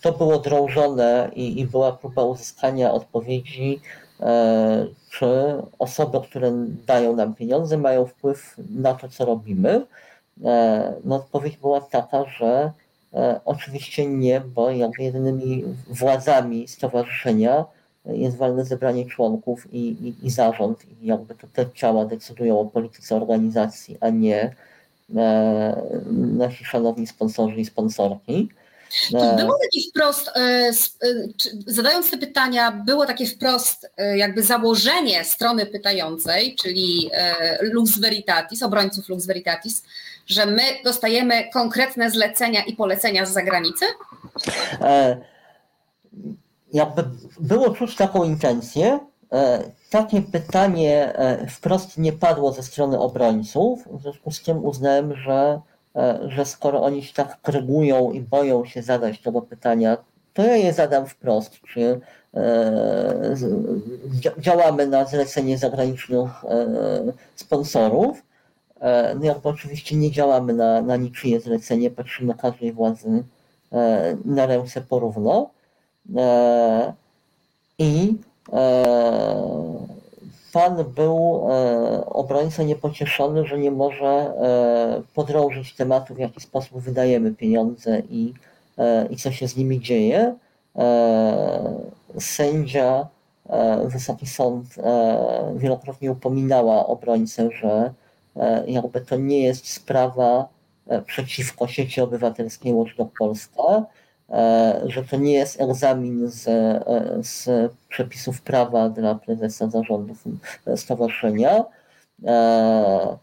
To 0.00 0.12
było 0.12 0.38
drążone 0.38 1.30
i, 1.34 1.60
i 1.60 1.66
była 1.66 1.92
próba 1.92 2.24
uzyskania 2.24 2.92
odpowiedzi 2.92 3.80
E, 3.80 4.03
czy 5.10 5.26
osoby, 5.78 6.20
które 6.20 6.52
dają 6.86 7.16
nam 7.16 7.34
pieniądze, 7.34 7.78
mają 7.78 8.06
wpływ 8.06 8.56
na 8.70 8.94
to, 8.94 9.08
co 9.08 9.24
robimy? 9.24 9.86
E, 10.44 10.94
no 11.04 11.16
odpowiedź 11.16 11.56
była 11.56 11.80
taka, 11.80 12.24
że 12.24 12.72
e, 13.14 13.40
oczywiście 13.44 14.06
nie, 14.06 14.40
bo 14.40 14.70
jakby 14.70 15.02
jedynymi 15.02 15.64
władzami 15.88 16.68
stowarzyszenia 16.68 17.64
jest 18.06 18.36
walne 18.36 18.64
zebranie 18.64 19.06
członków 19.06 19.72
i, 19.72 19.78
i, 19.78 20.26
i 20.26 20.30
zarząd 20.30 20.84
i 21.02 21.06
jakby 21.06 21.34
to 21.34 21.46
te 21.52 21.66
ciała 21.74 22.04
decydują 22.04 22.60
o 22.60 22.64
polityce 22.64 23.16
organizacji, 23.16 23.96
a 24.00 24.10
nie 24.10 24.54
nasi 26.12 26.64
szanowni 26.64 27.06
sponsorzy 27.06 27.56
i 27.56 27.64
sponsorki. 27.64 28.48
To 29.10 29.36
było 29.36 29.58
takie 29.62 29.88
wprost, 29.90 30.28
e, 30.28 30.40
e, 30.40 30.72
zadając 31.66 32.10
te 32.10 32.18
pytania, 32.18 32.72
było 32.72 33.06
takie 33.06 33.26
wprost 33.26 33.90
e, 33.96 34.18
jakby 34.18 34.42
założenie 34.42 35.24
strony 35.24 35.66
pytającej, 35.66 36.56
czyli 36.62 37.10
Lux 37.60 37.98
Veritatis, 37.98 38.62
obrońców 38.62 39.08
Lux 39.08 39.26
Veritatis, 39.26 39.82
że 40.26 40.46
my 40.46 40.62
dostajemy 40.84 41.50
konkretne 41.52 42.10
zlecenia 42.10 42.64
i 42.64 42.76
polecenia 42.76 43.26
z 43.26 43.32
zagranicy? 43.32 43.84
Jakby 46.72 47.04
było 47.40 47.70
czuć 47.70 47.96
taką 47.96 48.24
intencję, 48.24 48.98
takie 49.90 50.22
pytanie 50.22 51.12
wprost 51.50 51.98
nie 51.98 52.12
padło 52.12 52.52
ze 52.52 52.62
strony 52.62 52.98
obrońców, 52.98 53.88
w 53.90 54.02
związku 54.02 54.30
z 54.30 54.42
tym 54.42 54.64
uznałem, 54.64 55.16
że, 55.16 55.60
że 56.28 56.44
skoro 56.44 56.82
oni 56.82 57.02
się 57.02 57.14
tak 57.14 57.40
krygują 57.42 58.12
i 58.12 58.20
boją 58.20 58.64
się 58.64 58.82
zadać 58.82 59.20
tego 59.20 59.42
pytania, 59.42 59.96
to 60.34 60.42
ja 60.42 60.56
je 60.56 60.72
zadam 60.72 61.06
wprost, 61.06 61.60
czy 61.60 62.00
działamy 64.38 64.86
na 64.86 65.04
zlecenie 65.04 65.58
zagranicznych 65.58 66.30
sponsorów. 67.36 68.22
No 69.16 69.24
jakby 69.24 69.48
oczywiście 69.48 69.96
nie 69.96 70.10
działamy 70.10 70.52
na, 70.52 70.82
na 70.82 70.96
niczyje 70.96 71.40
zlecenie, 71.40 71.90
patrzymy 71.90 72.34
każdej 72.34 72.72
władzy 72.72 73.24
na 74.24 74.46
ręce 74.46 74.80
porówno. 74.80 75.50
E, 76.16 76.92
I 77.78 78.14
e, 78.52 78.84
pan 80.54 80.84
był 80.84 81.46
e, 81.50 82.06
obrońca 82.06 82.62
niepocieszony, 82.62 83.46
że 83.46 83.58
nie 83.58 83.70
może 83.70 84.32
podrążyć 85.14 85.74
tematu, 85.74 86.14
w 86.14 86.18
jaki 86.18 86.40
sposób 86.40 86.78
wydajemy 86.80 87.34
pieniądze 87.34 88.02
i, 88.10 88.34
i 89.10 89.16
co 89.16 89.32
się 89.32 89.48
z 89.48 89.56
nimi 89.56 89.80
dzieje. 89.80 90.34
Sędzia, 92.18 93.06
Wysoki 93.84 94.26
Sąd 94.26 94.66
wielokrotnie 95.56 96.12
upominała 96.12 96.86
obrońcę, 96.86 97.48
że 97.60 97.92
jakby 98.66 99.00
to 99.00 99.16
nie 99.16 99.40
jest 99.40 99.72
sprawa 99.72 100.48
przeciwko 101.06 101.66
sieci 101.66 102.00
obywatelskiej 102.00 102.74
Watchdog 102.74 103.08
Polska, 103.18 103.62
E, 103.62 104.03
że 104.86 105.04
to 105.10 105.16
nie 105.16 105.32
jest 105.32 105.60
egzamin 105.60 106.30
z, 106.30 106.48
e, 106.48 106.82
z 107.22 107.72
przepisów 107.88 108.42
prawa 108.42 108.88
dla 108.88 109.14
prezesa 109.14 109.70
zarządów 109.70 110.24
stowarzyszenia. 110.76 111.64
E, 112.26 113.16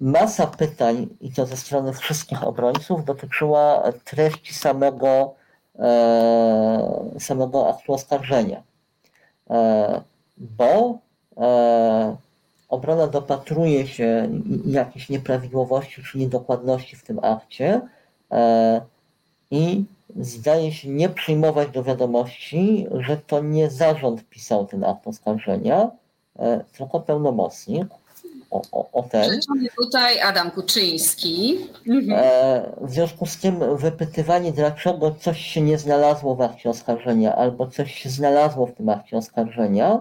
masa 0.00 0.46
pytań, 0.46 1.08
i 1.20 1.32
to 1.32 1.46
ze 1.46 1.56
strony 1.56 1.92
wszystkich 1.92 2.44
obrońców, 2.44 3.04
dotyczyła 3.04 3.92
treści 4.04 4.54
samego, 4.54 5.34
samego 7.18 7.68
aktu 7.70 7.92
oskarżenia. 7.94 8.62
Bo 10.38 10.98
obrona 12.68 13.06
dopatruje 13.06 13.86
się 13.86 14.28
jakichś 14.66 15.08
nieprawidłowości 15.08 16.02
czy 16.02 16.18
niedokładności 16.18 16.96
w 16.96 17.04
tym 17.04 17.18
akcie 17.22 17.80
i 19.50 19.84
zdaje 20.20 20.72
się 20.72 20.88
nie 20.88 21.08
przyjmować 21.08 21.70
do 21.70 21.84
wiadomości, 21.84 22.86
że 23.00 23.16
to 23.16 23.40
nie 23.40 23.70
zarząd 23.70 24.28
pisał 24.28 24.66
ten 24.66 24.84
akt 24.84 25.06
oskarżenia, 25.06 25.90
e, 26.38 26.64
tylko 26.76 27.00
pełnomocnik. 27.00 27.86
O, 28.50 28.62
o, 28.72 28.90
o 28.92 29.02
ten. 29.02 29.40
tutaj 29.82 30.20
Adam 30.20 30.50
Kuczyński. 30.50 31.58
Mhm. 31.88 32.18
E, 32.24 32.72
w 32.80 32.90
związku 32.90 33.26
z 33.26 33.36
tym 33.36 33.76
wypytywanie, 33.76 34.52
dlaczego 34.52 35.14
coś 35.20 35.40
się 35.40 35.60
nie 35.60 35.78
znalazło 35.78 36.34
w 36.34 36.40
akcie 36.40 36.70
oskarżenia, 36.70 37.36
albo 37.36 37.66
coś 37.66 37.94
się 37.94 38.10
znalazło 38.10 38.66
w 38.66 38.72
tym 38.72 38.88
akcie 38.88 39.16
oskarżenia, 39.16 40.00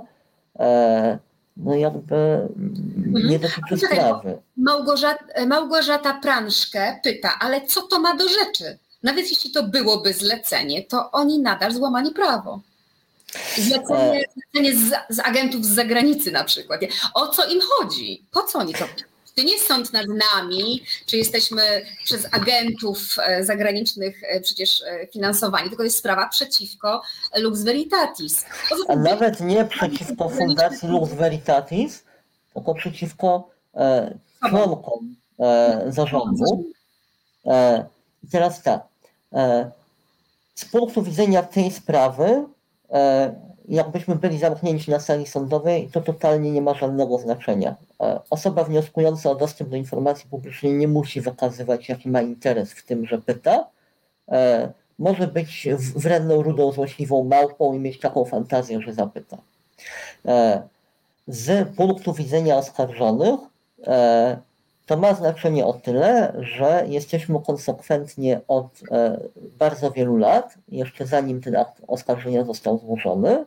e, 0.60 1.20
no 1.58 1.76
jakby 1.76 2.16
mhm. 2.16 3.28
nie 3.28 3.40
dotyczy 3.40 3.78
sprawy. 3.78 4.38
Małgorzata, 4.58 5.46
Małgorzata 5.48 6.20
Pranszkę 6.22 7.00
pyta, 7.04 7.30
ale 7.40 7.62
co 7.62 7.82
to 7.82 8.00
ma 8.00 8.16
do 8.16 8.30
rzeczy? 8.30 8.78
Nawet 9.04 9.30
jeśli 9.30 9.52
to 9.52 9.64
byłoby 9.64 10.14
zlecenie, 10.14 10.84
to 10.84 11.12
oni 11.12 11.40
nadal 11.40 11.74
złamali 11.74 12.12
prawo. 12.12 12.62
Zlecenie, 13.58 14.20
e. 14.20 14.24
zlecenie 14.34 14.76
z, 14.76 15.16
z, 15.16 15.20
agentów 15.20 15.66
z 15.66 15.70
zagranicy 15.70 16.32
na 16.32 16.44
przykład. 16.44 16.82
O 17.14 17.28
co 17.28 17.46
im 17.46 17.62
chodzi? 17.62 18.26
Po 18.32 18.44
co 18.44 18.60
oni 18.60 18.74
to? 18.74 18.86
To 19.36 19.44
nie 19.44 19.60
sąd 19.60 19.94
nad 19.94 20.06
nami, 20.08 20.84
czy 21.06 21.18
jesteśmy 21.18 21.62
przez 22.04 22.28
agentów 22.32 22.98
e, 23.26 23.44
zagranicznych 23.44 24.22
e, 24.24 24.42
przecież 24.42 24.84
finansowani, 25.14 25.70
tylko 25.70 25.84
jest 25.84 25.98
sprawa 25.98 26.30
przeciwko 26.30 27.02
Lux 27.38 27.62
Veritatis. 27.62 28.46
A 28.88 28.96
nawet 28.96 29.40
nie 29.40 29.66
przeciwko 29.66 30.30
Fundacji 30.30 30.90
Lux 30.90 31.14
Veritatis, 31.14 32.04
tylko 32.54 32.74
przeciwko 32.76 33.50
członkom 34.50 35.16
zarządu. 35.90 36.74
I 38.24 38.28
teraz 38.32 38.64
tak, 38.64 38.82
E, 38.82 38.91
z 40.56 40.66
punktu 40.66 41.02
widzenia 41.02 41.44
tej 41.44 41.72
sprawy, 41.72 42.46
e, 42.92 43.36
jakbyśmy 43.70 44.16
byli 44.16 44.40
zamknięci 44.40 44.92
na 44.92 45.00
sali 45.00 45.28
sądowej, 45.28 45.90
to 45.92 46.02
totalnie 46.02 46.52
nie 46.52 46.62
ma 46.62 46.74
żadnego 46.74 47.18
znaczenia. 47.18 47.76
E, 48.02 48.20
osoba 48.30 48.64
wnioskująca 48.64 49.32
o 49.32 49.36
dostęp 49.36 49.70
do 49.70 49.76
informacji 49.76 50.30
publicznej 50.30 50.74
nie 50.74 50.88
musi 50.88 51.22
wykazywać, 51.22 51.90
jaki 51.90 52.10
ma 52.10 52.22
interes 52.22 52.72
w 52.72 52.86
tym, 52.86 53.06
że 53.06 53.18
pyta. 53.18 53.68
Może 55.00 55.28
być 55.28 55.68
wredną, 55.96 56.42
rudą, 56.42 56.72
złośliwą 56.72 57.24
małpą 57.24 57.74
i 57.74 57.80
mieć 57.80 58.00
taką 58.00 58.26
fantazję, 58.26 58.82
że 58.82 58.94
zapyta. 58.94 59.38
Z 61.28 61.76
punktu 61.76 62.14
widzenia 62.14 62.58
oskarżonych, 62.58 63.40
to 64.92 64.98
ma 64.98 65.14
znaczenie 65.14 65.66
o 65.66 65.74
tyle, 65.74 66.34
że 66.40 66.86
jesteśmy 66.88 67.40
konsekwentnie 67.46 68.42
od 68.48 68.68
e, 68.92 69.20
bardzo 69.60 69.92
wielu 69.92 70.18
lat, 70.18 70.58
jeszcze 70.68 71.06
zanim 71.06 71.42
ten 71.42 71.56
akt 71.56 71.82
oskarżenia 71.88 72.44
został 72.44 72.78
złożony, 72.78 73.46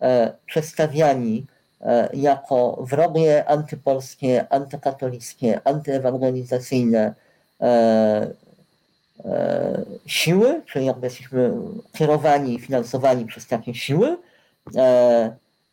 e, 0.00 0.32
przedstawiani 0.46 1.46
e, 1.80 2.08
jako 2.12 2.78
wrogie 2.80 3.48
antypolskie, 3.48 4.52
antykatolickie, 4.52 5.60
antyewangelizacyjne 5.64 7.14
siły, 10.06 10.62
czyli 10.66 10.86
jakby 10.86 11.06
jesteśmy 11.06 11.52
kierowani 11.92 12.54
i 12.54 12.60
finansowani 12.60 13.26
przez 13.26 13.46
takie 13.46 13.74
siły, 13.74 14.16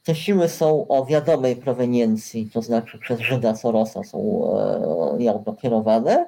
te 0.03 0.15
siły 0.15 0.49
są 0.49 0.87
o 0.87 1.05
wiadomej 1.05 1.55
proweniencji, 1.55 2.49
to 2.53 2.61
znaczy 2.61 2.97
przez 2.97 3.19
Żyda 3.19 3.55
Sorosa 3.55 4.03
są 4.03 4.49
e, 5.19 5.23
jakby 5.23 5.53
kierowane 5.55 6.25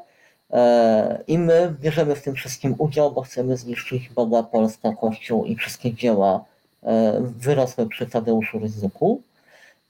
e, 0.54 1.24
i 1.28 1.38
my 1.38 1.76
bierzemy 1.82 2.16
w 2.16 2.24
tym 2.24 2.36
wszystkim 2.36 2.76
udział, 2.78 3.12
bo 3.12 3.22
chcemy 3.22 3.58
zniszczyć 3.58 4.10
Boga, 4.10 4.44
Polska, 4.44 4.94
Kościół 4.94 5.46
i 5.46 5.56
wszystkie 5.56 5.94
dzieła 5.94 6.46
e, 6.84 7.22
wyrosłe 7.22 7.86
przy 7.86 8.06
Tadeuszu 8.06 8.60
Ryzyku. 8.60 9.22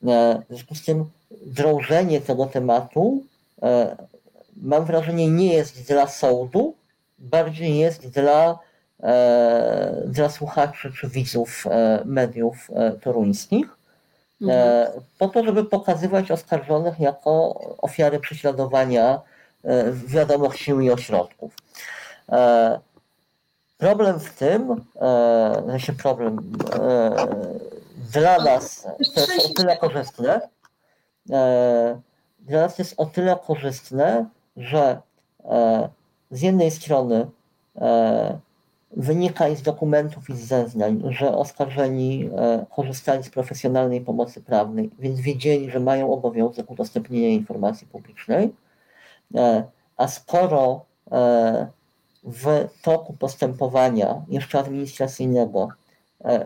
W 0.02 0.44
związku 0.50 0.76
z 0.76 0.86
tym 0.86 1.06
drążenie 1.46 2.22
tego 2.22 2.46
tematu 2.46 3.24
mam 4.58 4.86
wrażenie 4.86 5.28
nie 5.28 5.54
jest 5.54 5.88
dla 5.88 6.08
sądu, 6.08 6.74
bardziej 7.20 7.78
jest 7.78 8.08
dla 8.08 8.60
dla 10.06 10.30
słuchaczy 10.30 10.92
czy 10.94 11.08
widzów 11.08 11.66
mediów 12.06 12.72
toruńskich. 13.02 13.76
Mhm. 14.42 14.60
E, 14.60 14.92
po 15.20 15.28
to, 15.28 15.44
żeby 15.44 15.66
pokazywać 15.66 16.32
oskarżonych 16.32 17.00
jako 17.00 17.60
ofiary 17.82 18.20
prześladowania 18.20 19.22
e, 19.64 19.92
wiadomych 19.92 20.58
sił 20.58 20.82
i 20.82 20.92
ośrodków. 20.92 21.54
E, 22.32 22.80
problem 23.78 24.20
w 24.20 24.34
tym, 24.34 24.86
znaczy 25.64 25.94
problem 25.94 26.52
dla 28.12 28.44
nas 28.44 28.88
to 29.16 29.22
jest 29.22 29.52
o 29.52 29.54
tyle 29.54 29.78
korzystne, 29.78 30.42
dla 32.40 32.62
nas 32.62 32.80
jest 32.80 32.94
o 32.98 33.06
tyle 33.06 33.38
korzystne, 33.48 34.26
że 34.58 35.02
z 36.32 36.42
jednej 36.42 36.72
strony 36.72 37.28
Wynika 38.96 39.56
z 39.56 39.62
dokumentów 39.62 40.30
i 40.30 40.34
z 40.34 40.40
zeznań, 40.40 41.04
że 41.10 41.38
oskarżeni 41.38 42.30
e, 42.38 42.66
korzystali 42.76 43.24
z 43.24 43.30
profesjonalnej 43.30 44.02
pomocy 44.02 44.42
prawnej, 44.42 44.90
więc 45.00 45.20
wiedzieli, 45.20 45.72
że 45.72 45.80
mają 45.80 46.14
obowiązek 46.14 46.72
udostępnienia 46.72 47.30
informacji 47.30 47.88
publicznej. 47.88 48.54
E, 49.36 49.64
a 49.98 50.08
skoro 50.08 50.86
e, 51.12 51.68
w 52.24 52.68
toku 52.82 53.14
postępowania, 53.14 54.22
jeszcze 54.28 54.60
administracyjnego, 54.60 55.70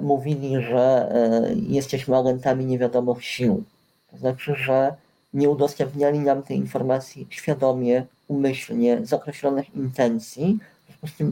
mówili, 0.01 0.61
że 0.61 1.11
jesteśmy 1.55 2.17
agentami 2.17 2.65
niewiadomych 2.65 3.25
sił, 3.25 3.63
to 4.11 4.17
znaczy, 4.17 4.55
że 4.55 4.93
nie 5.33 5.49
udostępniali 5.49 6.19
nam 6.19 6.43
tej 6.43 6.57
informacji 6.57 7.27
świadomie, 7.29 8.05
umyślnie, 8.27 9.05
z 9.05 9.13
określonych 9.13 9.75
intencji, 9.75 10.59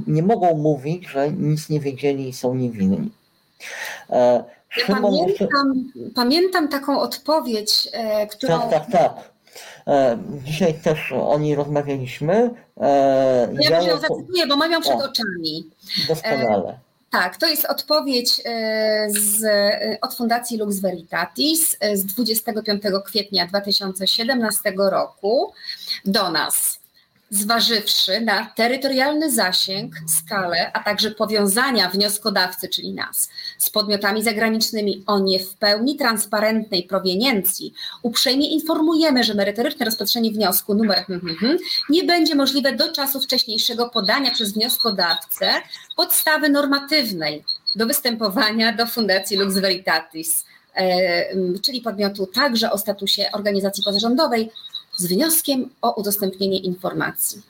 nie 0.07 0.23
mogą 0.23 0.57
mówić, 0.57 1.07
że 1.07 1.31
nic 1.31 1.69
nie 1.69 1.79
wiedzieli 1.79 2.29
i 2.29 2.33
są 2.33 2.55
niewinni. 2.55 3.11
E, 4.09 4.43
ja 4.77 4.95
pamiętam, 4.95 5.91
pamiętam 6.15 6.67
taką 6.67 6.99
odpowiedź, 6.99 7.89
e, 7.91 8.27
którą. 8.27 8.59
Tak, 8.59 8.69
tak, 8.69 8.91
tak. 8.91 9.37
Dzisiaj 10.43 10.73
też 10.73 11.11
o 11.11 11.39
niej 11.39 11.55
rozmawialiśmy. 11.55 12.49
Ja, 13.59 13.69
ja 13.69 13.81
ją 13.81 13.99
zacytuję, 13.99 14.47
bo 14.47 14.55
mam 14.55 14.71
ją 14.71 14.81
przed 14.81 14.93
o, 14.93 15.03
oczami. 15.03 15.69
Doskonale. 16.07 16.79
Tak, 17.11 17.37
to 17.37 17.47
jest 17.47 17.65
odpowiedź 17.65 18.41
z, 19.07 19.43
od 20.01 20.15
Fundacji 20.15 20.57
Lux 20.57 20.79
Veritatis 20.79 21.77
z 21.93 22.05
25 22.05 22.83
kwietnia 23.05 23.47
2017 23.47 24.73
roku 24.77 25.53
do 26.05 26.31
nas 26.31 26.79
zważywszy 27.29 28.21
na 28.21 28.45
terytorialny 28.45 29.31
zasięg, 29.31 29.95
skalę, 30.07 30.71
a 30.73 30.83
także 30.83 31.11
powiązania 31.11 31.89
wnioskodawcy, 31.89 32.69
czyli 32.69 32.93
nas, 32.93 33.29
z 33.57 33.69
podmiotami 33.69 34.23
zagranicznymi 34.23 35.03
o 35.07 35.19
nie 35.19 35.39
w 35.39 35.55
pełni 35.55 35.95
transparentnej 35.95 36.83
proweniencji, 36.83 37.73
uprzejmie 38.01 38.49
informujemy, 38.49 39.23
że 39.23 39.33
merytoryczne 39.33 39.85
rozpatrzenie 39.85 40.31
wniosku 40.31 40.73
numer 40.73 40.97
hmm, 41.05 41.21
hmm, 41.21 41.37
hmm, 41.37 41.57
nie 41.89 42.03
będzie 42.03 42.35
możliwe 42.35 42.71
do 42.73 42.91
czasu 42.91 43.21
wcześniejszego 43.21 43.89
podania 43.89 44.31
przez 44.31 44.53
wnioskodawcę 44.53 45.53
podstawy 45.95 46.49
normatywnej 46.49 47.43
do 47.75 47.85
występowania 47.85 48.73
do 48.73 48.85
Fundacji 48.85 49.37
Lux 49.37 49.57
Veritatis, 49.57 50.45
e, 50.75 51.59
czyli 51.61 51.81
podmiotu 51.81 52.27
także 52.27 52.71
o 52.71 52.77
statusie 52.77 53.25
organizacji 53.33 53.83
pozarządowej, 53.83 54.51
z 54.97 55.05
wnioskiem 55.05 55.69
o 55.81 55.93
udostępnienie 55.93 56.59
informacji. 56.59 57.41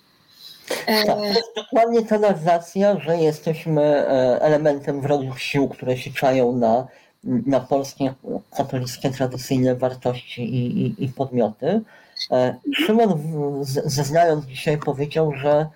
Tak, 0.85 1.05
to 1.05 1.25
jest 1.25 1.51
dokładnie 1.55 2.05
ta 2.05 2.19
narracja, 2.19 2.99
że 2.99 3.17
jesteśmy 3.17 3.81
e, 3.81 4.41
elementem 4.41 5.01
wrogich 5.01 5.41
sił, 5.41 5.67
które 5.67 5.97
się 5.97 6.11
czają 6.11 6.53
na, 6.53 6.87
na 7.23 7.59
polskie 7.59 8.13
katolickie 8.57 9.09
tradycyjne 9.09 9.75
wartości 9.75 10.41
i, 10.43 10.85
i, 10.85 11.03
i 11.03 11.09
podmioty. 11.09 11.81
E, 12.31 12.55
Szymon 12.75 13.19
zeznając 13.85 14.45
dzisiaj 14.45 14.77
powiedział, 14.77 15.33
że 15.33 15.67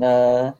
e, 0.00 0.52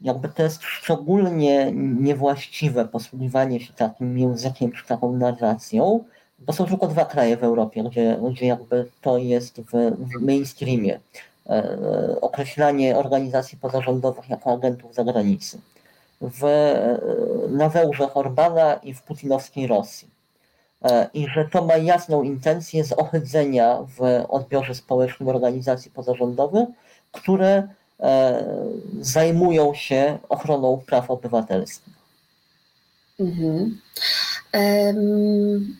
jakby 0.00 0.28
to 0.28 0.42
jest 0.42 0.62
szczególnie 0.62 1.72
niewłaściwe 1.74 2.84
posługiwanie 2.84 3.60
się 3.60 3.72
takim 3.72 4.18
językiem 4.18 4.72
czy 4.72 4.86
taką 4.86 5.12
narracją, 5.12 6.04
bo 6.38 6.52
są 6.52 6.66
tylko 6.66 6.86
dwa 6.86 7.04
kraje 7.04 7.36
w 7.36 7.44
Europie, 7.44 7.84
gdzie, 7.84 8.18
gdzie 8.30 8.46
jakby 8.46 8.88
to 9.00 9.18
jest 9.18 9.60
w, 9.60 9.96
w 9.98 10.22
mainstreamie. 10.22 11.00
E, 11.48 11.50
e, 11.50 12.20
określanie 12.20 12.96
organizacji 12.96 13.58
pozarządowych 13.58 14.28
jako 14.28 14.52
agentów 14.52 14.94
zagranicy. 14.94 15.58
W, 16.20 16.44
e, 16.44 16.98
na 17.48 17.68
Węgrzech 17.68 18.16
Orbana 18.16 18.74
i 18.74 18.94
w 18.94 19.02
putinowskiej 19.02 19.66
Rosji. 19.66 20.16
I 21.14 21.26
że 21.34 21.48
to 21.52 21.64
ma 21.64 21.76
jasną 21.76 22.22
intencję 22.22 22.84
zohydzenia 22.84 23.78
w 23.98 24.24
odbiorze 24.28 24.74
społecznym 24.74 25.28
organizacji 25.28 25.90
pozarządowych, 25.90 26.68
które 27.12 27.68
zajmują 29.00 29.74
się 29.74 30.18
ochroną 30.28 30.82
praw 30.86 31.10
obywatelskich. 31.10 31.94
Mhm. 33.20 33.80
Um 34.54 35.76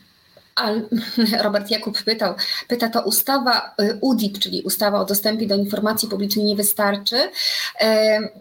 Robert 1.44 1.70
Jakub 1.70 2.02
pytał, 2.02 2.34
pyta 2.68 2.88
to 2.88 3.02
ustawa 3.02 3.74
y, 3.80 3.98
UDIP, 4.00 4.38
czyli 4.38 4.62
ustawa 4.62 5.00
o 5.00 5.04
dostępie 5.04 5.46
do 5.46 5.54
informacji 5.54 6.08
publicznej 6.08 6.44
nie 6.44 6.56
wystarczy. 6.56 7.30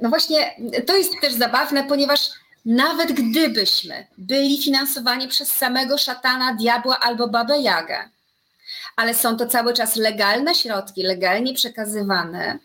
No 0.02 0.10
właśnie, 0.10 0.56
to 0.88 0.98
jest 0.98 1.12
też 1.22 1.34
zabawne, 1.34 1.84
ponieważ 1.84 2.30
nawet 2.66 3.12
gdybyśmy 3.12 4.08
byli 4.18 4.62
finansowani 4.62 5.28
przez 5.28 5.52
samego 5.52 5.98
szatana, 5.98 6.54
diabła 6.54 7.00
albo 7.00 7.28
babę 7.28 7.60
Jagę, 7.60 8.10
ale 8.96 9.14
są 9.14 9.38
to 9.38 9.48
cały 9.48 9.74
czas 9.74 9.96
legalne 9.96 10.56
środki, 10.56 11.04
legalnie 11.04 11.54
przekazywane 11.54 12.60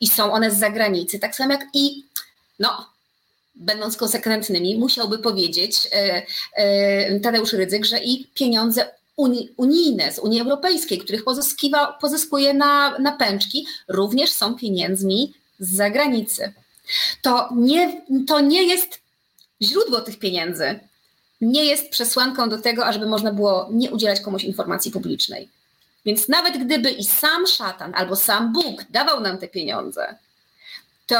i 0.00 0.08
są 0.08 0.32
one 0.32 0.50
z 0.50 0.58
zagranicy, 0.58 1.18
tak 1.18 1.36
samo 1.36 1.52
jak 1.52 1.66
i 1.74 2.04
no, 2.58 2.91
będąc 3.54 3.96
konsekwentnymi, 3.96 4.78
musiałby 4.78 5.18
powiedzieć 5.18 5.88
e, 5.92 6.22
e, 6.54 7.20
Tadeusz 7.20 7.52
Rydzyk, 7.52 7.84
że 7.84 7.98
i 7.98 8.26
pieniądze 8.34 8.90
uni, 9.16 9.50
unijne 9.56 10.12
z 10.12 10.18
Unii 10.18 10.40
Europejskiej, 10.40 10.98
których 10.98 11.24
pozyskuje 12.00 12.54
na, 12.54 12.98
na 12.98 13.12
pęczki, 13.12 13.66
również 13.88 14.30
są 14.30 14.54
pieniędzmi 14.54 15.34
z 15.58 15.76
zagranicy. 15.76 16.52
To 17.22 17.48
nie, 17.56 18.02
to 18.28 18.40
nie 18.40 18.62
jest 18.62 19.00
źródło 19.62 20.00
tych 20.00 20.18
pieniędzy, 20.18 20.80
nie 21.40 21.64
jest 21.64 21.90
przesłanką 21.90 22.48
do 22.48 22.58
tego, 22.58 22.86
ażeby 22.86 23.06
można 23.06 23.32
było 23.32 23.68
nie 23.72 23.90
udzielać 23.90 24.20
komuś 24.20 24.44
informacji 24.44 24.90
publicznej. 24.90 25.48
Więc 26.04 26.28
nawet 26.28 26.64
gdyby 26.64 26.90
i 26.90 27.04
sam 27.04 27.46
szatan 27.46 27.92
albo 27.94 28.16
sam 28.16 28.52
Bóg 28.52 28.84
dawał 28.90 29.20
nam 29.20 29.38
te 29.38 29.48
pieniądze, 29.48 30.14
to 31.06 31.16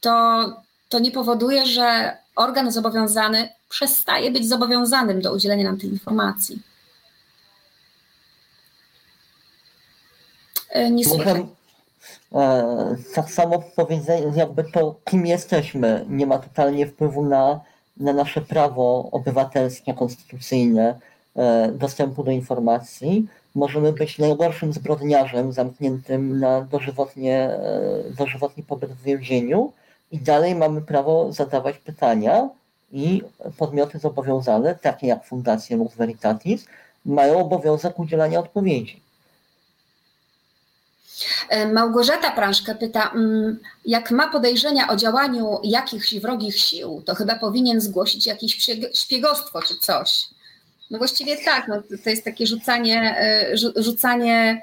to, 0.00 0.44
to 0.88 0.98
nie 0.98 1.10
powoduje, 1.10 1.66
że 1.66 2.16
organ 2.36 2.72
zobowiązany 2.72 3.48
przestaje 3.68 4.30
być 4.30 4.48
zobowiązanym 4.48 5.20
do 5.20 5.34
udzielenia 5.34 5.64
nam 5.64 5.78
tej 5.78 5.90
informacji. 5.90 6.62
E, 10.70 10.90
nie 10.90 11.04
słychać. 11.04 11.36
E, 12.34 12.96
tak 13.14 13.30
samo 13.30 13.62
powiedzenie, 13.76 14.32
jakby 14.36 14.64
to, 14.64 14.94
kim 15.04 15.26
jesteśmy, 15.26 16.04
nie 16.08 16.26
ma 16.26 16.38
totalnie 16.38 16.86
wpływu 16.86 17.24
na, 17.24 17.60
na 17.96 18.12
nasze 18.12 18.40
prawo 18.40 19.08
obywatelskie, 19.12 19.94
konstytucyjne 19.94 20.98
e, 21.36 21.72
dostępu 21.72 22.24
do 22.24 22.30
informacji. 22.30 23.26
Możemy 23.54 23.92
być 23.92 24.18
najgorszym 24.18 24.72
zbrodniarzem 24.72 25.52
zamkniętym 25.52 26.40
na 26.40 26.60
dożywotnie, 26.60 27.50
dożywotni 28.18 28.62
pobyt 28.62 28.92
w 28.92 29.02
więzieniu, 29.02 29.72
i 30.10 30.18
dalej 30.18 30.54
mamy 30.54 30.82
prawo 30.82 31.32
zadawać 31.32 31.78
pytania 31.78 32.48
i 32.92 33.22
podmioty 33.58 33.98
zobowiązane, 33.98 34.74
takie 34.74 35.06
jak 35.06 35.24
Fundacja 35.24 35.76
Lux 35.76 35.96
Veritatis, 35.96 36.66
mają 37.04 37.38
obowiązek 37.38 37.98
udzielania 37.98 38.40
odpowiedzi. 38.40 39.02
E, 41.48 41.72
Małgorzata 41.72 42.30
Prążka 42.30 42.74
pyta, 42.74 43.10
mm, 43.14 43.58
jak 43.84 44.10
ma 44.10 44.28
podejrzenia 44.32 44.88
o 44.88 44.96
działaniu 44.96 45.60
jakichś 45.64 46.14
wrogich 46.14 46.58
sił, 46.58 47.02
to 47.06 47.14
chyba 47.14 47.38
powinien 47.38 47.80
zgłosić 47.80 48.26
jakieś 48.26 48.66
szpiegostwo 48.94 49.62
czy 49.62 49.78
coś. 49.78 50.28
No 50.90 50.98
właściwie 50.98 51.44
tak, 51.44 51.68
no 51.68 51.82
to 52.04 52.10
jest 52.10 52.24
takie 52.24 52.46
rzucanie, 52.46 53.16
e, 53.18 53.56
rzucanie 53.76 54.62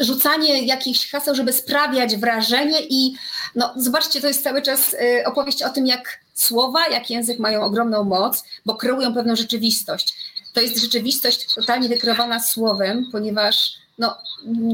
rzucanie 0.00 0.66
jakichś 0.66 1.10
haseł, 1.10 1.34
żeby 1.34 1.52
sprawiać 1.52 2.16
wrażenie 2.16 2.80
i 2.88 3.14
no 3.54 3.74
zobaczcie, 3.76 4.20
to 4.20 4.28
jest 4.28 4.42
cały 4.42 4.62
czas 4.62 4.94
y, 4.94 5.24
opowieść 5.26 5.62
o 5.62 5.70
tym, 5.70 5.86
jak 5.86 6.20
słowa, 6.34 6.88
jak 6.88 7.10
język 7.10 7.38
mają 7.38 7.62
ogromną 7.62 8.04
moc, 8.04 8.44
bo 8.66 8.74
kreują 8.74 9.14
pewną 9.14 9.36
rzeczywistość. 9.36 10.14
To 10.52 10.60
jest 10.60 10.80
rzeczywistość 10.80 11.54
totalnie 11.54 11.88
wykreowana 11.88 12.40
słowem, 12.40 13.08
ponieważ 13.12 13.76
no, 13.98 14.18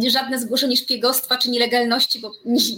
żadne 0.09 0.41
zgłoszenie 0.41 0.77
szpiegostwa 0.77 1.39
czy 1.39 1.51
nielegalności 1.51 2.21
bo 2.21 2.33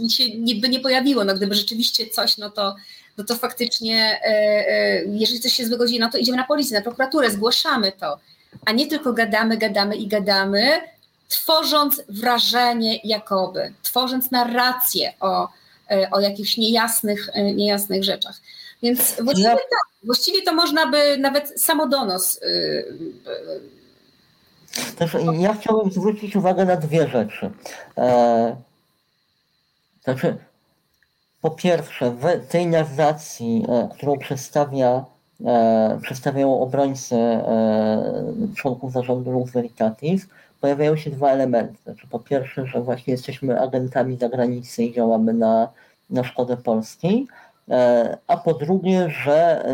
się 0.08 0.24
by 0.60 0.68
nie 0.68 0.80
pojawiło. 0.80 1.24
No, 1.24 1.34
gdyby 1.34 1.54
rzeczywiście 1.54 2.06
coś, 2.06 2.38
no 2.38 2.50
to, 2.50 2.74
no 3.18 3.24
to 3.24 3.34
faktycznie, 3.34 4.20
e, 4.22 4.28
e, 4.28 5.04
jeżeli 5.04 5.40
coś 5.40 5.52
się 5.52 5.66
złego 5.66 5.86
dzieje, 5.86 6.00
no 6.00 6.10
to 6.10 6.18
idziemy 6.18 6.38
na 6.38 6.44
policję, 6.44 6.76
na 6.76 6.82
prokuraturę, 6.82 7.30
zgłaszamy 7.30 7.92
to, 7.92 8.18
a 8.66 8.72
nie 8.72 8.86
tylko 8.86 9.12
gadamy, 9.12 9.56
gadamy 9.56 9.96
i 9.96 10.08
gadamy, 10.08 10.80
tworząc 11.28 12.02
wrażenie 12.08 13.00
jakoby, 13.04 13.72
tworząc 13.82 14.30
narrację 14.30 15.12
o, 15.20 15.48
e, 15.90 16.10
o 16.10 16.20
jakichś 16.20 16.56
niejasnych, 16.56 17.30
e, 17.32 17.52
niejasnych 17.52 18.04
rzeczach. 18.04 18.40
Więc 18.82 19.16
właściwie, 19.22 19.48
no. 19.48 19.56
tak, 19.56 20.04
właściwie 20.04 20.42
to 20.42 20.54
można 20.54 20.86
by 20.86 21.18
nawet 21.18 21.60
samodonos. 21.60 22.40
Też 24.98 25.16
ja 25.38 25.54
chciałbym 25.54 25.92
zwrócić 25.92 26.36
uwagę 26.36 26.64
na 26.64 26.76
dwie 26.76 27.08
rzeczy. 27.08 27.50
E, 27.98 28.56
znaczy, 30.04 30.36
po 31.40 31.50
pierwsze, 31.50 32.10
w 32.10 32.46
tej 32.48 32.66
narracji, 32.66 33.66
którą 33.96 34.18
przedstawia, 34.18 35.04
przedstawiają 36.02 36.60
obrońcy 36.60 37.16
członków 38.56 38.92
zarządu 38.92 39.30
Lux 39.30 39.52
Veritatis, 39.52 40.26
pojawiają 40.64 40.96
się 40.96 41.10
dwa 41.10 41.30
elementy. 41.30 41.82
Znaczy, 41.84 42.06
po 42.10 42.18
pierwsze, 42.18 42.66
że 42.66 42.80
właśnie 42.80 43.12
jesteśmy 43.12 43.60
agentami 43.60 44.16
zagranicy 44.16 44.84
i 44.84 44.92
działamy 44.92 45.32
na, 45.32 45.68
na 46.10 46.24
szkodę 46.24 46.56
polskiej, 46.56 47.26
e, 47.68 48.18
a 48.26 48.36
po 48.36 48.54
drugie, 48.54 49.10
że 49.10 49.64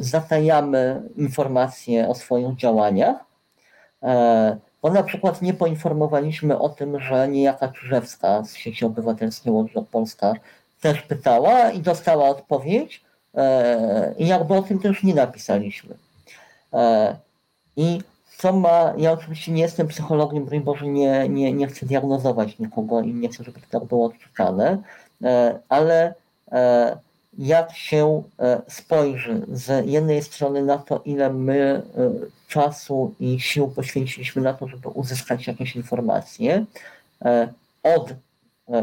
zatajamy 0.00 1.02
informacje 1.16 2.08
o 2.08 2.14
swoich 2.14 2.56
działaniach, 2.56 3.16
e, 4.02 4.56
bo 4.82 4.90
na 4.90 5.02
przykład 5.02 5.42
nie 5.42 5.54
poinformowaliśmy 5.54 6.58
o 6.58 6.68
tym, 6.68 7.00
że 7.00 7.28
niejaka 7.28 7.68
Czyżewska 7.68 8.44
z 8.44 8.54
sieci 8.54 8.84
obywatelskiej 8.84 9.52
Łodzi 9.52 9.74
Polska 9.90 10.32
też 10.80 11.02
pytała 11.02 11.70
i 11.70 11.80
dostała 11.80 12.28
odpowiedź 12.28 13.04
e, 13.34 14.14
i 14.18 14.26
jakby 14.26 14.54
o 14.54 14.62
tym 14.62 14.78
też 14.78 15.02
nie 15.02 15.14
napisaliśmy. 15.14 15.94
I 17.76 18.00
co 18.38 18.52
ma, 18.52 18.94
ja 18.96 19.12
oczywiście 19.12 19.52
nie 19.52 19.62
jestem 19.62 19.88
psychologiem, 19.88 20.44
broń 20.44 20.60
Boże, 20.60 20.86
nie, 20.86 21.28
nie, 21.28 21.52
nie 21.52 21.66
chcę 21.66 21.86
diagnozować 21.86 22.58
nikogo 22.58 23.00
i 23.00 23.14
nie 23.14 23.28
chcę, 23.28 23.44
żeby 23.44 23.60
to 23.60 23.66
tak 23.70 23.84
było 23.84 24.06
odczytane, 24.06 24.82
ale 25.68 26.14
jak 27.38 27.72
się 27.72 28.22
spojrzy 28.68 29.46
z 29.52 29.86
jednej 29.86 30.22
strony 30.22 30.62
na 30.62 30.78
to, 30.78 31.00
ile 31.04 31.32
my 31.32 31.82
czasu 32.48 33.14
i 33.20 33.40
sił 33.40 33.68
poświęciliśmy 33.68 34.42
na 34.42 34.54
to, 34.54 34.68
żeby 34.68 34.88
uzyskać 34.88 35.46
jakieś 35.46 35.76
informacje 35.76 36.64
od 37.82 38.14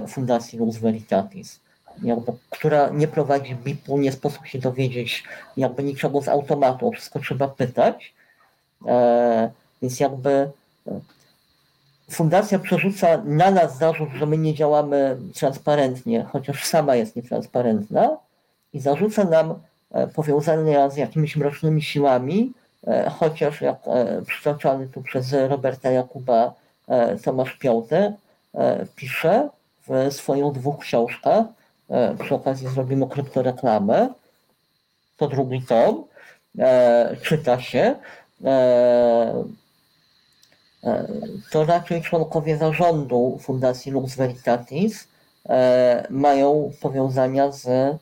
Fundacji 0.07 0.59
Lux 0.59 0.77
Veritatis, 0.77 1.59
jakby, 2.03 2.31
która 2.49 2.89
nie 2.89 3.07
prowadzi 3.07 3.55
BIP-u, 3.55 3.97
nie 3.97 4.11
sposób 4.11 4.45
się 4.45 4.59
dowiedzieć 4.59 5.23
jakby 5.57 5.83
niczego 5.83 6.21
z 6.21 6.27
automatu, 6.27 6.87
o 6.87 6.91
wszystko 6.91 7.19
trzeba 7.19 7.47
pytać. 7.47 8.13
E, 8.87 9.51
więc 9.81 9.99
jakby 9.99 10.29
e, 10.29 10.51
fundacja 12.11 12.59
przerzuca 12.59 13.21
na 13.25 13.51
nas 13.51 13.77
zarzut, 13.77 14.09
że 14.15 14.25
my 14.25 14.37
nie 14.37 14.53
działamy 14.53 15.17
transparentnie, 15.35 16.23
chociaż 16.23 16.65
sama 16.65 16.95
jest 16.95 17.15
nietransparentna 17.15 18.17
i 18.73 18.79
zarzuca 18.79 19.23
nam 19.23 19.55
e, 19.91 20.07
powiązania 20.07 20.89
z 20.89 20.97
jakimiś 20.97 21.35
mrocznymi 21.35 21.81
siłami, 21.81 22.53
chociaż 23.19 23.61
jak 23.61 23.77
przytaczany 24.27 24.87
tu 24.87 25.01
przez 25.01 25.35
Roberta 25.47 25.91
Jakuba 25.91 26.53
Tomasz 27.23 27.53
Piątek 27.53 28.13
pisze 28.95 29.49
w 29.87 30.13
swoich 30.13 30.51
dwóch 30.51 30.79
książkach, 30.79 31.45
przy 32.19 32.35
okazji 32.35 32.67
zrobimy 32.67 33.07
kryptoreklamę, 33.07 34.09
to 35.17 35.27
drugi 35.27 35.61
tom, 35.61 36.03
czyta 37.21 37.61
się, 37.61 37.95
to 41.51 41.65
raczej 41.65 42.01
członkowie 42.01 42.57
zarządu 42.57 43.39
Fundacji 43.41 43.91
Lux 43.91 44.15
Veritatis 44.15 45.07
e, 45.49 46.07
mają 46.09 46.71
powiązania 46.81 47.51
z, 47.51 47.67
e, 47.67 47.99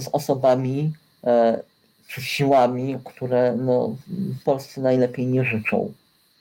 z 0.00 0.08
osobami 0.12 0.92
e, 1.24 1.60
czy 2.08 2.22
siłami, 2.22 2.98
które 3.04 3.54
no, 3.56 3.96
Polsce 4.44 4.80
najlepiej 4.80 5.26
nie 5.26 5.44
życzą. 5.44 5.92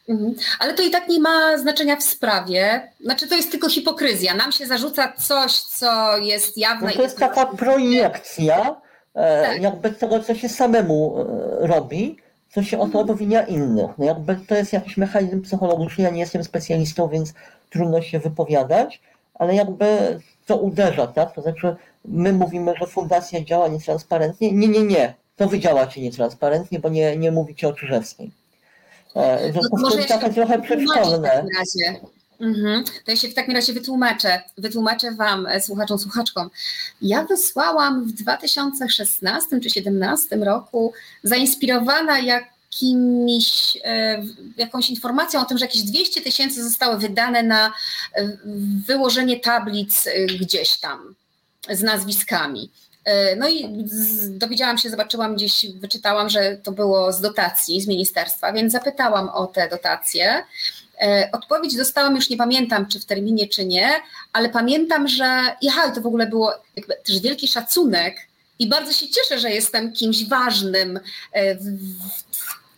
Mhm. 0.10 0.36
Ale 0.60 0.74
to 0.74 0.84
i 0.84 0.90
tak 0.90 1.08
nie 1.08 1.20
ma 1.20 1.58
znaczenia 1.58 1.96
w 1.96 2.04
sprawie. 2.04 2.92
Znaczy, 3.04 3.28
to 3.28 3.36
jest 3.36 3.52
tylko 3.52 3.70
hipokryzja. 3.70 4.36
Nam 4.36 4.52
się 4.52 4.66
zarzuca 4.66 5.14
coś, 5.14 5.60
co 5.60 6.18
jest 6.18 6.58
jawne. 6.58 6.88
No 6.88 6.94
to 6.94 7.02
jest 7.02 7.18
taka 7.18 7.46
projekcja 7.46 8.76
tak. 9.14 9.62
jakby 9.62 9.92
tego, 9.92 10.20
co 10.20 10.36
się 10.36 10.50
samemu 10.50 11.26
robi 11.60 12.18
co 12.50 12.64
się 12.64 12.80
o 12.80 12.88
to 12.88 13.06
innych. 13.48 13.92
No 13.98 14.06
jakby 14.06 14.36
to 14.36 14.56
jest 14.56 14.74
jakiś 14.74 14.98
mechanizm 14.98 15.42
psychologiczny, 15.42 16.04
ja 16.04 16.10
nie 16.10 16.20
jestem 16.20 16.44
specjalistą, 16.44 17.08
więc 17.08 17.34
trudno 17.70 18.02
się 18.02 18.20
wypowiadać, 18.20 19.02
ale 19.34 19.56
jakby 19.56 20.20
to 20.46 20.58
uderza, 20.58 21.08
tak? 21.08 21.36
To 21.36 21.42
znaczy 21.42 21.76
my 22.06 22.34
mówimy, 22.34 22.74
że 22.80 22.88
fundacja 22.88 23.44
działa 23.44 23.68
nietransparentnie. 23.68 24.52
Nie, 24.52 24.68
nie, 24.68 24.84
nie. 24.84 25.14
To 25.36 25.48
wy 25.48 25.60
działacie 25.60 26.02
nietransparentnie, 26.02 26.80
bo 26.80 26.90
nie, 26.90 27.18
nie 27.18 27.32
mówicie 27.32 27.68
o 27.68 27.74
Czyżewskiej. 27.74 28.32
E, 29.16 29.50
w 29.50 29.54
związku 29.54 29.78
z 29.78 29.94
tym 29.94 30.08
trochę, 30.08 30.34
trochę 30.34 30.62
przedszkolne. 30.62 31.46
Mhm. 32.40 32.84
To 32.84 33.12
ja 33.12 33.18
się 33.18 33.28
w 33.28 33.34
takim 33.34 33.56
razie 33.56 33.74
wytłumaczę. 33.74 34.42
Wytłumaczę 34.58 35.12
Wam, 35.12 35.48
e, 35.48 35.62
słuchaczom, 35.62 36.00
słuchaczkom. 36.00 36.50
Ja 37.02 37.24
wysłałam 37.24 38.06
w 38.06 38.12
2016 38.12 39.50
czy 39.50 39.70
2017 39.70 40.36
roku, 40.36 40.94
zainspirowana 41.24 42.20
jakimiś, 42.20 43.78
e, 43.84 44.24
jakąś 44.58 44.90
informacją 44.90 45.42
o 45.42 45.46
tym, 45.46 45.58
że 45.58 45.66
jakieś 45.66 45.82
200 45.82 46.22
tysięcy 46.22 46.64
zostały 46.64 46.98
wydane 46.98 47.44
na 47.44 47.68
e, 47.68 48.38
wyłożenie 48.88 49.40
tablic 49.40 50.06
gdzieś 50.40 50.78
tam 50.78 51.16
z 51.70 51.82
nazwiskami. 51.82 52.72
No 53.38 53.50
i 53.50 53.86
dowiedziałam 54.30 54.78
się, 54.78 54.90
zobaczyłam 54.90 55.36
gdzieś, 55.36 55.66
wyczytałam, 55.76 56.30
że 56.30 56.58
to 56.64 56.72
było 56.72 57.14
z 57.14 57.22
dotacji 57.22 57.82
z 57.82 57.88
ministerstwa, 57.88 58.54
więc 58.54 58.72
zapytałam 58.74 59.30
o 59.30 59.48
te 59.48 59.70
dotacje. 59.70 60.44
E, 61.02 61.30
odpowiedź 61.32 61.76
dostałam, 61.76 62.16
już 62.16 62.30
nie 62.30 62.38
pamiętam, 62.38 62.88
czy 62.88 63.00
w 63.00 63.06
terminie, 63.06 63.48
czy 63.48 63.66
nie, 63.66 63.90
ale 64.34 64.50
pamiętam, 64.50 65.08
że 65.08 65.56
jechał, 65.62 65.96
to 65.96 66.02
w 66.02 66.06
ogóle 66.06 66.28
było 66.28 66.54
też 67.06 67.20
wielki 67.20 67.48
szacunek 67.48 68.18
i 68.60 68.70
bardzo 68.70 68.94
się 68.94 69.10
cieszę, 69.10 69.40
że 69.40 69.52
jestem 69.52 69.94
kimś 69.94 70.28
ważnym 70.28 71.00
e, 71.34 71.58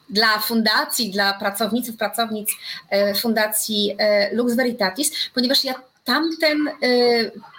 dla 0.09 0.39
fundacji, 0.39 1.11
dla 1.11 1.33
pracowników, 1.33 1.97
pracownic 1.97 2.49
e, 2.89 3.15
Fundacji 3.15 3.97
Lux 4.31 4.53
Veritatis, 4.55 5.11
ponieważ 5.33 5.63
ja 5.63 5.73
tamten, 6.05 6.57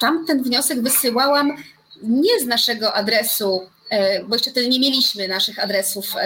tamten 0.00 0.42
wniosek 0.42 0.82
wysyłałam 0.82 1.56
nie 2.02 2.40
z 2.40 2.46
naszego 2.46 2.94
adresu 2.94 3.66
bo 4.28 4.34
jeszcze 4.34 4.50
wtedy 4.50 4.68
nie 4.68 4.80
mieliśmy 4.80 5.28
naszych 5.28 5.58
adresów 5.58 6.16
e, 6.16 6.20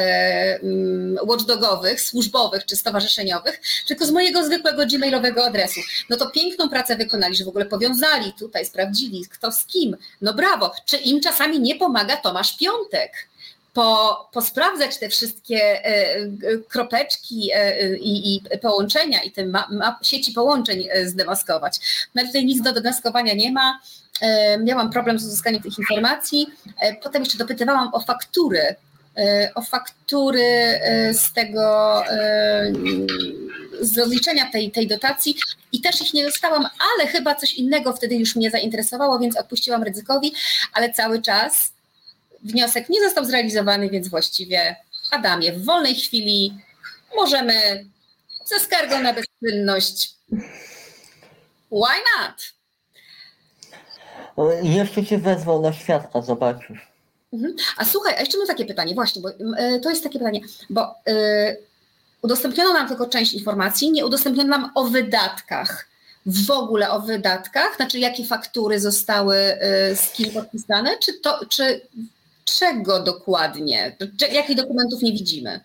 mm, 0.63 1.17
watchdogowych, 1.27 2.01
służbowych 2.01 2.65
czy 2.65 2.77
stowarzyszeniowych, 2.77 3.61
tylko 3.87 4.07
z 4.07 4.11
mojego 4.11 4.45
zwykłego 4.45 4.87
gmailowego 4.87 5.45
adresu. 5.45 5.81
No 6.11 6.17
to 6.17 6.31
piękną 6.31 6.69
pracę 6.69 6.97
wykonali, 6.97 7.35
że 7.35 7.45
w 7.45 7.49
ogóle 7.49 7.65
powiązali 7.65 8.33
tutaj, 8.33 8.67
sprawdzili 8.67 9.27
kto 9.31 9.53
z 9.53 9.67
kim. 9.67 9.97
No 10.21 10.35
brawo. 10.35 10.73
Czy 10.85 10.97
im 10.97 11.21
czasami 11.21 11.61
nie 11.61 11.75
pomaga 11.75 12.17
Tomasz 12.17 12.57
Piątek? 12.57 13.29
Po, 13.77 14.29
posprawdzać 14.33 14.99
te 14.99 15.09
wszystkie 15.09 15.85
e, 15.85 16.17
kropeczki 16.69 17.51
i, 18.01 18.37
i 18.37 18.59
połączenia 18.63 19.23
i 19.23 19.31
te 19.31 19.47
ma, 19.47 19.69
ma, 19.71 19.99
sieci 20.03 20.33
połączeń 20.33 20.89
zdemaskować. 21.05 21.79
No 22.15 22.27
tutaj 22.27 22.45
nic 22.45 22.63
do 22.63 22.73
demaskowania 22.73 23.35
nie 23.35 23.53
ma. 23.53 23.81
E, 24.21 24.59
miałam 24.59 24.91
problem 24.91 25.19
z 25.19 25.25
uzyskaniem 25.25 25.63
tych 25.63 25.79
informacji. 25.79 26.47
E, 26.81 26.95
potem 26.95 27.23
jeszcze 27.23 27.39
dopytywałam 27.39 27.95
o 27.95 28.01
faktury, 28.01 28.77
e, 29.17 29.51
o 29.55 29.63
faktury 29.63 30.81
z 31.13 31.33
tego, 31.33 32.03
z 33.81 33.99
rozliczenia 33.99 34.51
tej, 34.53 34.71
tej 34.71 34.87
dotacji 34.87 35.37
i 35.73 35.81
też 35.81 36.01
ich 36.01 36.15
nie 36.15 36.25
dostałam, 36.25 36.67
ale 36.95 37.09
chyba 37.09 37.35
coś 37.35 37.55
innego 37.55 37.93
wtedy 37.93 38.15
już 38.15 38.37
mnie 38.37 38.51
zainteresowało, 38.51 39.19
więc 39.19 39.37
odpuściłam 39.37 39.83
ryzykowi, 39.83 40.35
ale 40.73 40.93
cały 40.93 41.23
czas 41.23 41.76
wniosek 42.43 42.89
nie 42.89 43.01
został 43.01 43.25
zrealizowany, 43.25 43.91
więc 43.91 44.09
właściwie 44.09 44.77
Adamie, 45.11 45.53
w 45.53 45.65
wolnej 45.65 45.95
chwili 45.95 46.55
możemy 47.17 47.87
ze 48.45 48.61
skargą 48.61 49.03
na 49.03 49.13
bezczynność. 49.13 50.15
Why 51.71 52.03
not? 52.19 52.57
Jeszcze 54.63 55.07
cię 55.07 55.19
wezwał 55.19 55.63
na 55.63 55.73
świadka, 55.73 56.23
zobaczysz. 56.23 56.89
Mhm. 57.33 57.55
A 57.77 57.85
słuchaj, 57.85 58.15
a 58.17 58.21
jeszcze 58.21 58.39
mam 58.39 58.47
takie 58.47 58.65
pytanie, 58.65 58.95
właśnie, 58.95 59.23
bo 59.23 59.31
y, 59.31 59.81
to 59.81 59.91
jest 59.91 60.03
takie 60.03 60.19
pytanie, 60.19 60.41
bo 60.71 60.95
y, 61.09 61.63
udostępniono 62.23 62.73
nam 62.73 62.89
tylko 62.89 63.07
część 63.07 63.35
informacji, 63.35 63.93
nie 63.93 64.07
udostępniono 64.07 64.49
nam 64.49 64.71
o 64.75 64.85
wydatkach. 64.85 65.89
W 66.27 66.51
ogóle 66.51 66.91
o 66.91 67.01
wydatkach, 67.01 67.77
znaczy 67.77 67.99
jakie 67.99 68.25
faktury 68.25 68.81
zostały 68.81 69.37
y, 69.37 69.97
z 69.97 70.13
kim 70.13 70.31
podpisane, 70.31 70.99
czy 70.99 71.21
to, 71.21 71.41
czy 71.49 71.81
czego 72.47 73.03
dokładnie, 73.03 73.97
jakich 74.33 74.57
dokumentów 74.57 75.03
nie 75.03 75.13
widzimy? 75.13 75.61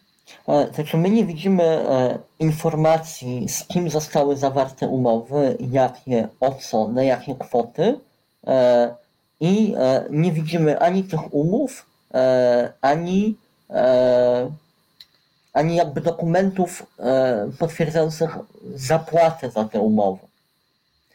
Znaczy 0.73 0.97
my 0.97 1.09
nie 1.09 1.25
widzimy 1.25 1.63
e, 1.63 2.19
informacji, 2.39 3.49
z 3.49 3.63
kim 3.67 3.89
zostały 3.89 4.37
zawarte 4.37 4.87
umowy, 4.87 5.57
jakie, 5.71 6.27
o 6.39 6.51
co, 6.51 6.87
na 6.87 7.03
jakie 7.03 7.35
kwoty. 7.35 7.99
E, 8.47 8.95
i 9.39 9.73
e, 9.77 10.05
nie 10.09 10.31
widzimy 10.31 10.79
ani 10.79 11.03
tych 11.03 11.33
umów, 11.33 11.85
e, 12.13 12.73
ani, 12.81 13.35
ani 15.53 15.75
jakby 15.75 16.01
dokumentów 16.01 16.85
potwierdzających 17.59 18.37
zapłatę 18.75 19.51
za 19.51 19.65
te 19.65 19.79
umowy. 19.79 20.19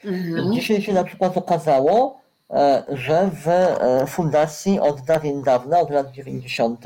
Mhm. 0.04 0.52
Dzisiaj 0.52 0.82
się 0.82 0.92
na 0.92 1.04
przykład 1.04 1.36
okazało, 1.36 2.20
że 2.88 3.30
w 3.32 3.46
fundacji 4.10 4.80
od 4.80 5.00
dawien 5.00 5.42
dawna, 5.42 5.80
od 5.80 5.90
lat 5.90 6.12
90., 6.12 6.84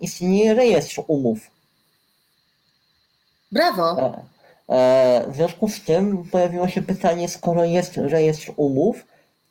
istnieje 0.00 0.54
rejestr 0.54 1.02
umów. 1.06 1.38
Brawo. 3.52 4.12
W 5.28 5.34
związku 5.34 5.68
z 5.68 5.84
tym 5.84 6.24
pojawiło 6.30 6.68
się 6.68 6.82
pytanie, 6.82 7.28
skoro 7.28 7.64
jest 7.64 7.96
rejestr 7.96 8.52
umów, 8.56 9.04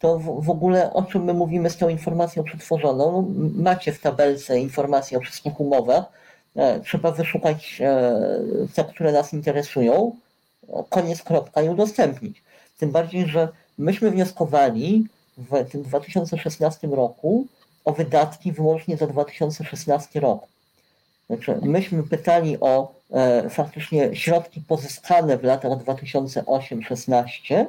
to 0.03 0.19
w, 0.19 0.49
ogóle 0.49 0.93
o 0.93 1.03
czym 1.03 1.23
my 1.23 1.33
mówimy 1.33 1.69
z 1.69 1.77
tą 1.77 1.89
informacją 1.89 2.43
przetworzoną? 2.43 3.11
No, 3.11 3.45
macie 3.63 3.93
w 3.93 4.01
tabelce 4.01 4.59
informacje 4.59 5.17
o 5.17 5.21
wszystkich 5.21 5.59
umowach. 5.59 6.05
E, 6.55 6.79
trzeba 6.79 7.11
wyszukać 7.11 7.81
e, 7.81 8.19
te, 8.75 8.83
które 8.83 9.11
nas 9.11 9.33
interesują, 9.33 10.15
koniec 10.89 11.23
kropka 11.23 11.61
i 11.61 11.69
udostępnić. 11.69 12.43
Tym 12.77 12.91
bardziej, 12.91 13.27
że 13.27 13.47
myśmy 13.77 14.11
wnioskowali 14.11 15.07
w 15.37 15.71
tym 15.71 15.83
2016 15.83 16.87
roku 16.87 17.47
o 17.85 17.91
wydatki 17.91 18.51
wyłącznie 18.51 18.97
za 18.97 19.07
2016 19.07 20.19
rok. 20.19 20.47
Znaczy, 21.27 21.55
myśmy 21.61 22.03
pytali 22.03 22.59
o 22.59 22.93
e, 23.11 23.49
faktycznie 23.49 24.15
środki 24.15 24.61
pozyskane 24.61 25.37
w 25.37 25.43
latach 25.43 25.71
2008-16, 25.71 27.65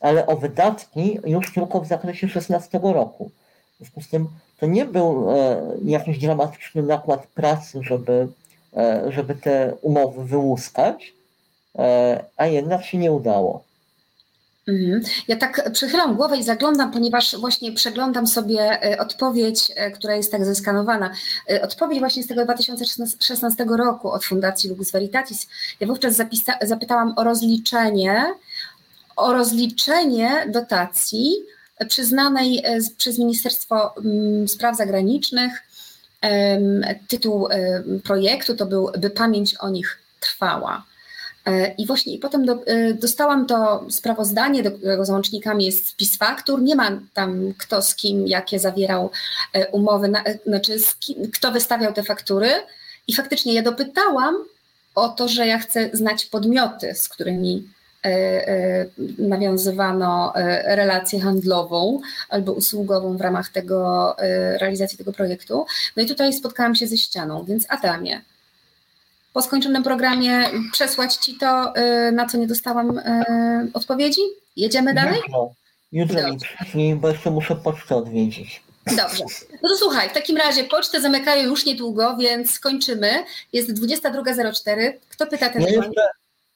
ale 0.00 0.26
o 0.26 0.36
wydatki 0.36 1.18
już 1.26 1.54
tylko 1.54 1.80
w 1.80 1.86
zakresie 1.86 2.28
16 2.28 2.80
roku. 2.82 3.30
W 3.74 3.78
związku 3.78 4.00
z 4.00 4.08
tym 4.08 4.28
to 4.60 4.66
nie 4.66 4.84
był 4.84 5.30
e, 5.30 5.62
jakiś 5.84 6.18
dramatyczny 6.18 6.82
nakład 6.82 7.26
pracy, 7.26 7.80
żeby, 7.82 8.28
e, 8.76 9.12
żeby 9.12 9.34
te 9.34 9.74
umowy 9.82 10.24
wyłuskać, 10.24 11.12
e, 11.78 12.24
a 12.36 12.46
jednak 12.46 12.84
się 12.84 12.98
nie 12.98 13.12
udało. 13.12 13.64
Mhm. 14.70 15.00
Ja 15.28 15.36
tak 15.36 15.72
przychylam 15.72 16.16
głowę 16.16 16.36
i 16.36 16.42
zaglądam, 16.42 16.92
ponieważ 16.92 17.36
właśnie 17.36 17.72
przeglądam 17.72 18.26
sobie 18.26 18.84
e, 18.84 18.98
odpowiedź, 18.98 19.72
e, 19.76 19.90
która 19.90 20.16
jest 20.16 20.32
tak 20.32 20.44
zeskanowana. 20.44 21.10
E, 21.50 21.62
odpowiedź 21.62 21.98
właśnie 21.98 22.22
z 22.22 22.26
tego 22.26 22.44
2016 22.44 23.66
roku 23.68 24.10
od 24.10 24.24
Fundacji 24.24 24.70
Lux 24.70 24.90
Veritatis. 24.90 25.48
Ja 25.80 25.86
wówczas 25.86 26.16
zapisa- 26.16 26.66
zapytałam 26.66 27.12
o 27.16 27.24
rozliczenie, 27.24 28.24
o 29.16 29.32
rozliczenie 29.32 30.46
dotacji 30.48 31.34
przyznanej 31.88 32.62
przez 32.96 33.18
Ministerstwo 33.18 33.94
mm, 33.96 34.48
Spraw 34.48 34.76
Zagranicznych. 34.76 35.52
Tytuł 37.08 37.48
projektu 38.04 38.56
to 38.56 38.66
był 38.66 38.90
By 38.98 39.10
pamięć 39.10 39.54
o 39.60 39.70
nich 39.70 39.98
trwała. 40.20 40.84
E, 41.46 41.74
I 41.78 41.86
właśnie 41.86 42.14
i 42.14 42.18
potem 42.18 42.46
do, 42.46 42.66
e, 42.66 42.94
dostałam 42.94 43.46
to 43.46 43.84
sprawozdanie, 43.90 44.62
do 44.62 44.72
którego 44.72 45.04
załącznikami 45.04 45.66
jest 45.66 45.88
spis 45.88 46.16
faktur. 46.16 46.62
Nie 46.62 46.76
ma 46.76 46.90
tam 47.14 47.54
kto 47.58 47.82
z 47.82 47.94
kim, 47.94 48.26
jakie 48.26 48.58
zawierał 48.58 49.10
e, 49.52 49.68
umowy, 49.68 50.08
na, 50.08 50.24
znaczy 50.46 50.76
kim, 51.00 51.30
kto 51.30 51.52
wystawiał 51.52 51.92
te 51.92 52.02
faktury. 52.02 52.50
I 53.08 53.14
faktycznie 53.14 53.54
ja 53.54 53.62
dopytałam 53.62 54.34
o 54.94 55.08
to, 55.08 55.28
że 55.28 55.46
ja 55.46 55.58
chcę 55.58 55.90
znać 55.92 56.26
podmioty, 56.26 56.94
z 56.94 57.08
którymi 57.08 57.68
nawiązywano 59.18 60.32
relację 60.64 61.20
handlową 61.20 62.00
albo 62.28 62.52
usługową 62.52 63.16
w 63.16 63.20
ramach 63.20 63.48
tego 63.48 64.16
realizacji 64.60 64.98
tego 64.98 65.12
projektu. 65.12 65.66
No 65.96 66.02
i 66.02 66.06
tutaj 66.06 66.32
spotkałam 66.32 66.74
się 66.74 66.86
ze 66.86 66.96
ścianą, 66.96 67.44
więc 67.44 67.66
Adamie, 67.68 68.20
po 69.32 69.42
skończonym 69.42 69.82
programie 69.82 70.44
przesłać 70.72 71.14
Ci 71.14 71.34
to, 71.34 71.76
y, 71.76 72.12
na 72.12 72.26
co 72.26 72.38
nie 72.38 72.46
dostałam 72.46 72.98
y, 72.98 73.02
odpowiedzi? 73.74 74.20
Jedziemy 74.56 74.94
dalej? 74.94 75.20
Jutro, 75.92 76.20
jutro 76.28 76.48
mi 76.74 76.94
bo 76.94 77.08
jeszcze 77.08 77.30
muszę 77.30 77.56
pocztę 77.56 77.96
odwiedzić. 77.96 78.62
Dobrze. 78.86 79.24
No 79.62 79.68
to 79.68 79.76
słuchaj, 79.76 80.08
w 80.08 80.12
takim 80.12 80.36
razie 80.36 80.64
pocztę 80.64 81.00
zamykają 81.00 81.48
już 81.48 81.66
niedługo, 81.66 82.16
więc 82.16 82.50
skończymy. 82.50 83.24
Jest 83.52 83.70
22.04. 83.70 84.92
Kto 85.08 85.26
pyta 85.26 85.48
ten 85.48 85.62
ja 85.62 85.68
jeszcze 85.68 86.02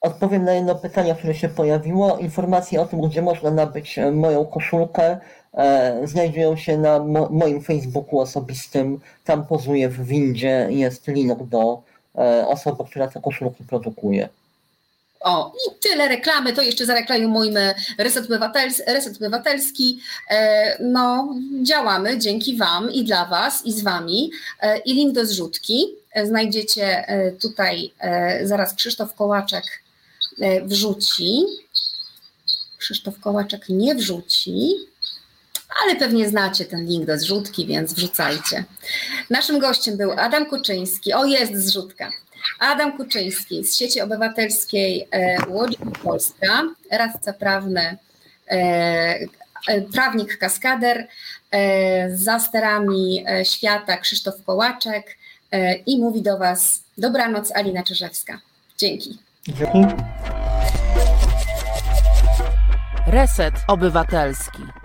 odpowiem 0.05 0.43
na 0.43 0.53
jedno 0.53 0.75
pytanie, 0.75 1.15
które 1.15 1.35
się 1.35 1.49
pojawiło. 1.49 2.17
Informacje 2.17 2.81
o 2.81 2.85
tym, 2.85 3.01
gdzie 3.01 3.21
można 3.21 3.51
nabyć 3.51 3.99
e, 3.99 4.11
moją 4.11 4.45
koszulkę, 4.45 5.17
e, 5.53 6.07
znajdują 6.07 6.55
się 6.55 6.77
na 6.77 6.99
mo 6.99 7.29
moim 7.31 7.61
Facebooku 7.61 8.19
osobistym. 8.19 8.99
Tam 9.23 9.45
pozuję 9.47 9.89
w 9.89 10.05
windzie, 10.05 10.67
jest 10.69 11.07
link 11.07 11.43
do 11.43 11.83
osoba, 12.47 12.83
która 12.83 13.07
te 13.07 13.21
koszulki 13.21 13.63
produkuje. 13.63 14.29
O, 15.19 15.53
i 15.67 15.79
tyle 15.79 16.07
reklamy, 16.07 16.53
to 16.53 16.61
jeszcze 16.61 16.85
zareklamujmy 16.85 17.73
Reset, 17.97 18.25
Obywatels 18.25 18.81
Reset 18.87 19.17
Obywatelski. 19.17 19.99
E, 20.29 20.77
no, 20.83 21.35
działamy 21.63 22.19
dzięki 22.19 22.57
Wam 22.57 22.91
i 22.91 23.03
dla 23.03 23.25
Was 23.25 23.65
i 23.65 23.71
z 23.73 23.83
Wami. 23.83 24.31
E, 24.61 24.77
I 24.77 24.93
link 24.93 25.13
do 25.15 25.25
zrzutki 25.25 25.85
znajdziecie 26.23 27.05
tutaj, 27.41 27.93
zaraz 28.43 28.73
Krzysztof 28.73 29.13
Kołaczek 29.13 29.63
wrzuci. 30.63 31.43
Krzysztof 32.77 33.19
Kołaczek 33.19 33.69
nie 33.69 33.95
wrzuci 33.95 34.75
ale 35.83 35.95
pewnie 35.95 36.29
znacie 36.29 36.65
ten 36.65 36.85
link 36.85 37.05
do 37.05 37.19
zrzutki, 37.19 37.65
więc 37.65 37.93
wrzucajcie. 37.93 38.63
Naszym 39.29 39.59
gościem 39.59 39.97
był 39.97 40.11
Adam 40.11 40.45
Kuczyński. 40.45 41.13
O, 41.13 41.25
jest 41.25 41.55
zrzutka. 41.55 42.11
Adam 42.59 42.97
Kuczyński 42.97 43.63
z 43.63 43.77
sieci 43.77 44.01
obywatelskiej 44.01 45.07
e, 45.11 45.37
Łodzi 45.49 45.77
Polska, 46.03 46.63
radca 46.91 47.33
prawny, 47.33 47.97
e, 48.51 48.57
e, 49.67 49.81
prawnik 49.93 50.37
kaskader, 50.37 51.07
za 52.13 52.39
sterami 52.39 53.25
świata 53.43 53.97
Krzysztof 53.97 54.43
Kołaczek 54.45 55.17
i 55.85 55.99
mówi 55.99 56.21
do 56.21 56.37
Was 56.37 56.83
dobranoc 56.97 57.51
Alina 57.51 57.83
Czyżewska. 57.83 58.39
Dzięki. 58.77 59.17
Dzięki. 59.47 59.95
Reset 63.07 63.53
Obywatelski. 63.67 64.84